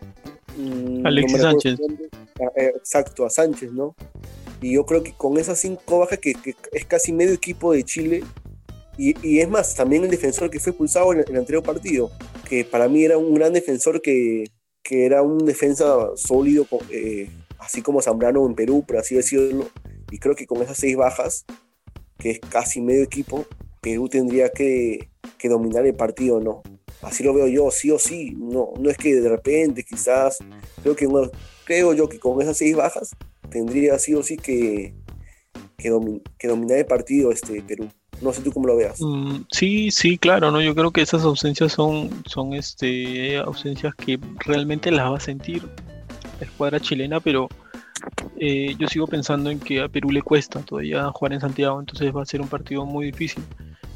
Mm, 0.56 1.06
Alexis 1.06 1.40
Sánchez. 1.40 1.80
Eh, 2.56 2.72
exacto, 2.76 3.26
a 3.26 3.30
Sánchez, 3.30 3.72
¿no? 3.72 3.94
Y 4.60 4.74
yo 4.74 4.86
creo 4.86 5.02
que 5.02 5.12
con 5.12 5.38
esas 5.38 5.60
cinco 5.60 5.98
bajas, 5.98 6.18
que, 6.18 6.34
es 6.72 6.84
casi 6.86 7.12
medio 7.12 7.32
equipo 7.32 7.72
de 7.72 7.84
Chile, 7.84 8.24
y, 8.96 9.14
y, 9.26 9.40
es 9.40 9.48
más, 9.48 9.74
también 9.74 10.04
el 10.04 10.10
defensor 10.10 10.50
que 10.50 10.60
fue 10.60 10.70
expulsado 10.70 11.12
en 11.12 11.24
el, 11.26 11.36
anterior 11.36 11.62
partido, 11.62 12.10
que 12.48 12.64
para 12.64 12.88
mí 12.88 13.04
era 13.04 13.18
un 13.18 13.34
gran 13.34 13.52
defensor 13.52 14.00
que, 14.00 14.44
que 14.82 15.04
era 15.04 15.22
un 15.22 15.38
defensa 15.38 16.10
sólido, 16.14 16.66
eh, 16.90 17.28
así 17.58 17.82
como 17.82 18.00
Zambrano 18.00 18.46
en 18.46 18.54
Perú, 18.54 18.84
por 18.86 18.98
así 18.98 19.16
decirlo. 19.16 19.68
Y 20.10 20.18
creo 20.18 20.36
que 20.36 20.46
con 20.46 20.62
esas 20.62 20.76
seis 20.76 20.96
bajas 20.96 21.44
que 22.18 22.30
es 22.30 22.40
casi 22.40 22.80
medio 22.80 23.02
equipo, 23.02 23.46
Perú 23.80 24.08
tendría 24.08 24.50
que, 24.50 25.10
que, 25.38 25.48
dominar 25.48 25.84
el 25.84 25.94
partido, 25.94 26.40
¿no? 26.40 26.62
Así 27.04 27.22
lo 27.22 27.34
veo 27.34 27.46
yo, 27.46 27.70
sí 27.70 27.90
o 27.90 27.98
sí. 27.98 28.34
No, 28.36 28.72
no 28.78 28.90
es 28.90 28.96
que 28.96 29.14
de 29.14 29.28
repente, 29.28 29.84
quizás, 29.84 30.38
creo 30.82 30.96
que 30.96 31.08
creo 31.64 31.92
yo 31.94 32.08
que 32.08 32.18
con 32.18 32.40
esas 32.40 32.56
seis 32.56 32.76
bajas 32.76 33.10
tendría 33.50 33.98
sí 33.98 34.14
o 34.14 34.22
sí 34.22 34.36
que, 34.36 34.94
que, 35.76 35.90
dominar 36.48 36.78
el 36.78 36.86
partido 36.86 37.30
este 37.30 37.62
Perú. 37.62 37.88
No 38.20 38.32
sé 38.32 38.42
tú 38.42 38.52
cómo 38.52 38.66
lo 38.66 38.76
veas. 38.76 39.00
Mm, 39.00 39.44
sí, 39.50 39.90
sí, 39.90 40.18
claro, 40.18 40.50
¿no? 40.50 40.62
Yo 40.62 40.74
creo 40.74 40.90
que 40.92 41.02
esas 41.02 41.24
ausencias 41.24 41.72
son, 41.72 42.10
son 42.26 42.54
este, 42.54 43.38
ausencias 43.38 43.94
que 43.94 44.18
realmente 44.46 44.90
las 44.90 45.10
va 45.10 45.16
a 45.16 45.20
sentir 45.20 45.62
la 46.40 46.46
escuadra 46.46 46.80
chilena, 46.80 47.20
pero 47.20 47.48
eh, 48.38 48.74
yo 48.78 48.88
sigo 48.88 49.06
pensando 49.06 49.50
en 49.50 49.58
que 49.58 49.80
a 49.80 49.88
Perú 49.88 50.10
le 50.10 50.22
cuesta 50.22 50.60
todavía 50.60 51.10
jugar 51.12 51.32
en 51.32 51.40
Santiago, 51.40 51.80
entonces 51.80 52.14
va 52.14 52.22
a 52.22 52.26
ser 52.26 52.40
un 52.40 52.48
partido 52.48 52.84
muy 52.84 53.06
difícil. 53.06 53.42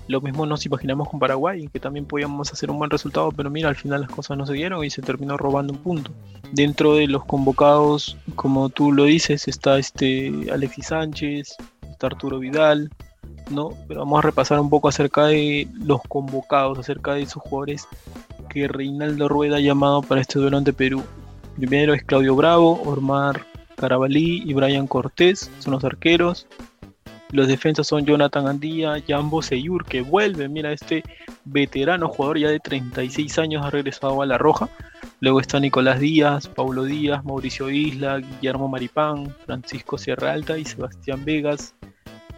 Lo 0.08 0.20
mismo 0.22 0.46
nos 0.46 0.64
imaginamos 0.64 1.08
con 1.08 1.20
Paraguay, 1.20 1.68
que 1.68 1.80
también 1.80 2.06
podíamos 2.06 2.50
hacer 2.52 2.70
un 2.70 2.78
buen 2.78 2.90
resultado, 2.90 3.30
pero 3.30 3.50
mira, 3.50 3.68
al 3.68 3.76
final 3.76 4.00
las 4.00 4.10
cosas 4.10 4.38
no 4.38 4.46
se 4.46 4.54
dieron 4.54 4.82
y 4.84 4.90
se 4.90 5.02
terminó 5.02 5.36
robando 5.36 5.74
un 5.74 5.78
punto. 5.80 6.10
Dentro 6.52 6.94
de 6.94 7.06
los 7.06 7.24
convocados, 7.26 8.16
como 8.34 8.70
tú 8.70 8.90
lo 8.90 9.04
dices, 9.04 9.48
está 9.48 9.78
este 9.78 10.32
Alexis 10.50 10.86
Sánchez, 10.86 11.56
está 11.90 12.06
Arturo 12.06 12.38
Vidal, 12.38 12.90
¿no? 13.50 13.70
Pero 13.86 14.00
vamos 14.00 14.18
a 14.18 14.22
repasar 14.22 14.58
un 14.58 14.70
poco 14.70 14.88
acerca 14.88 15.26
de 15.26 15.68
los 15.74 16.00
convocados, 16.08 16.78
acerca 16.78 17.14
de 17.14 17.22
esos 17.22 17.42
jugadores 17.42 17.86
que 18.48 18.66
Reinaldo 18.66 19.28
Rueda 19.28 19.56
ha 19.56 19.60
llamado 19.60 20.00
para 20.00 20.22
este 20.22 20.38
duelo 20.38 20.56
ante 20.56 20.72
Perú. 20.72 21.04
Primero 21.56 21.92
es 21.92 22.02
Claudio 22.02 22.34
Bravo, 22.34 22.80
Ormar 22.84 23.44
Carabalí 23.78 24.42
y 24.44 24.54
Brian 24.54 24.86
Cortés 24.86 25.50
son 25.60 25.74
los 25.74 25.84
arqueros. 25.84 26.46
Los 27.30 27.46
defensas 27.46 27.86
son 27.86 28.06
Jonathan 28.06 28.48
Andía, 28.48 29.02
Jambo 29.06 29.42
Seyur, 29.42 29.84
que 29.84 30.00
vuelve. 30.00 30.48
Mira, 30.48 30.72
este 30.72 31.02
veterano 31.44 32.08
jugador 32.08 32.38
ya 32.38 32.48
de 32.48 32.60
36 32.60 33.38
años 33.38 33.64
ha 33.64 33.70
regresado 33.70 34.22
a 34.22 34.26
La 34.26 34.38
Roja. 34.38 34.68
Luego 35.20 35.40
está 35.40 35.60
Nicolás 35.60 36.00
Díaz, 36.00 36.48
Paulo 36.48 36.84
Díaz, 36.84 37.24
Mauricio 37.24 37.70
Isla, 37.70 38.18
Guillermo 38.18 38.68
Maripán, 38.68 39.34
Francisco 39.44 39.98
Sierra 39.98 40.32
Alta 40.32 40.56
y 40.56 40.64
Sebastián 40.64 41.24
Vegas. 41.24 41.74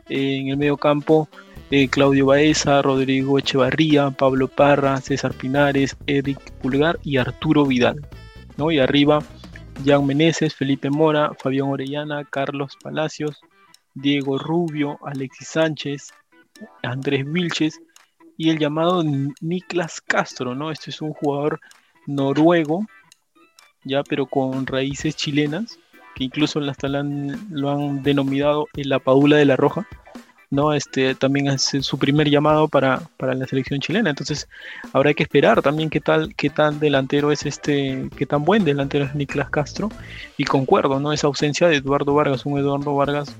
en 0.08 0.48
el 0.48 0.56
medio 0.56 0.76
campo, 0.76 1.28
eh, 1.70 1.86
Claudio 1.86 2.26
Baeza, 2.26 2.82
Rodrigo 2.82 3.38
Echevarría, 3.38 4.10
Pablo 4.10 4.48
Parra, 4.48 5.00
César 5.00 5.32
Pinares, 5.34 5.96
Eric 6.08 6.50
Pulgar 6.60 6.98
y 7.04 7.18
Arturo 7.18 7.64
Vidal. 7.64 8.08
¿no? 8.56 8.72
Y 8.72 8.80
arriba, 8.80 9.20
Jan 9.86 10.04
Meneses, 10.04 10.52
Felipe 10.52 10.90
Mora, 10.90 11.30
Fabián 11.38 11.68
Orellana, 11.68 12.24
Carlos 12.24 12.76
Palacios, 12.82 13.40
Diego 13.94 14.38
Rubio, 14.38 14.98
Alexis 15.04 15.48
Sánchez, 15.48 16.10
Andrés 16.82 17.24
Vilches 17.30 17.80
y 18.36 18.50
el 18.50 18.58
llamado 18.58 19.02
Niklas 19.40 20.00
Castro, 20.00 20.54
¿no? 20.54 20.70
Este 20.70 20.90
es 20.90 21.02
un 21.02 21.12
jugador 21.12 21.60
noruego, 22.06 22.86
ya, 23.84 24.02
pero 24.02 24.26
con 24.26 24.66
raíces 24.66 25.16
chilenas, 25.16 25.78
que 26.14 26.24
incluso 26.24 26.58
en 26.58 26.66
la 26.66 26.74
lo 27.50 27.70
han 27.70 28.02
denominado 28.02 28.66
la 28.74 28.98
Padula 28.98 29.36
de 29.36 29.44
la 29.44 29.56
Roja. 29.56 29.86
¿no? 30.50 30.74
Este 30.74 31.14
también 31.14 31.46
es 31.46 31.62
su 31.80 31.98
primer 31.98 32.28
llamado 32.28 32.68
para, 32.68 33.08
la 33.18 33.46
selección 33.46 33.80
chilena. 33.80 34.10
Entonces, 34.10 34.48
habrá 34.92 35.14
que 35.14 35.22
esperar 35.22 35.62
también 35.62 35.90
qué 35.90 36.00
tal, 36.00 36.34
qué 36.34 36.50
tan 36.50 36.80
delantero 36.80 37.30
es 37.30 37.46
este, 37.46 38.08
qué 38.16 38.26
tan 38.26 38.44
buen 38.44 38.64
delantero 38.64 39.04
es 39.04 39.14
Niklas 39.14 39.50
Castro. 39.50 39.90
Y 40.36 40.44
concuerdo, 40.44 40.98
¿no? 40.98 41.12
Esa 41.12 41.28
ausencia 41.28 41.68
de 41.68 41.76
Eduardo 41.76 42.14
Vargas, 42.14 42.44
un 42.46 42.58
Eduardo 42.58 42.94
Vargas 42.94 43.34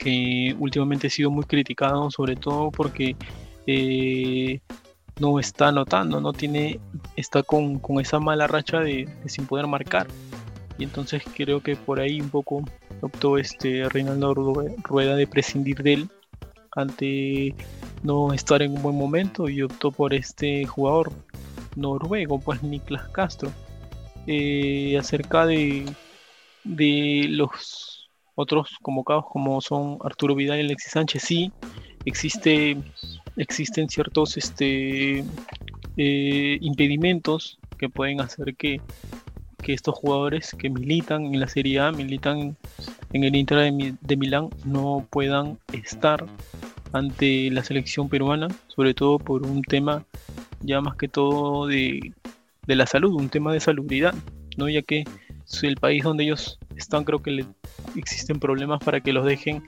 que 0.00 0.56
últimamente 0.58 1.06
ha 1.06 1.10
sido 1.10 1.30
muy 1.30 1.44
criticado, 1.44 2.10
sobre 2.10 2.34
todo 2.34 2.70
porque 2.70 3.14
eh, 3.66 4.60
no 5.20 5.38
está 5.38 5.68
anotando, 5.68 6.20
no 6.20 6.32
tiene, 6.32 6.80
está 7.16 7.42
con, 7.42 7.80
esa 8.00 8.18
mala 8.18 8.46
racha 8.46 8.80
de, 8.80 9.06
de, 9.22 9.28
sin 9.28 9.46
poder 9.46 9.66
marcar. 9.66 10.08
Y 10.78 10.84
entonces 10.84 11.22
creo 11.36 11.62
que 11.62 11.76
por 11.76 12.00
ahí 12.00 12.20
un 12.20 12.30
poco 12.30 12.64
optó 13.02 13.36
este 13.36 13.86
Reinaldo 13.90 14.32
Rueda 14.82 15.14
de 15.14 15.26
prescindir 15.26 15.82
de 15.82 15.92
él 15.92 16.08
ante 16.74 17.54
no 18.02 18.32
estar 18.32 18.62
en 18.62 18.72
un 18.72 18.82
buen 18.82 18.96
momento 18.96 19.50
y 19.50 19.60
optó 19.60 19.90
por 19.90 20.14
este 20.14 20.64
jugador 20.64 21.12
noruego, 21.76 22.40
pues 22.40 22.62
Niklas 22.62 23.08
Castro. 23.10 23.52
Eh, 24.26 24.96
acerca 24.98 25.44
de, 25.44 25.84
de 26.64 27.26
los 27.28 27.89
otros 28.34 28.76
convocados 28.82 29.24
como 29.30 29.60
son 29.60 29.98
Arturo 30.04 30.34
Vidal 30.34 30.58
y 30.58 30.64
Alexis 30.64 30.92
Sánchez, 30.92 31.22
sí, 31.22 31.52
existe, 32.04 32.76
existen 33.36 33.88
ciertos 33.88 34.36
este, 34.36 35.24
eh, 35.96 36.58
impedimentos 36.60 37.58
que 37.78 37.88
pueden 37.88 38.20
hacer 38.20 38.54
que, 38.56 38.80
que 39.62 39.72
estos 39.72 39.94
jugadores 39.94 40.54
que 40.58 40.70
militan 40.70 41.26
en 41.26 41.40
la 41.40 41.48
Serie 41.48 41.80
A, 41.80 41.92
militan 41.92 42.56
en 43.12 43.24
el 43.24 43.34
Inter 43.34 43.72
de, 44.00 44.16
Milán, 44.16 44.50
no 44.64 45.06
puedan 45.10 45.58
estar 45.72 46.24
ante 46.92 47.50
la 47.50 47.62
selección 47.64 48.08
peruana, 48.08 48.48
sobre 48.68 48.94
todo 48.94 49.18
por 49.18 49.46
un 49.46 49.62
tema 49.62 50.04
ya 50.60 50.80
más 50.80 50.96
que 50.96 51.08
todo 51.08 51.66
de, 51.66 52.12
la 52.66 52.86
salud, 52.86 53.14
un 53.14 53.28
tema 53.28 53.52
de 53.52 53.60
salubridad, 53.60 54.14
¿no? 54.56 54.68
ya 54.68 54.82
que 54.82 55.04
el 55.62 55.76
país 55.76 56.04
donde 56.04 56.24
ellos 56.24 56.58
están 56.76 57.04
creo 57.04 57.20
que 57.20 57.30
le 57.32 57.46
existen 57.96 58.38
problemas 58.38 58.82
para 58.82 59.00
que 59.00 59.12
los 59.12 59.24
dejen 59.24 59.62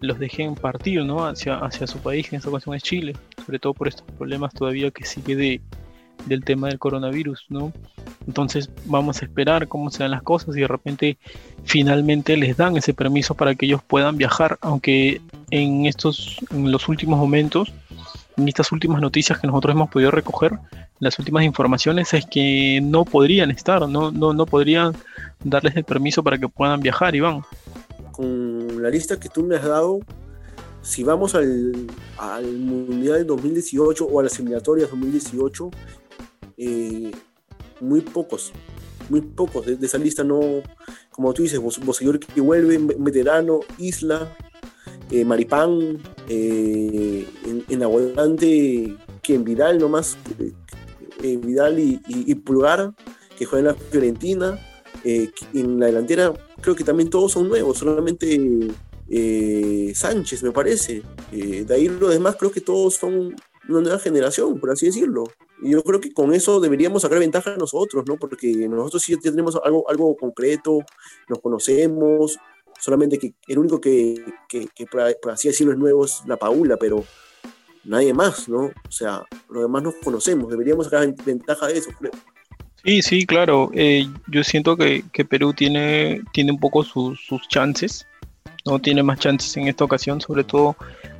los 0.00 0.18
dejen 0.18 0.54
partir 0.54 1.04
¿no? 1.04 1.26
hacia, 1.26 1.56
hacia 1.56 1.86
su 1.86 1.98
país, 1.98 2.28
que 2.28 2.36
en 2.36 2.38
esta 2.38 2.50
ocasión 2.50 2.74
es 2.74 2.82
Chile, 2.82 3.16
sobre 3.44 3.58
todo 3.58 3.74
por 3.74 3.88
estos 3.88 4.06
problemas 4.16 4.54
todavía 4.54 4.90
que 4.90 5.04
sigue 5.04 5.34
de, 5.34 5.60
del 6.26 6.44
tema 6.44 6.68
del 6.68 6.78
coronavirus, 6.78 7.46
¿no? 7.48 7.72
Entonces 8.26 8.70
vamos 8.84 9.20
a 9.20 9.24
esperar 9.24 9.68
cómo 9.68 9.90
se 9.90 10.02
dan 10.02 10.10
las 10.10 10.22
cosas 10.22 10.56
y 10.56 10.60
de 10.60 10.68
repente 10.68 11.18
finalmente 11.64 12.36
les 12.36 12.56
dan 12.56 12.76
ese 12.76 12.94
permiso 12.94 13.34
para 13.34 13.54
que 13.54 13.66
ellos 13.66 13.82
puedan 13.82 14.16
viajar, 14.16 14.58
aunque 14.60 15.20
en 15.50 15.86
estos, 15.86 16.36
en 16.50 16.70
los 16.70 16.88
últimos 16.88 17.18
momentos, 17.18 17.72
en 18.38 18.48
estas 18.48 18.72
últimas 18.72 19.00
noticias 19.00 19.38
que 19.38 19.46
nosotros 19.46 19.74
hemos 19.74 19.90
podido 19.90 20.10
recoger, 20.10 20.52
las 21.00 21.18
últimas 21.18 21.44
informaciones 21.44 22.14
es 22.14 22.24
que 22.26 22.80
no 22.82 23.04
podrían 23.04 23.50
estar, 23.50 23.88
no, 23.88 24.10
no, 24.10 24.32
no 24.32 24.46
podrían 24.46 24.94
darles 25.42 25.76
el 25.76 25.84
permiso 25.84 26.22
para 26.22 26.38
que 26.38 26.48
puedan 26.48 26.80
viajar, 26.80 27.14
Iván. 27.14 27.42
Con 28.12 28.82
la 28.82 28.90
lista 28.90 29.18
que 29.18 29.28
tú 29.28 29.42
me 29.42 29.56
has 29.56 29.64
dado, 29.64 30.00
si 30.82 31.04
vamos 31.04 31.34
al, 31.34 31.86
al 32.16 32.58
Mundial 32.58 33.26
2018 33.26 34.04
o 34.06 34.20
a 34.20 34.22
las 34.22 34.38
eliminatorias 34.38 34.90
2018, 34.90 35.70
eh, 36.56 37.12
muy 37.80 38.00
pocos, 38.00 38.52
muy 39.08 39.20
pocos 39.20 39.66
de, 39.66 39.78
esa 39.84 39.98
lista 39.98 40.24
no, 40.24 40.40
como 41.10 41.32
tú 41.32 41.42
dices, 41.42 41.60
señor 41.92 42.18
que 42.18 42.40
vuelve, 42.40 42.78
veterano, 42.98 43.60
Isla, 43.78 44.36
eh, 45.10 45.24
Maripán, 45.24 45.98
eh, 46.28 47.26
en, 47.46 47.64
en 47.68 47.80
volante 47.80 48.96
que 49.22 49.34
en 49.34 49.44
Vidal 49.44 49.78
nomás, 49.78 50.16
eh, 51.22 51.36
Vidal 51.36 51.78
y, 51.78 52.34
Pulgar, 52.36 52.92
que 53.36 53.44
juegan 53.44 53.70
en 53.70 53.74
la 53.74 53.84
Fiorentina, 53.90 54.58
en 55.04 55.80
la 55.80 55.86
delantera 55.86 56.34
creo 56.60 56.74
que 56.74 56.84
también 56.84 57.08
todos 57.08 57.32
son 57.32 57.48
nuevos, 57.48 57.78
solamente 57.78 58.68
Sánchez 59.94 60.42
me 60.42 60.50
parece, 60.50 61.02
de 61.32 61.74
ahí 61.74 61.88
lo 61.88 62.08
demás 62.08 62.36
creo 62.36 62.50
que 62.50 62.60
todos 62.60 62.94
son 62.94 63.34
una 63.68 63.80
nueva 63.80 63.98
generación, 63.98 64.58
por 64.58 64.70
así 64.70 64.86
decirlo. 64.86 65.24
Y 65.62 65.70
yo 65.72 65.82
creo 65.82 66.00
que 66.00 66.12
con 66.12 66.32
eso 66.32 66.60
deberíamos 66.60 67.02
sacar 67.02 67.18
ventaja 67.18 67.56
nosotros, 67.56 68.04
¿no? 68.06 68.16
Porque 68.16 68.52
nosotros 68.68 69.02
sí 69.02 69.16
tenemos 69.18 69.58
algo, 69.62 69.88
algo 69.90 70.16
concreto, 70.16 70.80
nos 71.28 71.40
conocemos, 71.40 72.38
solamente 72.78 73.18
que 73.18 73.34
el 73.48 73.58
único 73.58 73.80
que, 73.80 74.22
que, 74.48 74.86
por 74.86 75.32
así 75.32 75.48
decirlo, 75.48 75.72
es 75.72 75.78
nuevo 75.78 76.04
es 76.04 76.22
la 76.26 76.36
Paula, 76.36 76.76
pero 76.76 77.04
nadie 77.84 78.12
más, 78.12 78.48
¿no? 78.48 78.66
O 78.66 78.90
sea, 78.90 79.22
los 79.48 79.62
demás 79.62 79.82
nos 79.82 79.94
conocemos, 79.96 80.50
deberíamos 80.50 80.86
sacar 80.86 81.12
ventaja 81.24 81.66
de 81.66 81.78
eso. 81.78 81.90
Sí, 82.84 83.02
sí, 83.02 83.26
claro. 83.26 83.70
Eh, 83.74 84.06
yo 84.28 84.44
siento 84.44 84.76
que, 84.76 85.04
que, 85.12 85.24
Perú 85.24 85.52
tiene, 85.52 86.22
tiene 86.32 86.52
un 86.52 86.60
poco 86.60 86.84
sus, 86.84 87.20
sus 87.26 87.46
chances, 87.48 88.06
¿no? 88.68 88.78
Tiene 88.78 89.02
más 89.02 89.18
chances 89.18 89.56
en 89.56 89.68
esta 89.68 89.84
ocasión, 89.84 90.20
sobre 90.20 90.44
todo 90.44 90.76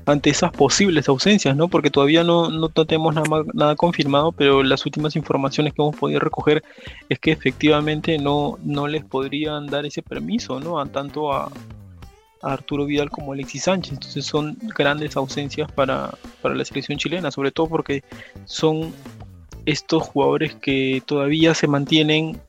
ante 0.07 0.31
esas 0.31 0.51
posibles 0.53 1.09
ausencias, 1.09 1.55
¿no? 1.55 1.69
Porque 1.69 1.91
todavía 1.91 2.25
no, 2.25 2.49
no 2.51 2.69
tenemos 2.71 3.15
nada, 3.15 3.29
nada 3.53 3.77
confirmado, 3.77 4.33
pero 4.33 4.63
las 4.63 4.85
últimas 4.87 5.17
informaciones 5.17 5.75
que 5.75 5.83
hemos 5.83 5.97
podido 5.97 6.21
recoger 6.21 6.63
es 7.09 7.19
que 7.19 7.33
efectivamente 7.33 8.19
no, 8.19 8.59
no 8.63 8.87
les 8.87 9.05
podrían 9.05 9.67
dar 9.67 9.85
ese 9.85 10.03
permiso, 10.03 10.61
¿no? 10.61 10.81
A 10.81 10.87
tanto 10.87 11.33
a, 11.33 11.51
Arturo 12.41 12.87
Vidal 12.87 13.11
como 13.11 13.33
Alexis 13.33 13.65
Sánchez. 13.65 13.95
Entonces 13.95 14.25
son 14.25 14.57
grandes 14.77 15.17
ausencias 15.17 15.71
para, 15.73 16.15
para 16.41 16.55
la 16.55 16.65
selección 16.65 16.97
chilena, 16.97 17.33
sobre 17.33 17.51
todo 17.51 17.67
porque 17.67 18.05
son 18.45 18.93
estos 19.67 20.05
jugadores 20.05 20.55
que 20.55 21.03
todavía 21.05 21.53
se 21.55 21.67
mantienen 21.67 22.41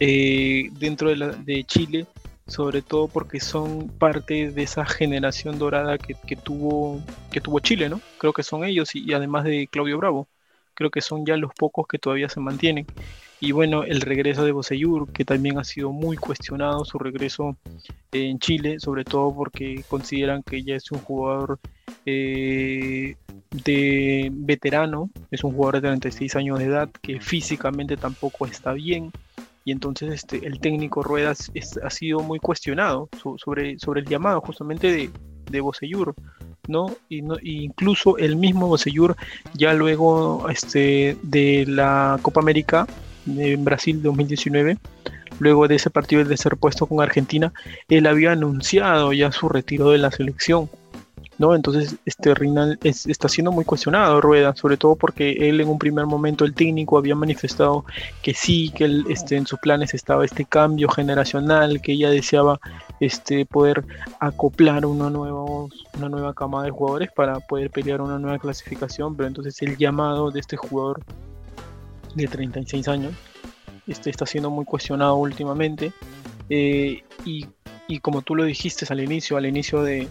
eh, 0.00 0.68
dentro 0.78 1.08
de, 1.08 1.16
la, 1.16 1.28
de 1.28 1.64
Chile 1.64 2.06
sobre 2.48 2.80
todo 2.80 3.08
porque 3.08 3.40
son 3.40 3.88
parte 3.98 4.50
de 4.50 4.62
esa 4.62 4.84
generación 4.86 5.58
dorada 5.58 5.98
que, 5.98 6.14
tuvo, 6.34 7.00
que 7.30 7.40
tuvo 7.40 7.60
Chile, 7.60 7.88
¿no? 7.88 8.00
Creo 8.18 8.32
que 8.32 8.42
son 8.42 8.64
ellos 8.64 8.94
y, 8.94 9.12
además 9.12 9.44
de 9.44 9.68
Claudio 9.70 9.98
Bravo, 9.98 10.28
creo 10.74 10.90
que 10.90 11.02
son 11.02 11.26
ya 11.26 11.36
los 11.36 11.52
pocos 11.54 11.86
que 11.86 11.98
todavía 11.98 12.28
se 12.28 12.40
mantienen. 12.40 12.86
Y 13.40 13.52
bueno, 13.52 13.84
el 13.84 14.00
regreso 14.00 14.44
de 14.44 14.52
Boseyur, 14.52 15.12
que 15.12 15.24
también 15.24 15.58
ha 15.58 15.64
sido 15.64 15.92
muy 15.92 16.16
cuestionado 16.16 16.84
su 16.84 16.98
regreso 16.98 17.56
en 18.10 18.38
Chile, 18.38 18.80
sobre 18.80 19.04
todo 19.04 19.32
porque 19.34 19.84
consideran 19.86 20.42
que 20.42 20.64
ya 20.64 20.74
es 20.74 20.90
un 20.90 20.98
jugador 21.00 21.60
eh, 22.06 23.14
de 23.64 24.30
veterano, 24.32 25.10
es 25.30 25.44
un 25.44 25.52
jugador 25.52 25.76
de 25.76 25.88
36 25.88 26.34
años 26.36 26.58
de 26.58 26.64
edad 26.64 26.90
que 27.02 27.20
físicamente 27.20 27.96
tampoco 27.96 28.46
está 28.46 28.72
bien 28.72 29.12
y 29.68 29.70
entonces 29.70 30.14
este, 30.14 30.46
el 30.46 30.60
técnico 30.60 31.02
Ruedas 31.02 31.52
ha 31.84 31.90
sido 31.90 32.20
muy 32.20 32.38
cuestionado 32.38 33.10
sobre, 33.36 33.78
sobre 33.78 34.00
el 34.00 34.06
llamado 34.06 34.40
justamente 34.40 34.90
de, 34.90 35.10
de 35.50 35.60
Bosellur, 35.60 36.14
¿no? 36.68 36.96
Y, 37.10 37.20
no, 37.20 37.36
incluso 37.42 38.16
el 38.16 38.36
mismo 38.36 38.66
Bosellur 38.66 39.14
ya 39.52 39.74
luego 39.74 40.48
este, 40.48 41.18
de 41.22 41.66
la 41.68 42.18
Copa 42.22 42.40
América 42.40 42.86
en 43.26 43.62
Brasil 43.62 44.00
2019, 44.00 44.78
luego 45.38 45.68
de 45.68 45.74
ese 45.74 45.90
partido 45.90 46.24
de 46.24 46.36
ser 46.38 46.56
puesto 46.56 46.86
con 46.86 47.02
Argentina, 47.02 47.52
él 47.90 48.06
había 48.06 48.32
anunciado 48.32 49.12
ya 49.12 49.30
su 49.32 49.50
retiro 49.50 49.90
de 49.90 49.98
la 49.98 50.10
selección. 50.10 50.70
¿No? 51.38 51.54
Entonces, 51.54 51.96
este 52.04 52.34
Rinal 52.34 52.78
está 52.82 53.28
siendo 53.28 53.52
muy 53.52 53.64
cuestionado, 53.64 54.20
Rueda, 54.20 54.54
sobre 54.56 54.76
todo 54.76 54.96
porque 54.96 55.48
él 55.48 55.60
en 55.60 55.68
un 55.68 55.78
primer 55.78 56.06
momento, 56.06 56.44
el 56.44 56.52
técnico, 56.52 56.98
había 56.98 57.14
manifestado 57.14 57.84
que 58.22 58.34
sí, 58.34 58.70
que 58.70 58.84
él, 58.84 59.04
este, 59.08 59.36
en 59.36 59.46
sus 59.46 59.58
planes 59.60 59.94
estaba 59.94 60.24
este 60.24 60.44
cambio 60.44 60.88
generacional, 60.88 61.80
que 61.80 61.92
ella 61.92 62.10
deseaba 62.10 62.60
este, 63.00 63.46
poder 63.46 63.84
acoplar 64.18 64.84
una 64.84 65.10
nueva, 65.10 65.44
una 65.44 66.08
nueva 66.08 66.34
camada 66.34 66.64
de 66.64 66.70
jugadores 66.70 67.10
para 67.14 67.38
poder 67.38 67.70
pelear 67.70 68.00
una 68.00 68.18
nueva 68.18 68.38
clasificación, 68.38 69.16
pero 69.16 69.28
entonces 69.28 69.62
el 69.62 69.76
llamado 69.76 70.30
de 70.30 70.40
este 70.40 70.56
jugador 70.56 71.02
de 72.14 72.26
36 72.26 72.88
años 72.88 73.12
este, 73.86 74.10
está 74.10 74.26
siendo 74.26 74.50
muy 74.50 74.64
cuestionado 74.64 75.14
últimamente. 75.16 75.92
Eh, 76.50 77.02
y, 77.24 77.46
y 77.86 77.98
como 78.00 78.22
tú 78.22 78.34
lo 78.34 78.44
dijiste 78.44 78.86
al 78.88 79.00
inicio, 79.00 79.36
al 79.36 79.46
inicio 79.46 79.82
de, 79.82 80.08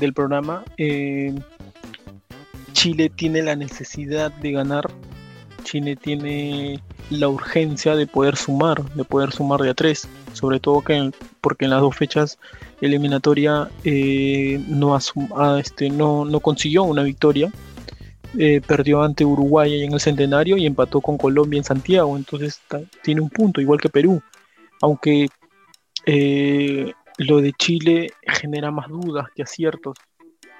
del 0.00 0.14
programa, 0.14 0.64
eh, 0.78 1.34
Chile 2.72 3.10
tiene 3.14 3.42
la 3.42 3.56
necesidad 3.56 4.32
de 4.32 4.52
ganar, 4.52 4.90
Chile 5.64 5.96
tiene 5.96 6.82
la 7.10 7.28
urgencia 7.28 7.94
de 7.94 8.06
poder 8.06 8.36
sumar, 8.36 8.82
de 8.94 9.04
poder 9.04 9.32
sumar 9.32 9.60
de 9.60 9.70
a 9.70 9.74
tres, 9.74 10.08
sobre 10.32 10.60
todo 10.60 10.80
que, 10.80 11.10
porque 11.40 11.66
en 11.66 11.72
las 11.72 11.80
dos 11.80 11.96
fechas 11.96 12.38
eliminatoria 12.80 13.68
eh, 13.84 14.62
no, 14.68 14.96
este, 15.58 15.90
no, 15.90 16.24
no 16.24 16.40
consiguió 16.40 16.84
una 16.84 17.02
victoria. 17.02 17.52
Eh, 18.38 18.60
perdió 18.64 19.02
ante 19.02 19.24
Uruguay 19.24 19.82
en 19.82 19.92
el 19.92 19.98
centenario 19.98 20.56
y 20.56 20.64
empató 20.64 21.00
con 21.00 21.18
Colombia 21.18 21.58
en 21.58 21.64
Santiago, 21.64 22.16
entonces 22.16 22.60
tiene 23.02 23.20
un 23.20 23.28
punto, 23.28 23.60
igual 23.60 23.80
que 23.80 23.88
Perú. 23.88 24.22
Aunque 24.80 25.28
lo 27.24 27.40
de 27.40 27.52
Chile 27.52 28.12
genera 28.26 28.70
más 28.70 28.88
dudas 28.88 29.28
que 29.34 29.42
aciertos, 29.42 29.96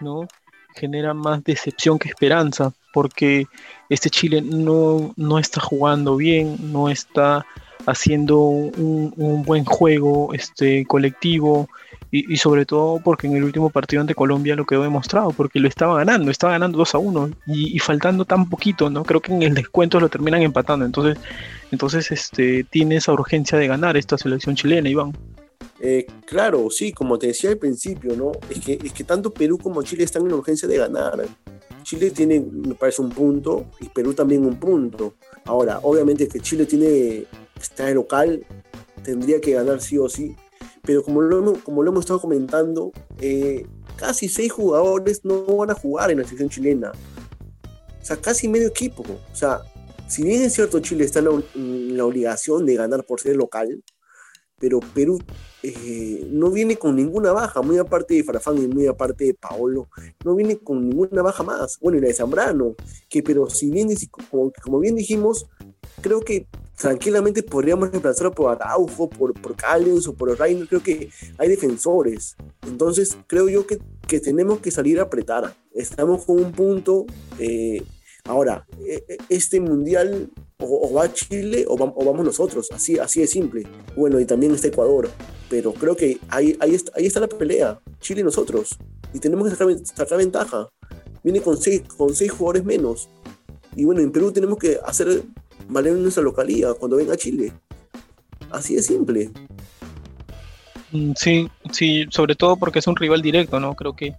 ¿no? 0.01 0.27
Genera 0.75 1.15
más 1.15 1.43
decepción 1.43 1.99
que 1.99 2.09
esperanza, 2.09 2.73
porque 2.93 3.47
este 3.89 4.11
Chile 4.11 4.43
no, 4.43 5.13
no 5.17 5.39
está 5.39 5.61
jugando 5.61 6.17
bien, 6.17 6.73
no 6.73 6.89
está 6.89 7.45
haciendo 7.87 8.39
un, 8.39 9.13
un 9.17 9.43
buen 9.43 9.65
juego 9.65 10.33
este, 10.35 10.85
colectivo, 10.87 11.69
y, 12.13 12.37
sobre 12.39 12.67
todo 12.67 12.99
porque 12.99 13.29
en 13.29 13.37
el 13.37 13.45
último 13.45 13.71
partido 13.71 14.01
ante 14.01 14.15
Colombia 14.15 14.57
lo 14.57 14.67
quedó 14.67 14.83
demostrado, 14.83 15.31
porque 15.31 15.61
lo 15.61 15.69
estaba 15.69 15.97
ganando, 15.99 16.31
estaba 16.31 16.55
ganando 16.55 16.79
2 16.79 16.95
a 16.95 16.99
1 16.99 17.31
y, 17.47 17.79
faltando 17.79 18.25
tan 18.25 18.49
poquito, 18.49 18.91
¿no? 18.91 19.05
Creo 19.05 19.21
que 19.21 19.33
en 19.33 19.43
el 19.43 19.55
descuento 19.55 20.01
lo 20.01 20.09
terminan 20.09 20.43
empatando, 20.43 20.85
entonces, 20.85 21.19
entonces 21.71 22.11
este, 22.11 22.65
tiene 22.65 22.97
esa 22.97 23.13
urgencia 23.13 23.59
de 23.59 23.69
ganar 23.69 23.97
esta 23.97 24.19
selección 24.19 24.57
chilena, 24.57 24.89
Iván. 24.89 25.13
Eh, 25.81 26.07
claro, 26.27 26.69
sí, 26.71 26.93
como 26.93 27.19
te 27.19 27.29
decía 27.29 27.51
al 27.51 27.59
principio, 27.59 28.15
¿no? 28.15 28.33
Es 28.51 28.61
que, 28.65 28.79
es 28.83 28.93
que 28.93 29.05
tanto 29.05 29.33
Perú 29.33 29.59
como 29.59 29.83
Chile 29.83 30.05
están 30.05 30.23
en 30.23 30.29
la 30.29 30.37
urgencia 30.37 30.69
de 30.69 30.77
ganar. 30.77 31.27
Chile 31.83 32.11
tiene, 32.11 32.41
me 32.41 32.75
parece, 32.75 33.01
un 33.01 33.11
punto 33.11 33.67
y 33.81 33.89
Perú 33.89 34.13
también 34.13 34.45
un 34.45 34.61
punto. 34.61 35.15
Ahora, 35.45 35.81
obviamente 35.83 36.29
que 36.29 36.41
Chile 36.41 36.67
tiene, 36.67 37.25
está 37.59 37.89
en 37.89 37.97
local, 37.97 38.45
tendría 39.03 39.41
que 39.41 39.53
ganar 39.53 39.81
sí 39.81 39.97
o 39.97 40.09
sí, 40.09 40.37
pero 40.83 41.03
como 41.03 41.23
lo, 41.23 41.55
como 41.63 41.83
lo 41.83 41.91
hemos 41.91 42.01
estado 42.01 42.21
comentando, 42.21 42.93
eh, 43.19 43.67
casi 43.97 44.29
seis 44.29 44.53
jugadores 44.53 45.25
no 45.25 45.45
van 45.45 45.71
a 45.71 45.75
jugar 45.75 46.11
en 46.11 46.19
la 46.19 46.25
selección 46.25 46.51
chilena. 46.51 46.93
O 48.01 48.05
sea, 48.05 48.17
casi 48.17 48.49
medio 48.49 48.69
equipo. 48.69 49.03
O 49.03 49.37
sea, 49.37 49.61
si 50.09 50.23
bien 50.23 50.43
es 50.43 50.55
cierto 50.55 50.81
Chile 50.81 51.05
está 51.05 51.21
en 51.21 51.97
la, 51.97 52.05
obligación 52.05 52.67
de 52.67 52.75
ganar 52.75 53.05
por 53.05 53.21
ser 53.21 53.37
local, 53.37 53.83
pero 54.61 54.79
Perú 54.79 55.19
eh, 55.63 56.29
no 56.31 56.51
viene 56.51 56.77
con 56.77 56.95
ninguna 56.95 57.33
baja, 57.33 57.63
muy 57.63 57.79
aparte 57.79 58.15
de 58.15 58.23
Farfán 58.23 58.59
y 58.59 58.69
muy 58.69 58.87
aparte 58.87 59.25
de 59.25 59.35
Paolo, 59.35 59.89
no 60.25 60.37
viene 60.37 60.59
con 60.59 60.89
ninguna 60.89 61.23
baja 61.23 61.43
más. 61.43 61.79
Bueno, 61.81 61.99
y 61.99 62.03
la 62.03 62.09
de 62.09 62.15
Zambrano, 62.15 62.77
que 63.09 63.23
pero 63.23 63.49
si 63.51 63.71
bien, 63.71 63.89
como, 64.31 64.53
como 64.63 64.79
bien 64.79 64.95
dijimos, 64.95 65.47
creo 66.03 66.21
que 66.21 66.47
tranquilamente 66.77 67.43
podríamos 67.43 67.91
reemplazarlo 67.91 68.33
por 68.33 68.51
Araujo, 68.51 69.09
por, 69.09 69.35
por 69.35 69.57
Callens 69.57 70.07
o 70.07 70.15
por 70.15 70.39
Reiner. 70.39 70.69
Creo 70.69 70.83
que 70.83 71.11
hay 71.39 71.49
defensores. 71.49 72.37
Entonces, 72.67 73.17
creo 73.27 73.49
yo 73.49 73.67
que, 73.67 73.79
que 74.07 74.21
tenemos 74.21 74.61
que 74.61 74.71
salir 74.71 75.01
a. 75.01 75.09
Estamos 75.73 76.25
con 76.25 76.43
un 76.43 76.53
punto. 76.53 77.07
Eh, 77.39 77.83
ahora, 78.25 78.67
e, 78.87 79.03
e, 79.09 79.19
este 79.29 79.61
mundial 79.61 80.31
o, 80.59 80.93
va 80.93 81.13
Chile 81.13 81.65
o, 81.67 81.77
vamos 81.77 82.25
nosotros. 82.25 82.69
Así, 82.73 82.99
así 82.99 83.21
de 83.21 83.27
simple. 83.27 83.67
Bueno, 83.97 84.21
y 84.21 84.25
también 84.25 84.55
está 84.55 84.69
Ecuador. 84.69 85.11
Pero 85.49 85.73
creo 85.73 85.97
que 85.97 86.19
ahí, 86.29 86.57
ahí, 86.61 86.75
está, 86.75 86.93
ahí 86.97 87.07
está 87.07 87.21
la 87.21 87.29
pelea. 87.29 87.81
Chile 88.01 88.21
y 88.21 88.25
nosotros. 88.25 88.79
Y 89.13 89.19
tenemos 89.19 89.49
que 89.49 89.57
sacar, 89.85 90.19
ventaja. 90.19 90.69
Viene 91.23 91.41
con 91.41 91.57
seis, 91.57 91.83
con 91.97 92.15
seis 92.15 92.31
jugadores 92.31 92.65
menos. 92.65 93.09
Y 93.77 93.85
bueno, 93.85 94.01
en 94.01 94.13
Perú 94.13 94.33
tenemos 94.33 94.59
que 94.59 94.79
hacer 94.85 95.23
valer 95.69 95.95
nuestra 95.95 96.23
localidad 96.23 96.77
cuando 96.77 96.97
venga 96.97 97.17
Chile. 97.17 97.53
Así 98.51 98.75
de 98.75 98.83
simple. 98.83 99.31
Mm, 100.93 101.13
sí, 101.17 101.49
sí, 101.73 102.07
sobre 102.11 102.35
todo 102.35 102.57
porque 102.57 102.81
es 102.81 102.87
un 102.87 102.97
rival 102.97 103.23
directo, 103.23 103.61
¿no? 103.61 103.75
Creo 103.75 103.95
que 103.95 104.15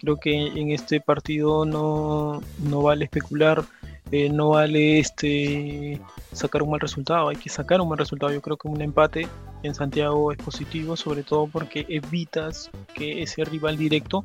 creo 0.00 0.16
que 0.16 0.46
en 0.46 0.70
este 0.70 1.00
partido 1.00 1.64
no, 1.64 2.42
no 2.58 2.82
vale 2.82 3.04
especular, 3.04 3.64
eh, 4.12 4.28
no 4.28 4.50
vale 4.50 4.98
este 4.98 6.00
sacar 6.32 6.62
un 6.62 6.70
mal 6.70 6.80
resultado, 6.80 7.28
hay 7.28 7.36
que 7.36 7.48
sacar 7.48 7.80
un 7.80 7.88
mal 7.88 7.98
resultado. 7.98 8.32
Yo 8.32 8.42
creo 8.42 8.56
que 8.56 8.68
un 8.68 8.80
empate 8.80 9.26
en 9.62 9.74
Santiago 9.74 10.30
es 10.32 10.38
positivo, 10.38 10.96
sobre 10.96 11.22
todo 11.22 11.46
porque 11.46 11.86
evitas 11.88 12.70
que 12.94 13.22
ese 13.22 13.44
rival 13.44 13.76
directo 13.76 14.24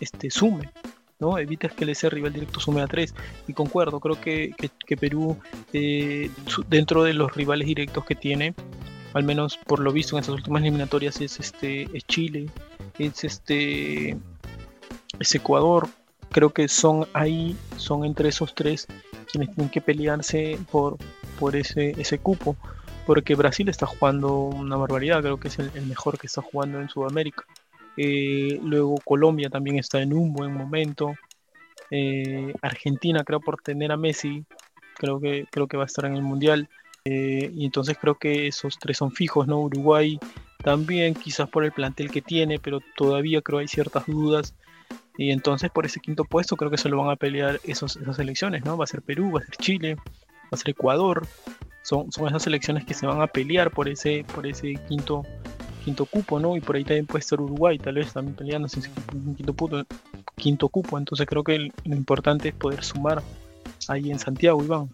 este, 0.00 0.30
sume. 0.30 0.70
¿no? 1.18 1.38
Evitas 1.38 1.72
que 1.72 1.90
ese 1.90 2.08
rival 2.08 2.32
directo 2.32 2.60
sume 2.60 2.80
a 2.80 2.86
3. 2.86 3.14
Y 3.46 3.52
concuerdo, 3.52 4.00
creo 4.00 4.20
que, 4.20 4.54
Perú, 4.98 5.36
eh, 5.72 6.30
dentro 6.68 7.02
de 7.04 7.14
los 7.14 7.34
rivales 7.34 7.66
directos 7.66 8.04
que 8.04 8.14
tiene, 8.14 8.54
al 9.12 9.24
menos 9.24 9.58
por 9.58 9.80
lo 9.80 9.92
visto 9.92 10.16
en 10.16 10.20
estas 10.20 10.34
últimas 10.34 10.62
eliminatorias, 10.62 11.20
es, 11.20 11.38
este, 11.38 11.88
es 11.96 12.04
Chile, 12.06 12.48
es, 12.98 13.24
este, 13.24 14.16
es 15.20 15.34
Ecuador. 15.34 15.88
Creo 16.30 16.50
que 16.50 16.66
son 16.68 17.06
ahí, 17.12 17.56
son 17.76 18.04
entre 18.04 18.28
esos 18.28 18.54
tres 18.54 18.86
quienes 19.30 19.54
tienen 19.54 19.70
que 19.70 19.80
pelearse 19.80 20.58
por, 20.72 20.96
por 21.38 21.54
ese, 21.54 21.90
ese 22.00 22.18
cupo. 22.18 22.56
Porque 23.06 23.34
Brasil 23.34 23.68
está 23.68 23.86
jugando 23.86 24.34
una 24.34 24.76
barbaridad, 24.76 25.20
creo 25.20 25.38
que 25.38 25.48
es 25.48 25.58
el 25.58 25.86
mejor 25.86 26.18
que 26.18 26.26
está 26.26 26.42
jugando 26.42 26.80
en 26.80 26.88
Sudamérica. 26.88 27.44
Eh, 27.96 28.60
luego 28.62 28.96
Colombia 29.04 29.50
también 29.50 29.78
está 29.78 30.00
en 30.00 30.12
un 30.12 30.32
buen 30.32 30.52
momento. 30.52 31.14
Eh, 31.90 32.54
Argentina, 32.62 33.24
creo 33.24 33.40
por 33.40 33.60
tener 33.60 33.92
a 33.92 33.96
Messi, 33.96 34.44
creo 34.94 35.20
que, 35.20 35.46
creo 35.50 35.66
que 35.66 35.76
va 35.76 35.84
a 35.84 35.86
estar 35.86 36.04
en 36.04 36.16
el 36.16 36.22
Mundial. 36.22 36.68
Eh, 37.04 37.50
y 37.54 37.64
entonces 37.64 37.96
creo 38.00 38.16
que 38.16 38.46
esos 38.46 38.78
tres 38.78 38.98
son 38.98 39.12
fijos, 39.12 39.46
¿no? 39.46 39.60
Uruguay 39.60 40.18
también, 40.62 41.14
quizás 41.14 41.48
por 41.48 41.64
el 41.64 41.72
plantel 41.72 42.10
que 42.10 42.22
tiene, 42.22 42.58
pero 42.58 42.80
todavía 42.96 43.42
creo 43.42 43.58
hay 43.58 43.68
ciertas 43.68 44.06
dudas. 44.06 44.54
Y 45.20 45.32
entonces 45.32 45.70
por 45.70 45.84
ese 45.84 46.00
quinto 46.00 46.24
puesto 46.24 46.56
creo 46.56 46.70
que 46.70 46.78
se 46.78 46.88
lo 46.88 46.96
van 46.96 47.10
a 47.10 47.16
pelear 47.16 47.60
esos, 47.64 47.96
esas 47.96 48.18
elecciones, 48.18 48.64
¿no? 48.64 48.78
Va 48.78 48.84
a 48.84 48.86
ser 48.86 49.02
Perú, 49.02 49.32
va 49.34 49.40
a 49.40 49.44
ser 49.44 49.54
Chile, 49.56 49.96
va 49.96 50.52
a 50.52 50.56
ser 50.56 50.70
Ecuador. 50.70 51.26
Son, 51.82 52.10
son 52.10 52.28
esas 52.28 52.46
elecciones 52.46 52.86
que 52.86 52.94
se 52.94 53.04
van 53.04 53.20
a 53.20 53.26
pelear 53.26 53.70
por 53.70 53.86
ese, 53.86 54.24
por 54.34 54.46
ese 54.46 54.76
quinto, 54.88 55.26
quinto 55.84 56.06
cupo, 56.06 56.40
¿no? 56.40 56.56
Y 56.56 56.62
por 56.62 56.76
ahí 56.76 56.84
también 56.84 57.04
puede 57.04 57.20
estar 57.20 57.38
Uruguay, 57.38 57.76
tal 57.76 57.96
vez 57.96 58.14
también 58.14 58.34
peleándose 58.34 58.80
en 59.12 59.34
quinto, 59.34 59.52
puto, 59.52 59.84
quinto 60.36 60.70
cupo. 60.70 60.96
Entonces 60.96 61.26
creo 61.26 61.44
que 61.44 61.58
lo 61.58 61.96
importante 61.96 62.48
es 62.48 62.54
poder 62.54 62.82
sumar 62.82 63.22
ahí 63.88 64.10
en 64.10 64.18
Santiago, 64.18 64.64
Iván. 64.64 64.88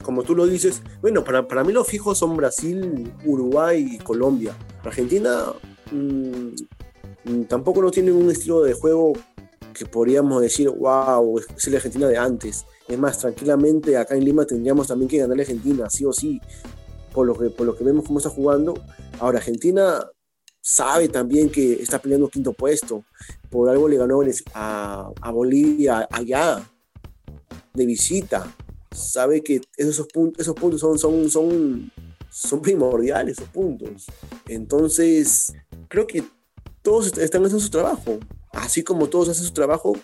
Como 0.00 0.22
tú 0.22 0.34
lo 0.34 0.46
dices, 0.46 0.82
bueno, 1.02 1.22
para, 1.22 1.46
para 1.46 1.64
mí 1.64 1.72
los 1.74 1.86
fijos 1.86 2.16
son 2.16 2.34
Brasil, 2.34 3.12
Uruguay 3.26 3.88
y 3.92 3.98
Colombia. 3.98 4.56
Argentina 4.82 5.52
mm, 5.92 7.42
tampoco 7.46 7.82
no 7.82 7.90
tiene 7.90 8.10
un 8.10 8.30
estilo 8.30 8.62
de 8.62 8.72
juego 8.72 9.12
que 9.74 9.84
podríamos 9.84 10.40
decir, 10.40 10.70
wow, 10.70 11.38
es 11.38 11.66
la 11.66 11.76
Argentina 11.76 12.08
de 12.08 12.16
antes. 12.16 12.64
Es 12.88 12.98
más, 12.98 13.18
tranquilamente 13.18 13.96
acá 13.96 14.14
en 14.14 14.24
Lima 14.24 14.46
tendríamos 14.46 14.86
también 14.86 15.08
que 15.08 15.18
ganar 15.18 15.38
a 15.38 15.42
Argentina, 15.42 15.90
sí 15.90 16.04
o 16.04 16.12
sí 16.12 16.40
por 17.14 17.26
lo 17.26 17.38
que, 17.38 17.48
por 17.48 17.64
lo 17.64 17.76
que 17.76 17.84
vemos 17.84 18.04
cómo 18.04 18.18
está 18.18 18.28
jugando. 18.28 18.74
Ahora, 19.20 19.38
Argentina 19.38 20.04
sabe 20.60 21.08
también 21.08 21.48
que 21.48 21.74
está 21.74 22.00
peleando 22.00 22.28
quinto 22.28 22.52
puesto. 22.52 23.04
Por 23.48 23.70
algo 23.70 23.88
le 23.88 23.96
ganó 23.96 24.20
a, 24.52 25.10
a 25.22 25.30
Bolivia 25.30 26.06
allá, 26.10 26.68
de 27.72 27.86
visita. 27.86 28.52
Sabe 28.90 29.42
que 29.42 29.60
esos 29.76 30.06
puntos, 30.08 30.42
esos 30.42 30.54
puntos 30.54 30.80
son, 30.80 30.98
son, 30.98 31.30
son, 31.30 31.90
son 32.28 32.60
primordiales, 32.60 33.38
esos 33.38 33.50
puntos. 33.50 34.06
Entonces, 34.48 35.54
creo 35.88 36.06
que 36.06 36.24
todos 36.82 37.16
están 37.18 37.44
haciendo 37.44 37.60
su 37.60 37.70
trabajo. 37.70 38.18
Así 38.54 38.82
como 38.82 39.08
todos 39.08 39.28
hacen 39.28 39.44
su 39.44 39.52
trabajo, 39.52 39.94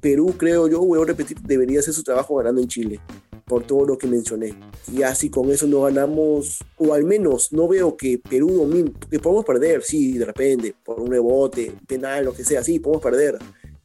Perú, 0.00 0.34
creo 0.36 0.68
yo, 0.68 0.80
voy 0.80 1.00
a 1.00 1.04
repetir, 1.04 1.40
debería 1.40 1.80
hacer 1.80 1.94
su 1.94 2.02
trabajo 2.02 2.36
ganando 2.36 2.60
en 2.60 2.68
Chile 2.68 3.00
por 3.46 3.64
todo 3.64 3.84
lo 3.84 3.98
que 3.98 4.06
mencioné. 4.06 4.54
Y 4.92 5.02
así 5.02 5.30
con 5.30 5.50
eso 5.50 5.66
no 5.66 5.82
ganamos, 5.82 6.62
o 6.76 6.94
al 6.94 7.04
menos 7.04 7.52
no 7.52 7.68
veo 7.68 7.96
que 7.96 8.18
Perú 8.18 8.50
domine, 8.50 8.92
que 9.10 9.18
podemos 9.18 9.44
perder, 9.44 9.82
sí, 9.82 10.18
de 10.18 10.24
repente, 10.24 10.74
por 10.84 11.00
un 11.00 11.10
rebote, 11.10 11.74
penal, 11.86 12.24
lo 12.24 12.34
que 12.34 12.44
sea, 12.44 12.62
sí, 12.62 12.78
podemos 12.78 13.02
perder. 13.02 13.38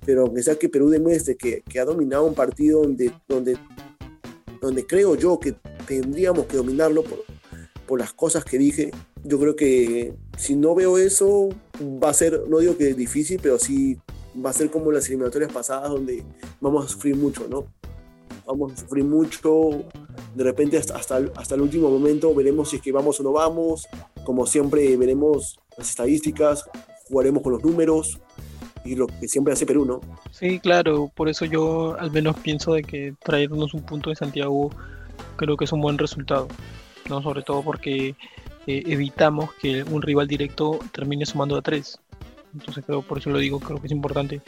Pero 0.06 0.24
aunque 0.24 0.44
sea 0.44 0.56
que 0.56 0.70
Perú 0.70 0.90
demuestre 0.90 1.36
que, 1.36 1.64
ha 1.80 1.86
dominado 1.86 2.26
un 2.26 2.34
partido 2.34 2.82
donde, 2.82 3.12
donde, 3.28 3.58
donde 4.62 4.86
creo 4.86 5.16
yo 5.16 5.40
que 5.40 5.56
tendríamos 5.88 6.46
que 6.46 6.58
dominarlo 6.58 7.04
por 7.90 8.00
las 8.00 8.14
cosas 8.14 8.46
que 8.46 8.60
dije, 8.60 8.92
yo 9.24 9.40
creo 9.40 9.56
que 9.56 10.14
si 10.38 10.56
no 10.56 10.76
veo 10.76 11.00
eso, 11.00 11.50
va 11.82 12.12
a 12.12 12.14
ser, 12.14 12.44
no 12.48 12.60
digo 12.60 12.78
que 12.78 12.92
es 12.92 12.96
difícil, 12.96 13.40
pero 13.42 13.58
sí 13.58 13.98
va 14.46 14.52
a 14.52 14.54
ser 14.54 14.70
como 14.70 14.92
las 14.92 15.08
eliminatorias 15.08 15.52
pasadas 15.52 15.90
donde 15.90 16.24
vamos 16.62 16.86
a 16.86 16.88
sufrir 16.88 17.16
mucho, 17.16 17.48
¿no? 17.50 17.66
vamos 18.46 18.74
a 18.74 18.78
sufrir 18.78 19.04
mucho, 19.04 19.86
de 20.36 20.44
repente 20.44 20.78
hasta, 20.78 20.96
hasta, 20.96 21.56
el 21.56 21.62
último 21.62 21.90
momento 21.90 22.34
veremos 22.36 22.70
si 22.70 22.76
es 22.76 22.82
que 22.84 22.92
vamos 22.92 23.20
o 23.22 23.24
no 23.24 23.32
vamos, 23.32 23.88
como 24.24 24.46
siempre 24.46 24.96
veremos 24.96 25.60
las 25.76 25.90
estadísticas, 25.90 26.66
jugaremos 27.08 27.42
con 27.42 27.54
los 27.54 27.64
números, 27.64 28.20
y 28.86 28.96
lo 28.96 29.08
que 29.08 29.28
siempre 29.28 29.52
hace 29.52 29.66
Perú, 29.66 29.86
¿no? 29.86 30.00
Sí, 30.30 30.60
claro, 30.60 31.12
por 31.16 31.28
eso 31.28 31.46
yo 31.46 31.98
al 32.00 32.12
menos 32.12 32.38
pienso 32.38 32.74
de 32.74 32.84
que 32.84 33.16
traernos 33.24 33.74
un 33.74 33.82
punto 33.82 34.12
de 34.12 34.16
Santiago 34.16 34.70
creo 35.38 35.58
que 35.58 35.66
es 35.66 35.72
un 35.72 35.82
buen 35.82 35.98
resultado, 35.98 36.48
¿no? 37.10 37.22
Sobre 37.22 37.42
todo 37.42 37.64
porque 37.64 38.16
eh, 38.68 38.84
evitamos 38.88 39.54
que 39.56 39.84
un 39.84 40.02
rival 40.02 40.28
directo 40.28 40.80
termine 40.92 41.26
sumando 41.26 41.58
a 41.58 41.62
tres. 41.62 42.00
Entonces 42.54 42.84
creo, 42.86 43.02
por 43.02 43.20
eso 43.20 43.30
lo 43.30 43.38
digo, 43.38 43.60
creo 43.60 43.80
que 43.80 43.88
es 43.88 43.92
importante 43.92 44.42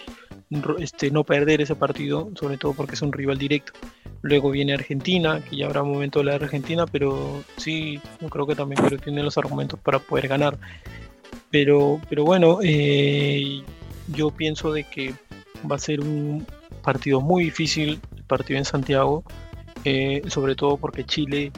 este, 0.80 1.12
no 1.12 1.24
perder 1.24 1.62
ese 1.62 1.76
partido, 1.76 2.30
sobre 2.36 2.58
todo 2.58 2.74
porque 2.74 2.96
es 2.96 3.02
un 3.02 3.14
rival 3.14 3.38
directo. 3.38 3.74
Luego 4.22 4.52
viene 4.52 4.74
Argentina, 4.74 5.42
que 5.42 5.58
ya 5.58 5.66
habrá 5.66 5.84
un 5.84 5.92
momento 5.94 6.20
de 6.20 6.26
la 6.26 6.36
Argentina, 6.36 6.86
pero 6.86 7.44
sí, 7.58 8.00
yo 8.20 8.30
creo 8.30 8.46
que 8.48 8.56
también 8.56 8.82
Perú 8.82 8.98
tiene 8.98 9.24
los 9.24 9.38
argumentos 9.38 9.80
para 9.80 10.00
poder 10.00 10.28
ganar. 10.28 10.58
Pero, 11.50 12.02
pero 12.10 12.24
bueno, 12.24 12.60
eh, 12.64 13.62
yo 14.08 14.32
pienso 14.32 14.72
de 14.74 14.84
que 14.84 15.14
va 15.70 15.76
a 15.76 15.80
ser 15.80 16.02
un 16.02 16.46
partido 16.84 17.22
muy 17.22 17.46
difícil, 17.46 18.00
el 18.16 18.24
partido 18.24 18.58
en 18.58 18.66
Santiago, 18.66 19.24
eh, 19.84 20.22
sobre 20.28 20.56
todo 20.56 20.78
porque 20.78 21.04
Chile 21.04 21.52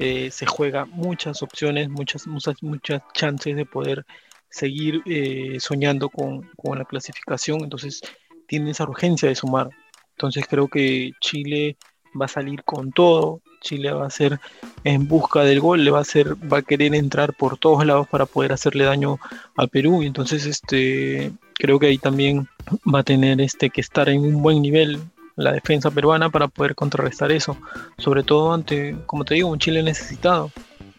eh, 0.00 0.30
se 0.30 0.46
juega 0.46 0.86
muchas 0.86 1.42
opciones, 1.42 1.90
muchas, 1.90 2.26
muchas, 2.26 2.62
muchas 2.62 3.02
chances 3.12 3.54
de 3.54 3.66
poder 3.66 4.06
seguir 4.48 5.02
eh, 5.04 5.58
soñando 5.60 6.08
con, 6.08 6.48
con, 6.56 6.78
la 6.78 6.86
clasificación, 6.86 7.62
entonces 7.62 8.00
tiene 8.46 8.70
esa 8.70 8.84
urgencia 8.84 9.28
de 9.28 9.34
sumar. 9.34 9.68
Entonces 10.12 10.46
creo 10.48 10.68
que 10.68 11.12
Chile 11.20 11.76
va 12.18 12.24
a 12.24 12.28
salir 12.28 12.64
con 12.64 12.92
todo, 12.92 13.42
Chile 13.60 13.92
va 13.92 14.06
a 14.06 14.10
ser 14.10 14.40
en 14.84 15.06
busca 15.06 15.42
del 15.42 15.60
gol, 15.60 15.84
le 15.84 15.90
va 15.90 15.98
a 15.98 16.02
hacer, 16.02 16.34
va 16.50 16.58
a 16.58 16.62
querer 16.62 16.94
entrar 16.94 17.34
por 17.34 17.58
todos 17.58 17.84
lados 17.84 18.08
para 18.08 18.24
poder 18.24 18.54
hacerle 18.54 18.84
daño 18.84 19.18
a 19.56 19.66
Perú, 19.66 20.02
y 20.02 20.06
entonces 20.06 20.46
este 20.46 21.30
creo 21.54 21.78
que 21.78 21.88
ahí 21.88 21.98
también 21.98 22.48
va 22.92 23.00
a 23.00 23.04
tener 23.04 23.38
este 23.42 23.68
que 23.68 23.82
estar 23.82 24.08
en 24.08 24.22
un 24.22 24.42
buen 24.42 24.62
nivel 24.62 24.98
la 25.40 25.52
defensa 25.52 25.90
peruana 25.90 26.30
para 26.30 26.48
poder 26.48 26.74
contrarrestar 26.74 27.32
eso, 27.32 27.56
sobre 27.98 28.22
todo 28.22 28.52
ante, 28.52 28.96
como 29.06 29.24
te 29.24 29.34
digo, 29.34 29.48
un 29.48 29.58
Chile 29.58 29.82
necesitado. 29.82 30.50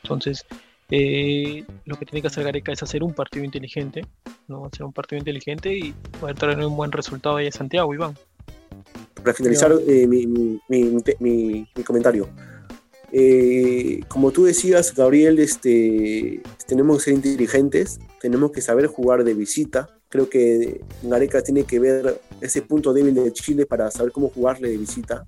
Entonces, 0.03 0.45
eh, 0.89 1.63
lo 1.85 1.95
que 1.97 2.05
tiene 2.05 2.21
que 2.21 2.27
hacer 2.27 2.43
Gareca 2.43 2.71
es 2.71 2.83
hacer 2.83 3.03
un 3.03 3.13
partido 3.13 3.45
inteligente, 3.45 4.05
¿no? 4.47 4.65
hacer 4.65 4.83
un 4.83 4.93
partido 4.93 5.19
inteligente 5.19 5.73
y 5.73 5.93
poder 6.19 6.35
traer 6.35 6.59
un 6.59 6.75
buen 6.75 6.91
resultado 6.91 7.37
ahí 7.37 7.47
a 7.47 7.51
Santiago, 7.51 7.93
Iván. 7.93 8.17
Para 9.15 9.33
finalizar 9.33 9.71
eh, 9.87 10.07
mi, 10.07 10.27
mi, 11.19 11.83
comentario, 11.85 12.27
eh, 13.11 14.01
como 14.07 14.31
tú 14.31 14.45
decías, 14.45 14.95
Gabriel, 14.95 15.37
este, 15.39 16.41
tenemos 16.67 16.97
que 16.97 17.03
ser 17.03 17.13
inteligentes, 17.13 17.99
tenemos 18.19 18.51
que 18.51 18.61
saber 18.61 18.87
jugar 18.87 19.23
de 19.23 19.33
visita. 19.33 19.89
Creo 20.11 20.29
que 20.29 20.81
Gareca 21.01 21.41
tiene 21.41 21.63
que 21.63 21.79
ver 21.79 22.21
ese 22.39 22.61
punto 22.61 22.93
débil 22.93 23.15
de 23.15 23.33
Chile 23.33 23.65
para 23.65 23.89
saber 23.89 24.11
cómo 24.11 24.29
jugarle 24.29 24.69
de 24.69 24.77
visita 24.77 25.25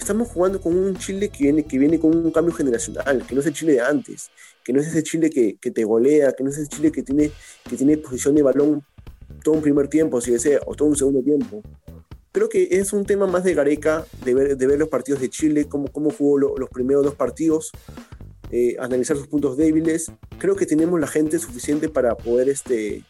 estamos 0.00 0.28
jugando 0.28 0.60
con 0.60 0.76
un 0.76 0.96
Chile 0.96 1.28
que 1.28 1.44
viene, 1.44 1.64
que 1.64 1.78
viene 1.78 2.00
con 2.00 2.16
un 2.16 2.30
cambio 2.30 2.54
generacional, 2.54 3.24
que 3.26 3.34
no 3.34 3.40
es 3.42 3.46
el 3.46 3.52
Chile 3.52 3.74
de 3.74 3.80
antes, 3.80 4.30
que 4.64 4.72
no 4.72 4.80
es 4.80 4.88
ese 4.88 5.02
Chile 5.02 5.30
que, 5.30 5.56
que 5.60 5.70
te 5.70 5.84
golea, 5.84 6.32
que 6.32 6.42
no 6.42 6.50
es 6.50 6.58
ese 6.58 6.68
Chile 6.68 6.90
que 6.90 7.02
tiene, 7.02 7.30
que 7.68 7.76
tiene 7.76 7.98
posición 7.98 8.34
de 8.34 8.42
balón 8.42 8.82
todo 9.44 9.54
un 9.54 9.62
primer 9.62 9.88
tiempo, 9.88 10.20
si 10.20 10.32
desea, 10.32 10.60
o 10.66 10.74
todo 10.74 10.88
un 10.88 10.96
segundo 10.96 11.22
tiempo. 11.22 11.62
Creo 12.32 12.48
que 12.48 12.68
es 12.70 12.92
un 12.92 13.04
tema 13.04 13.26
más 13.26 13.44
de 13.44 13.54
Gareca, 13.54 14.04
de 14.24 14.34
ver, 14.34 14.56
de 14.56 14.66
ver 14.66 14.78
los 14.78 14.88
partidos 14.88 15.20
de 15.20 15.30
Chile, 15.30 15.66
cómo, 15.68 15.88
cómo 15.88 16.10
jugó 16.10 16.38
los 16.38 16.70
primeros 16.70 17.04
dos 17.04 17.14
partidos, 17.14 17.70
eh, 18.50 18.76
analizar 18.78 19.16
sus 19.16 19.28
puntos 19.28 19.56
débiles. 19.56 20.10
Creo 20.38 20.56
que 20.56 20.66
tenemos 20.66 20.98
la 21.00 21.06
gente 21.06 21.38
suficiente 21.38 21.88
para 21.88 22.16
poder 22.16 22.48
este, 22.48 23.02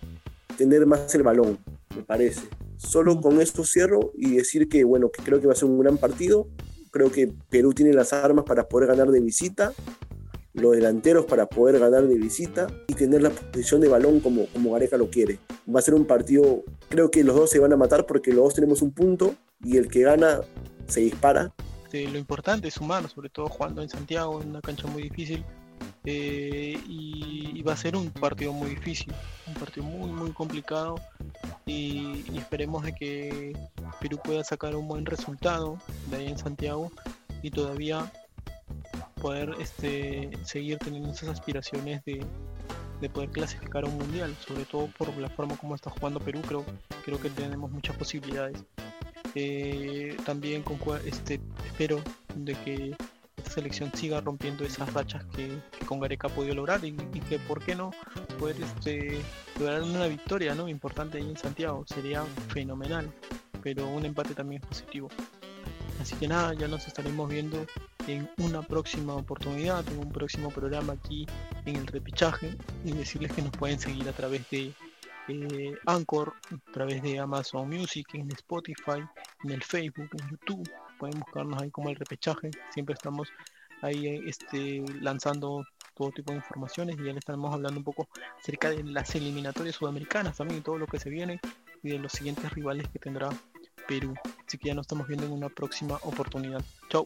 tener 0.61 0.87
más 0.87 1.15
el 1.15 1.23
balón, 1.23 1.59
me 1.97 2.03
parece. 2.03 2.43
Solo 2.77 3.21
con 3.21 3.41
esto 3.41 3.65
cierro 3.65 4.13
y 4.15 4.37
decir 4.37 4.69
que, 4.69 4.85
bueno, 4.85 5.11
que 5.11 5.23
creo 5.23 5.41
que 5.41 5.47
va 5.47 5.53
a 5.55 5.57
ser 5.57 5.69
un 5.69 5.81
gran 5.81 5.97
partido 5.99 6.49
Creo 6.91 7.13
que 7.13 7.33
Perú 7.49 7.73
tiene 7.73 7.93
las 7.93 8.13
armas 8.13 8.45
para 8.45 8.69
poder 8.69 8.89
ganar 8.89 9.11
de 9.11 9.21
visita, 9.21 9.73
los 10.55 10.73
delanteros 10.73 11.25
para 11.25 11.47
poder 11.47 11.79
ganar 11.79 12.07
de 12.09 12.17
visita 12.17 12.67
y 12.89 12.95
tener 12.95 13.23
la 13.23 13.31
posición 13.31 13.81
de 13.81 13.89
balón 13.89 14.19
como, 14.19 14.47
como 14.47 14.73
Gareca 14.73 14.97
lo 14.97 15.09
quiere. 15.09 15.39
Va 15.73 15.79
a 15.79 15.83
ser 15.83 15.95
un 15.95 16.05
partido, 16.05 16.65
creo 16.89 17.11
que 17.11 17.23
los 17.23 17.37
dos 17.37 17.51
se 17.51 17.61
van 17.61 17.73
a 17.73 17.77
matar 17.77 18.07
porque 18.07 18.33
los 18.33 18.45
dos 18.45 18.55
tenemos 18.55 18.83
un 18.83 18.91
punto 18.91 19.37
y 19.63 19.77
el 19.77 19.89
que 19.89 20.01
gana 20.01 20.41
se 20.89 21.01
dispara. 21.01 21.55
lo 21.93 22.19
importante 22.19 22.67
es 22.67 22.75
sumar, 22.75 23.09
sobre 23.09 23.31
todo 23.31 23.47
jugando 23.47 23.83
en 23.83 23.89
Santiago, 23.89 24.43
en 24.43 24.51
una 24.51 24.61
cancha 24.61 24.89
muy 24.89 25.05
difícil. 25.05 25.45
Eh, 26.05 26.81
y, 26.89 27.63
va 27.63 27.75
a 27.75 27.77
ser 27.77 27.95
un 27.95 28.11
partido 28.11 28.55
muy 28.55 28.71
difícil, 28.71 29.13
un 29.47 29.53
partido 29.53 29.85
muy 29.85 30.11
muy 30.11 30.33
complicado 30.33 30.99
y, 31.67 32.25
esperemos 32.37 32.83
de 32.83 32.95
que 32.95 33.53
Perú 34.01 34.19
pueda 34.25 34.43
sacar 34.43 34.75
un 34.75 34.89
buen 34.89 35.05
resultado 35.05 35.79
de 36.11 36.17
ahí 36.17 36.29
en 36.29 36.39
Santiago 36.39 36.91
y 37.43 37.51
todavía 37.51 38.11
poder 39.21 39.55
este, 39.61 40.31
seguir 40.43 40.79
teniendo 40.79 41.11
esas 41.11 41.29
aspiraciones 41.29 42.03
de, 42.05 42.25
poder 43.13 43.31
clasificar 43.31 43.85
a 43.85 43.89
un 43.89 43.99
mundial, 43.99 44.35
sobre 44.47 44.65
todo 44.65 44.89
por 44.99 45.15
la 45.17 45.29
forma 45.29 45.57
como 45.57 45.75
está 45.75 45.91
jugando 45.91 46.21
Perú, 46.21 46.41
creo, 46.47 46.65
creo 47.05 47.21
que 47.21 47.31
tenemos 47.31 47.71
muchas 47.71 47.97
posibilidades. 47.97 48.63
Eh, 49.35 50.17
también 50.25 50.63
con, 50.63 50.79
este, 51.07 51.41
espero 51.67 52.03
de 52.35 52.55
que 52.55 52.97
esta 53.41 53.53
selección 53.53 53.91
siga 53.95 54.21
rompiendo 54.21 54.65
esas 54.65 54.93
rachas 54.93 55.25
que, 55.37 55.59
con 55.87 56.01
Gareca 56.01 56.29
ha 56.29 56.31
podido 56.31 56.55
lograr 56.55 56.85
y, 56.85 56.93
que 56.93 57.39
por 57.41 57.63
qué 57.63 57.75
no 57.75 57.91
poder 58.39 58.57
este, 58.61 59.21
lograr 59.59 59.83
una 59.83 60.07
victoria 60.07 60.55
¿no? 60.55 60.69
importante 60.69 61.19
ahí 61.19 61.29
en 61.29 61.37
Santiago. 61.37 61.85
Sería 61.87 62.25
fenomenal 62.49 63.13
pero 63.63 63.89
un 63.89 64.05
empate 64.05 64.35
también 64.35 64.63
es 64.63 64.69
positivo. 64.69 65.09
Así 66.01 66.15
que 66.17 66.27
nada 66.29 66.55
ya 66.55 66.67
nos 66.67 66.87
estaremos 66.87 67.29
viendo 67.29 67.67
en 68.07 68.29
una 68.39 68.63
próxima 68.63 69.15
oportunidad 69.15 69.87
en 69.89 69.99
un 69.99 70.11
próximo 70.11 70.51
programa 70.51 70.95
aquí 70.95 71.27
en 71.67 71.77
el 71.77 71.87
repichaje 71.87 72.57
y 72.85 72.93
decirles 72.93 73.33
que 73.33 73.43
nos 73.43 73.53
pueden 73.53 73.79
seguir 73.79 74.09
a 74.09 74.13
través 74.13 74.49
de 74.51 74.73
eh, 75.29 75.75
Anchor, 75.87 76.33
a 76.51 76.73
través 76.73 77.03
de 77.03 77.19
Amazon 77.19 77.69
Music, 77.69 78.09
en 78.15 78.31
Spotify, 78.33 79.05
en 79.45 79.51
el 79.51 79.63
Facebook, 79.63 80.09
en 80.19 80.31
YouTube 80.31 80.71
pueden 81.01 81.19
buscarnos 81.19 81.61
ahí 81.61 81.71
como 81.71 81.89
el 81.89 81.97
repechaje, 81.97 82.51
siempre 82.71 82.95
estamos 82.95 83.29
ahí 83.83 84.23
este, 84.27 84.85
lanzando 85.01 85.65
todo 85.95 86.11
tipo 86.11 86.33
de 86.33 86.39
informaciones 86.39 86.97
y 86.99 87.05
ya 87.05 87.13
le 87.13 87.19
estamos 87.19 87.53
hablando 87.53 87.79
un 87.79 87.85
poco 87.85 88.09
acerca 88.39 88.71
de 88.71 88.85
las 88.85 89.15
eliminatorias 89.15 89.77
sudamericanas 89.77 90.37
también 90.37 90.61
y 90.61 90.63
todo 90.63 90.79
lo 90.79 90.87
que 90.87 90.99
se 90.99 91.11
viene 91.11 91.41
y 91.83 91.91
de 91.91 91.99
los 91.99 92.13
siguientes 92.13 92.51
rivales 92.53 92.87
que 92.89 92.99
tendrá 92.99 93.31
Perú. 93.89 94.15
Así 94.47 94.59
que 94.59 94.69
ya 94.69 94.75
nos 94.75 94.85
estamos 94.85 95.09
viendo 95.09 95.27
en 95.27 95.33
una 95.33 95.49
próxima 95.49 95.97
oportunidad. 96.03 96.63
Chao. 96.89 97.05